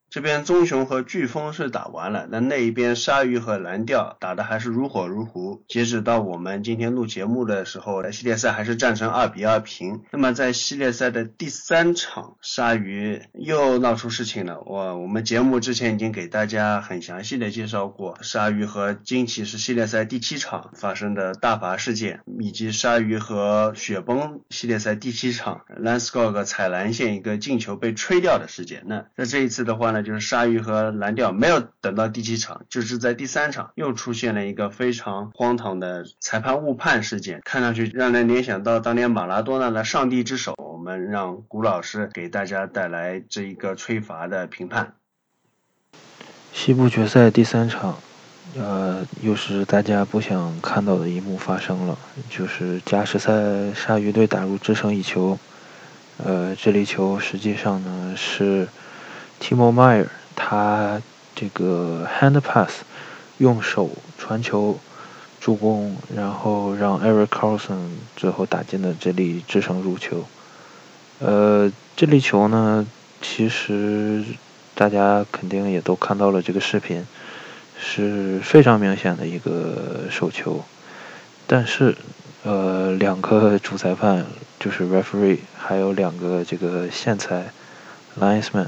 [0.09, 5.61] 这边棕熊和飓风是打完了，那那一边鲨鱼和蓝调打的还是如火如荼。
[5.67, 10.01] 截止到我们今天录节目的时候，系列赛还是战成二比二平。
[10.11, 14.61] 那么在系列赛的第三场，鲨鱼又闹出事情了。
[14.65, 28.83] 我我们节目之前已经给大家很详细的介绍过，鲨鱼和金骑士系列赛第七场发生的大罚事件，以及鲨鱼和雪崩系列赛第七场兰斯高格踩蓝线一个进球被吹掉的事件。
[28.85, 29.96] 那在这一次的话呢？
[30.01, 40.55] 就是鲨鱼和蓝调没有等到第七场，就是在第三场又出现了一个非常荒唐的裁判误判事件，看上去让人联想到当年马拉多纳的上帝之手。
[40.57, 44.93] 我们让古老师给大家带来这一个吹罚的评判。
[46.53, 47.97] 西部决赛第三场，
[48.55, 51.97] 呃，又是大家不想看到的一幕发生了，
[52.29, 53.33] 就是加时赛
[53.73, 55.37] 鲨鱼队打入制胜一球，
[56.23, 58.67] 呃，这粒球实际上呢是。
[59.39, 61.01] Timo Meyer，他
[61.35, 62.81] 这个 hand pass，
[63.37, 64.79] 用手传球
[65.39, 70.25] 助攻，然后让 Eric Carlson 最后打进了这粒制胜入球。
[71.19, 72.85] 呃，这粒球呢，
[73.21, 74.23] 其实
[74.75, 77.05] 大家肯定也都看到了这个视频，
[77.79, 80.63] 是非常明显的一个手球。
[81.47, 81.95] 但是，
[82.43, 84.25] 呃，两个主裁判
[84.59, 87.51] 就是 referee，还有两个这个线裁
[88.19, 88.67] linesman。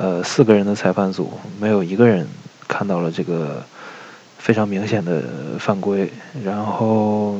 [0.00, 2.28] 呃，四个人的裁判组没有一个人
[2.68, 3.64] 看到了这个
[4.38, 5.24] 非常明显的
[5.58, 6.08] 犯规，
[6.44, 7.36] 然后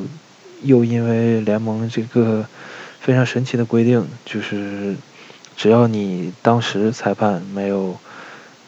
[0.65, 2.45] 又因为联盟这个
[2.99, 4.97] 非常神奇的规定，就是
[5.57, 7.97] 只要你当时裁判没有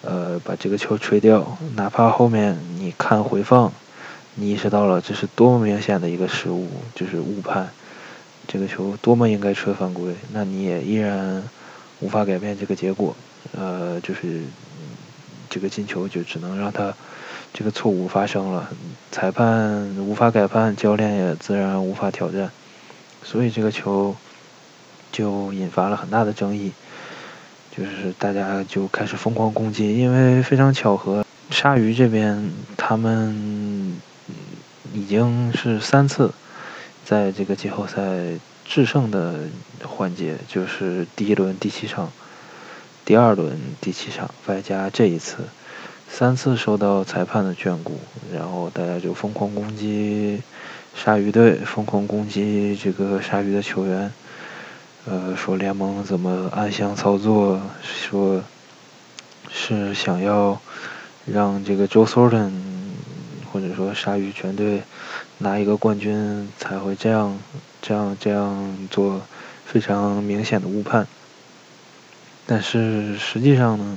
[0.03, 3.73] 呃把这个球吹掉，哪怕后面你看回放，
[4.37, 7.69] 你意识到了这是多么明显的一个失误，就是误判，
[8.47, 11.43] 这个球多么应该吹犯规，那你也依然
[11.99, 13.17] 无法改变这个结果，
[13.53, 14.43] 呃，就是
[15.49, 16.95] 这个进球就只能让他。
[17.53, 18.71] 这个错误发生了，
[19.11, 22.49] 裁判无法改判，教练也自然无法挑战，
[23.25, 24.15] 所以这个球
[25.11, 26.71] 就引发了很大的争议，
[27.77, 34.01] 就是大家就开始疯狂攻击，因为非常巧合，鲨鱼这边他们
[34.95, 36.33] 已经是三次
[37.05, 37.99] 在这个季后赛
[38.65, 39.41] 制胜的
[39.83, 42.13] 环节，就是第一轮第七场，
[43.11, 45.39] 第二轮第七场，外加这一次。
[46.09, 47.99] 三次受到裁判的眷顾，
[48.33, 50.41] 然后大家就疯狂攻击
[50.95, 54.13] 鲨鱼队，疯狂攻击这个鲨鱼的球员，
[55.07, 58.45] 呃，说联盟怎么暗箱操作，说
[59.51, 60.61] 是想要
[61.27, 62.53] 让这个 Joe Thornton
[63.53, 64.85] 或者说鲨鱼全队
[65.39, 67.37] 拿一个冠军才会这样
[67.83, 69.21] 这样这样做，
[69.67, 71.09] 非常明显的误判。
[72.51, 73.97] 但是实际上呢？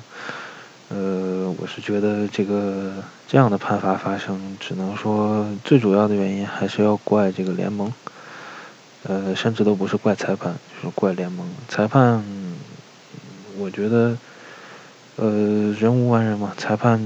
[0.89, 2.93] 呃，我是觉得这个
[3.27, 7.91] 这样的判罚发生，只能说最主要的原因还是要怪这个联盟，
[9.07, 11.49] 呃，甚至都不是怪裁判，就是怪联盟。
[11.67, 12.23] 裁判，
[13.57, 14.15] 我觉得，
[15.15, 15.31] 呃，
[15.79, 16.99] 人无完人嘛，裁判，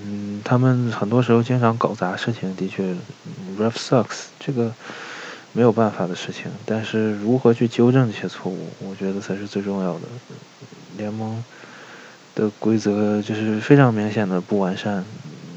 [0.00, 2.94] 嗯，他们很多时候经常搞砸事情，的确
[3.58, 4.72] ，ref sucks，这个
[5.52, 6.50] 没有办法的事情。
[6.64, 10.00] 但是如何去纠正这些错误，我觉得才是最重要的。
[10.96, 11.42] 联盟。
[12.32, 15.04] 的规则就是非常明显的不完善，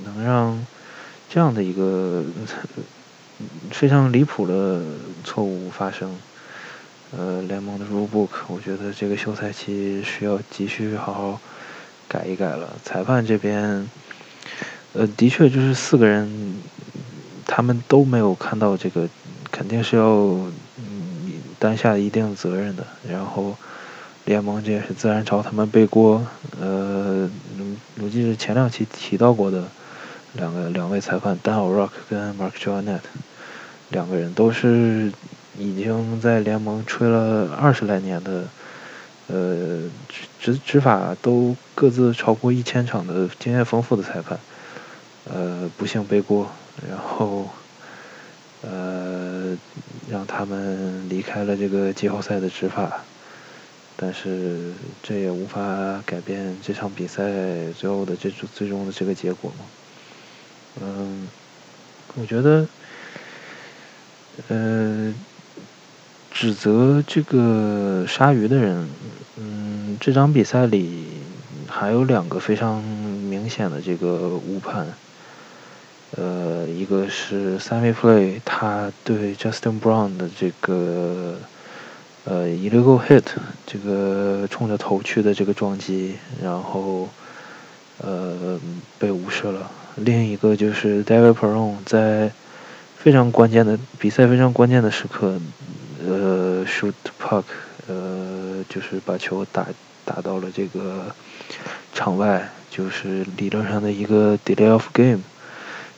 [0.03, 0.65] 能让
[1.30, 2.24] 这样的一个
[3.70, 4.82] 非常离谱的
[5.24, 6.18] 错误发生。
[7.15, 11.40] 呃，联盟的 rule book，我觉得这个休赛期需要急需好好
[12.10, 12.76] 改一改了。
[12.84, 13.88] 裁判这边，
[14.94, 16.56] 呃，的确就是四个人，
[17.45, 19.07] 他们都没有看到这个，
[19.53, 20.05] 肯定是要
[20.77, 22.85] 嗯担下一定责任的。
[23.09, 23.55] 然后。
[24.25, 26.25] 联盟这也是自然朝他们背锅。
[26.57, 27.30] 呃，
[28.01, 29.65] 我记得前两期提到过的
[30.31, 33.01] 两个两位裁判，Dan O'Rourke 跟 Mark Joannet，
[33.89, 35.11] 两个人都是
[35.59, 38.45] 已经在联盟吹了二十来年的，
[39.27, 39.81] 呃，
[40.39, 44.39] 执执法都各自超过一千场的经验丰富的裁判，
[45.30, 46.49] 呃，不幸背锅，
[46.89, 47.49] 然后，
[50.44, 53.06] 他们离开了这个季后赛的执法。
[53.95, 59.65] 但是这也无法改变这场比赛最后的这最终的这个结果嘛。
[60.82, 61.30] 嗯，
[62.15, 62.68] 我觉得，
[64.49, 65.14] 呃，
[66.30, 68.90] 指责这个鲨鱼的人，
[69.38, 71.24] 嗯，这场比赛里
[71.70, 74.98] 还有两个非常明显的这个误判。
[76.15, 81.38] 呃，一个是 Sammy play 他对 Justin Brown 的这个。
[82.26, 83.22] 呃，illegal hit，
[83.65, 87.10] 这个冲着头去的这个撞击，然后
[87.98, 88.57] 呃
[88.98, 89.69] 被无视了。
[89.95, 92.31] 另一个就是 David Peron 在
[92.98, 95.38] 非常关键的比赛、非常关键的时刻，
[96.07, 97.44] 呃，shoot puck，
[97.90, 99.68] 呃，就是把球打
[100.06, 101.14] 打到了这个
[101.94, 105.19] 场外，就是理论上的一个 delay of game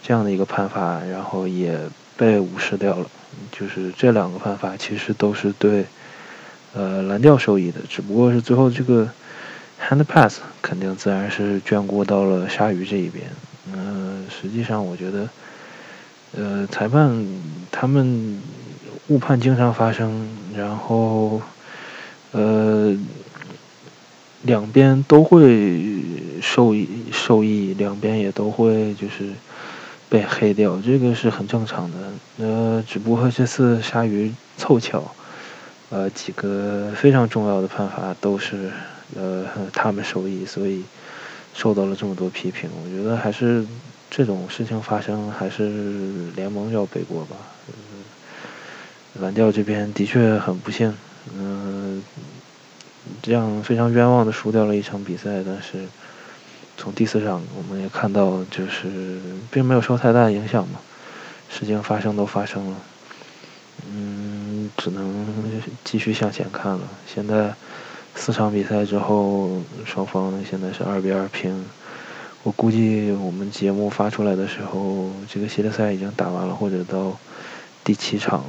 [0.06, 1.80] 这样的一个判罚，然后也
[2.16, 3.10] 被无视掉了。
[3.52, 5.86] 就是这两个判罚其实都是对。
[6.78, 9.10] 呃，蓝调受益的，只不过是最后这个
[9.82, 13.26] hand pass 肯定自然是眷顾到了鲨鱼这一边。
[13.74, 15.30] 嗯，实际上我觉得，
[16.38, 17.26] 呃，裁判
[17.72, 18.42] 他们
[19.08, 21.42] 误判经常发生，然后
[22.34, 22.94] 呃，
[24.42, 25.82] 两边都会
[26.42, 29.30] 受益受益，两边也都会就是
[30.10, 31.98] 被黑掉，这个是很正常的。
[32.40, 35.04] 呃，只不过这次鲨鱼凑巧。
[35.92, 38.72] 呃，几个非常重要的判罚都是
[39.16, 40.82] 呃他们受益，所以
[41.54, 42.68] 受到了这么多批评。
[42.84, 43.64] 我觉得还是
[44.10, 47.38] 这种事情发生，还是联盟要背锅吧。
[49.22, 50.94] 蓝调这边的确很不幸，
[51.38, 52.04] 嗯，
[53.22, 55.44] 这样非常冤枉的输掉了一场比赛。
[55.46, 55.86] 但是
[56.78, 59.20] 从第四场我们也看到，就是
[59.52, 60.80] 并没有受太大影响嘛，
[61.50, 62.78] 事情发生都发生了，
[63.92, 64.44] 嗯。
[64.78, 65.26] 只能
[65.84, 66.82] 继续向前看了。
[67.06, 67.54] 现在
[68.16, 71.66] 四场比赛之后，双方现在是二比二平。
[72.42, 77.16] 我估计我们节目发出来的时候，这个系列赛已经打完了，或者到
[77.84, 78.46] 第七场了。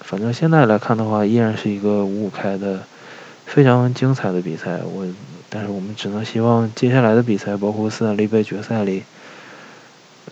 [0.00, 2.80] 反正现在来看的话，依然是一个五五开的
[3.44, 4.80] 非常精彩的比赛。
[4.84, 5.06] 我，
[5.50, 9.02] 但是我们只能希望接下来的比赛，包括斯坦利杯决赛里，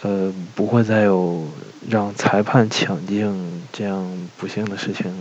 [0.03, 1.47] 呃，不会再有
[1.89, 5.15] 让裁判抢镜这样不幸的事情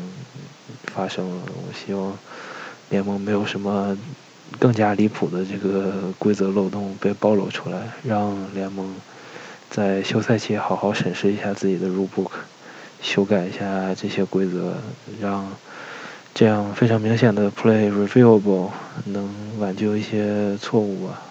[0.94, 1.44] 发生了。
[1.48, 2.18] 我希望
[2.90, 3.98] 联盟没有什么
[4.60, 8.94] 更加离谱的这个规则漏洞被暴露出来，让联盟
[9.70, 12.32] 在休赛期好好审视一下自己的 rule book。
[13.02, 14.74] 修改一下这些规则，
[15.22, 15.48] 让
[16.36, 18.70] 这样非常明显的 play reviewable
[19.06, 21.22] 能挽救一些错误吧。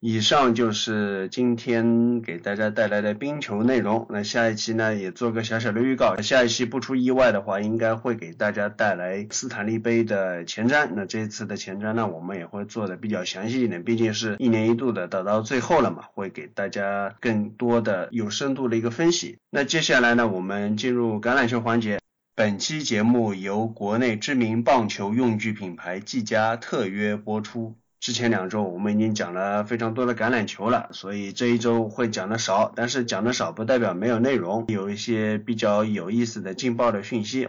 [0.00, 4.06] 以上就是今天给大家带来的冰球内容。
[4.10, 6.20] 那下一期呢，也做个小小的预告。
[6.20, 10.90] 下一期不出意外的话，应该会给大家带来斯坦利杯的前瞻。
[10.94, 19.38] 那这一次的前瞻呢，我们也会做的比较详细一点，毕竟是一年一度的，打到最后了嘛，会给大家更多的有深度的一个分析。
[19.50, 21.98] 那接下来呢，我们进入橄榄球环节。
[22.38, 27.74] 本期节目由国内知名棒球用具品牌技嘉特约播出。
[27.98, 37.48] 之前两周我们已经讲了非常多的橄榄球了，所以这一周会讲的少，但是讲的少不代表没有内容，有一些比较有意思的劲爆的讯息。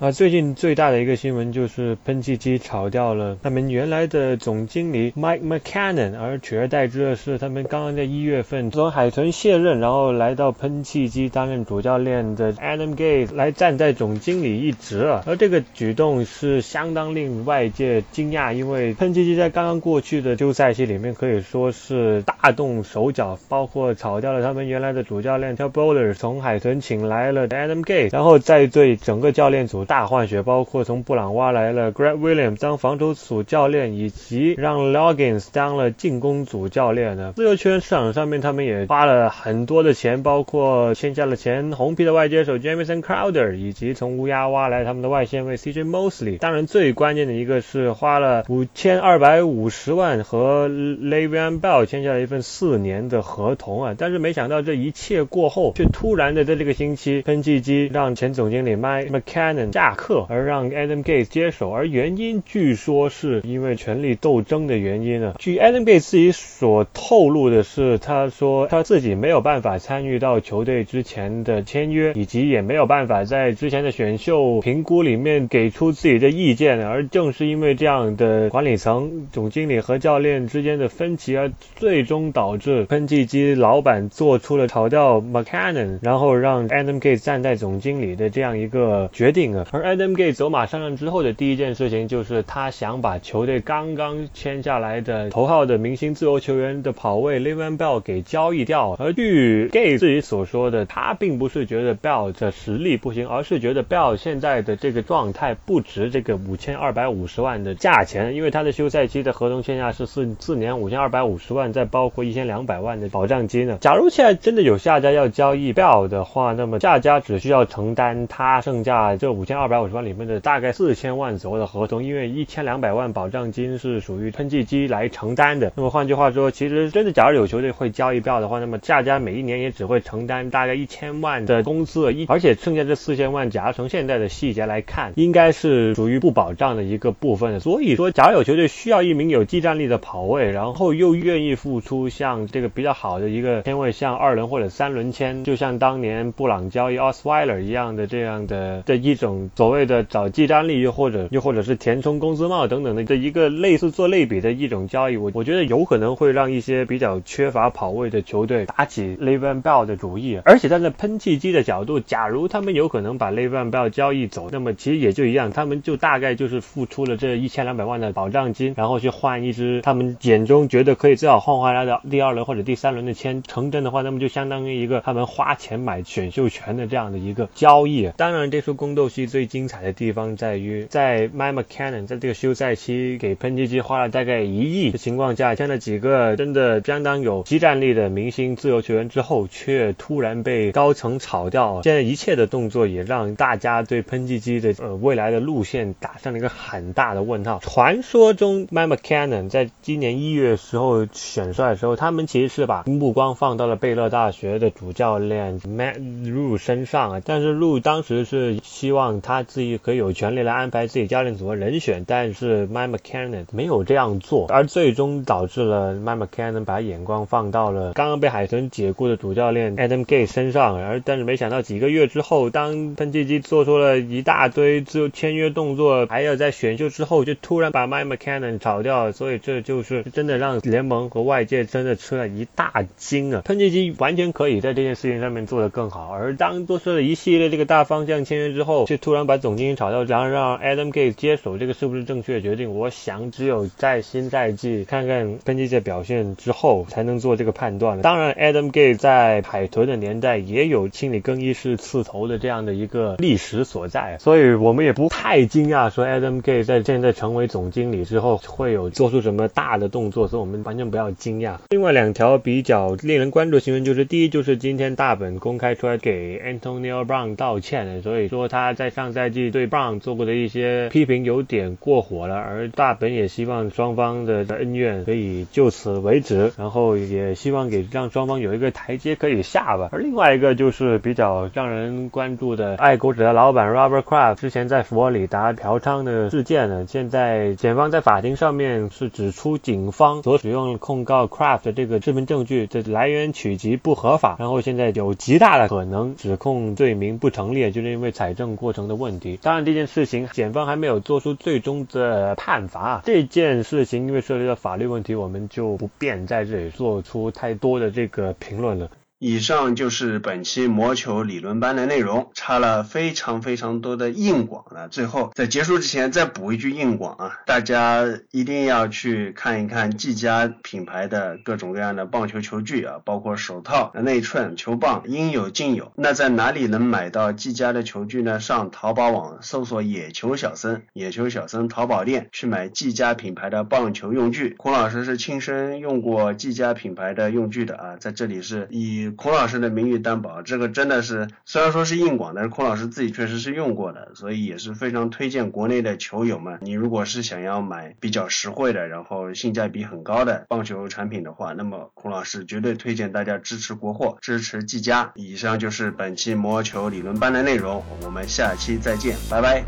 [0.00, 15.22] 啊，最近最大的一个新闻就是喷气机炒掉了他们原来的总经理 Mike McCannon，而取而代之的是他们刚刚在一月份从海豚卸任，然后来到喷气机担任主教练的 Adam g a t e 来站在总经理一职了。
[15.26, 29.84] 而这个举动是相当令外界惊讶，因为喷气机在刚刚过去的休赛期里面可以说是大动手脚，包括炒掉了他们原来的主教练 Tel Bowler，从海豚请来了 Adam g a t e 然后再对整个教练组。
[29.90, 37.32] 大换血，包括从布朗挖来了 Greg Williams 当防守组教练，以及让 Loggins 当了进攻组教练呢。
[37.34, 46.38] 自由球员市场上面，他们也花了很多的钱，包括签下了前红皮的外接手 Jamison Crowder，以及从乌鸦挖来他们的外线位 CJ Mosley。
[46.38, 53.96] 当然，最关键的一个是花了五千二百五十万和 Le'Veon Bell 签下了一份四年的合同啊。
[53.98, 65.32] 但是没想到这一切过后，却突然的在这个星期，喷气机让前总经理 Mike McCanon 下课，而让 Adam Gates 接手，而原因据说是因为权力斗争的原因呢。
[65.38, 76.86] 据 Adam Gates 自己所透露的是，他说他自己没有办法参与到球队之前的签约，以及也没有办法在之前的选秀评估里面给出自己的意见。
[76.86, 89.59] 而正是因为这样的管理层、总经理和教练之间的分歧，而最终导致喷气机老板做出了炒掉 McCann，然后让 Adam Gates 站在总经理的这样一个决定啊。
[89.70, 98.96] 而 Adam Gase 走马上任之后的第一件事情，就是他想把球队刚刚签下来的头号的明星自由球员的跑位 Le'Veon Bell 给交易掉。
[98.98, 113.78] 而据 Gase 自己所说的，他并不是觉得 Bell 的实力不行，而是觉得 Bell 现在的这个状态不值这个五千二百五十万的价钱，因为他的休赛期的合同签下是四四年五千二百五十万，再包括一千两百万的保障金呢。
[113.80, 119.60] 假如现在真的有下家要交易 Bell 的话，那么下家只需要承担他剩下这五千。
[119.60, 125.70] 二百五十万里面的大概四千万左右的合同，因为一千两百万保障金是属于喷气机来承担的。
[125.76, 137.60] 那么换句话说，其实真的假如有球队会交易票的话，那么下家每一年也只会承担大概一千万的工资，一而且剩下这四千万，假如从现在的细节来看，应该是属于不保障的一个部分。
[137.60, 149.39] 所以说，假如有球队需要一名有技战力的跑位，然后又愿意付出像这个比较好的一个签位，像二轮或者三轮签，就像当年布朗交易 Osweiler 一样的这样的的一种。
[149.56, 160.40] 所谓的找技战力，又或者又或者是填充工资帽等等的这一个类似做类比的一种交易，我我觉得有可能会让一些比较缺乏跑位的球队打起 live and Bell 的主意。
[160.44, 173.42] 而且站在喷气机的角度，假如他们有可能把 live and Bell 交易走，那么其实也就一样，他们就大概就是付出了这一千两百万的保障金，然后去换一支他们眼中觉得可以最好换回来的第二轮或者第三轮的签。
[173.42, 178.10] 成真的话，那么就相当于一个他们花钱买选秀权的这样的一个交易。
[178.16, 191.80] 当然，这出宫斗戏最精彩的地方在于，在 Mike McCann 在这个休赛期给喷气机花了大概一亿的情况下，签了几个真的相当有激战力的明星自由球员之后，却突然被高层炒掉。
[191.82, 197.60] 现在一切的动作也让大家对喷气机的呃未来的路线打上了一个很大的问号。
[197.62, 220.04] 传说中 Mike McCann 在今年一月时候选帅的时候，他们其实是把目光放到了贝勒大学的主教练 Matt Rule 身上啊，但是 Rule 当时是希望他自己可以有权利来安排自己教练组的人选，但是 Mike McCann 没有这样做，而最终导致了 Mike McCann 把眼光放到了刚刚被海豚解雇的主教练 Adam
[220.04, 233.42] Gase 身上，而但是没想到几个月之后，当喷气机做出了一大堆自由签约动作，还要在选秀之后就突然把 Mike McCann 炒掉，所以这就是真的让联盟和外界真的吃了一大惊啊！
[233.44, 242.78] 喷气机完全可以在这件事情上面做得更好，而当做出了一系列这个大方向签约之后，却突突然把总经理炒掉，然后让 Adam Gase 接手，这个是不是正确决定？
[242.78, 248.00] 我想只有在新赛季看看喷气机的表现之后，才能做这个判断。
[248.02, 261.56] 当然，Adam Gase 在海豚的年代也有清理更衣室刺头的这样的一个历史所在，所以我们也不太惊讶说 Adam Gase 在现在成为总经理之后会有做出什么大的动作，所以我们完全不要惊讶。
[261.70, 279.88] 另外两条比较令人关注的新闻就是，第一就是今天大本公开出来给 Antonio Brown 道歉，所以说他在上赛季对 Brown 做过的一些批评有点过火了，而大本也希望双方的恩怨可以就此为止，然后也希望给让双方有一个台阶可以下吧。
[279.90, 299.38] 而另外一个就是比较让人关注的爱国者的老板 Robert Kraft 之前在佛罗里达嫖娼的事件呢，现在检方在法庭上面是指出警方所使用控告 Kraft 的这个视频证据的来源取集不合法，然后现在有极大的可能指控罪名不成立，就是因为采证过程的问题。
[299.40, 308.90] 当然这件事情检方还没有做出最终的判罚，这件事情因为涉及到法律问题，我们就不便在这里做出太多的这个评论了。
[309.22, 314.88] 以上就是本期魔球理论班的内容，插了非常非常多的硬广了。
[314.88, 325.92] 最后在结束之前再补一句硬广啊，大家一定要去看一看技嘉品牌的各种各样的棒球球具啊，包括手套、内衬、球棒，应有尽有。
[325.96, 328.40] 那在哪里能买到技嘉的球具呢？
[328.40, 334.54] 上淘宝网搜索“野球小森”，野球小森淘宝店去买技嘉品牌的棒球用具。
[334.56, 346.58] 孔老师是亲身用过技嘉品牌的用具的啊，在这里是以孔老师的名誉担保，这个真的是虽然说是硬广，但是孔老师自己确实是用过的，所以也是非常推荐国内的球友们。
[346.62, 355.12] 你如果是想要买比较实惠的，然后性价比很高的棒球产品的话，那么孔老师绝对推荐大家支持国货，支持技嘉。
[355.14, 359.64] 以上就是本期魔球理论班的内容，我们下期再见，拜拜。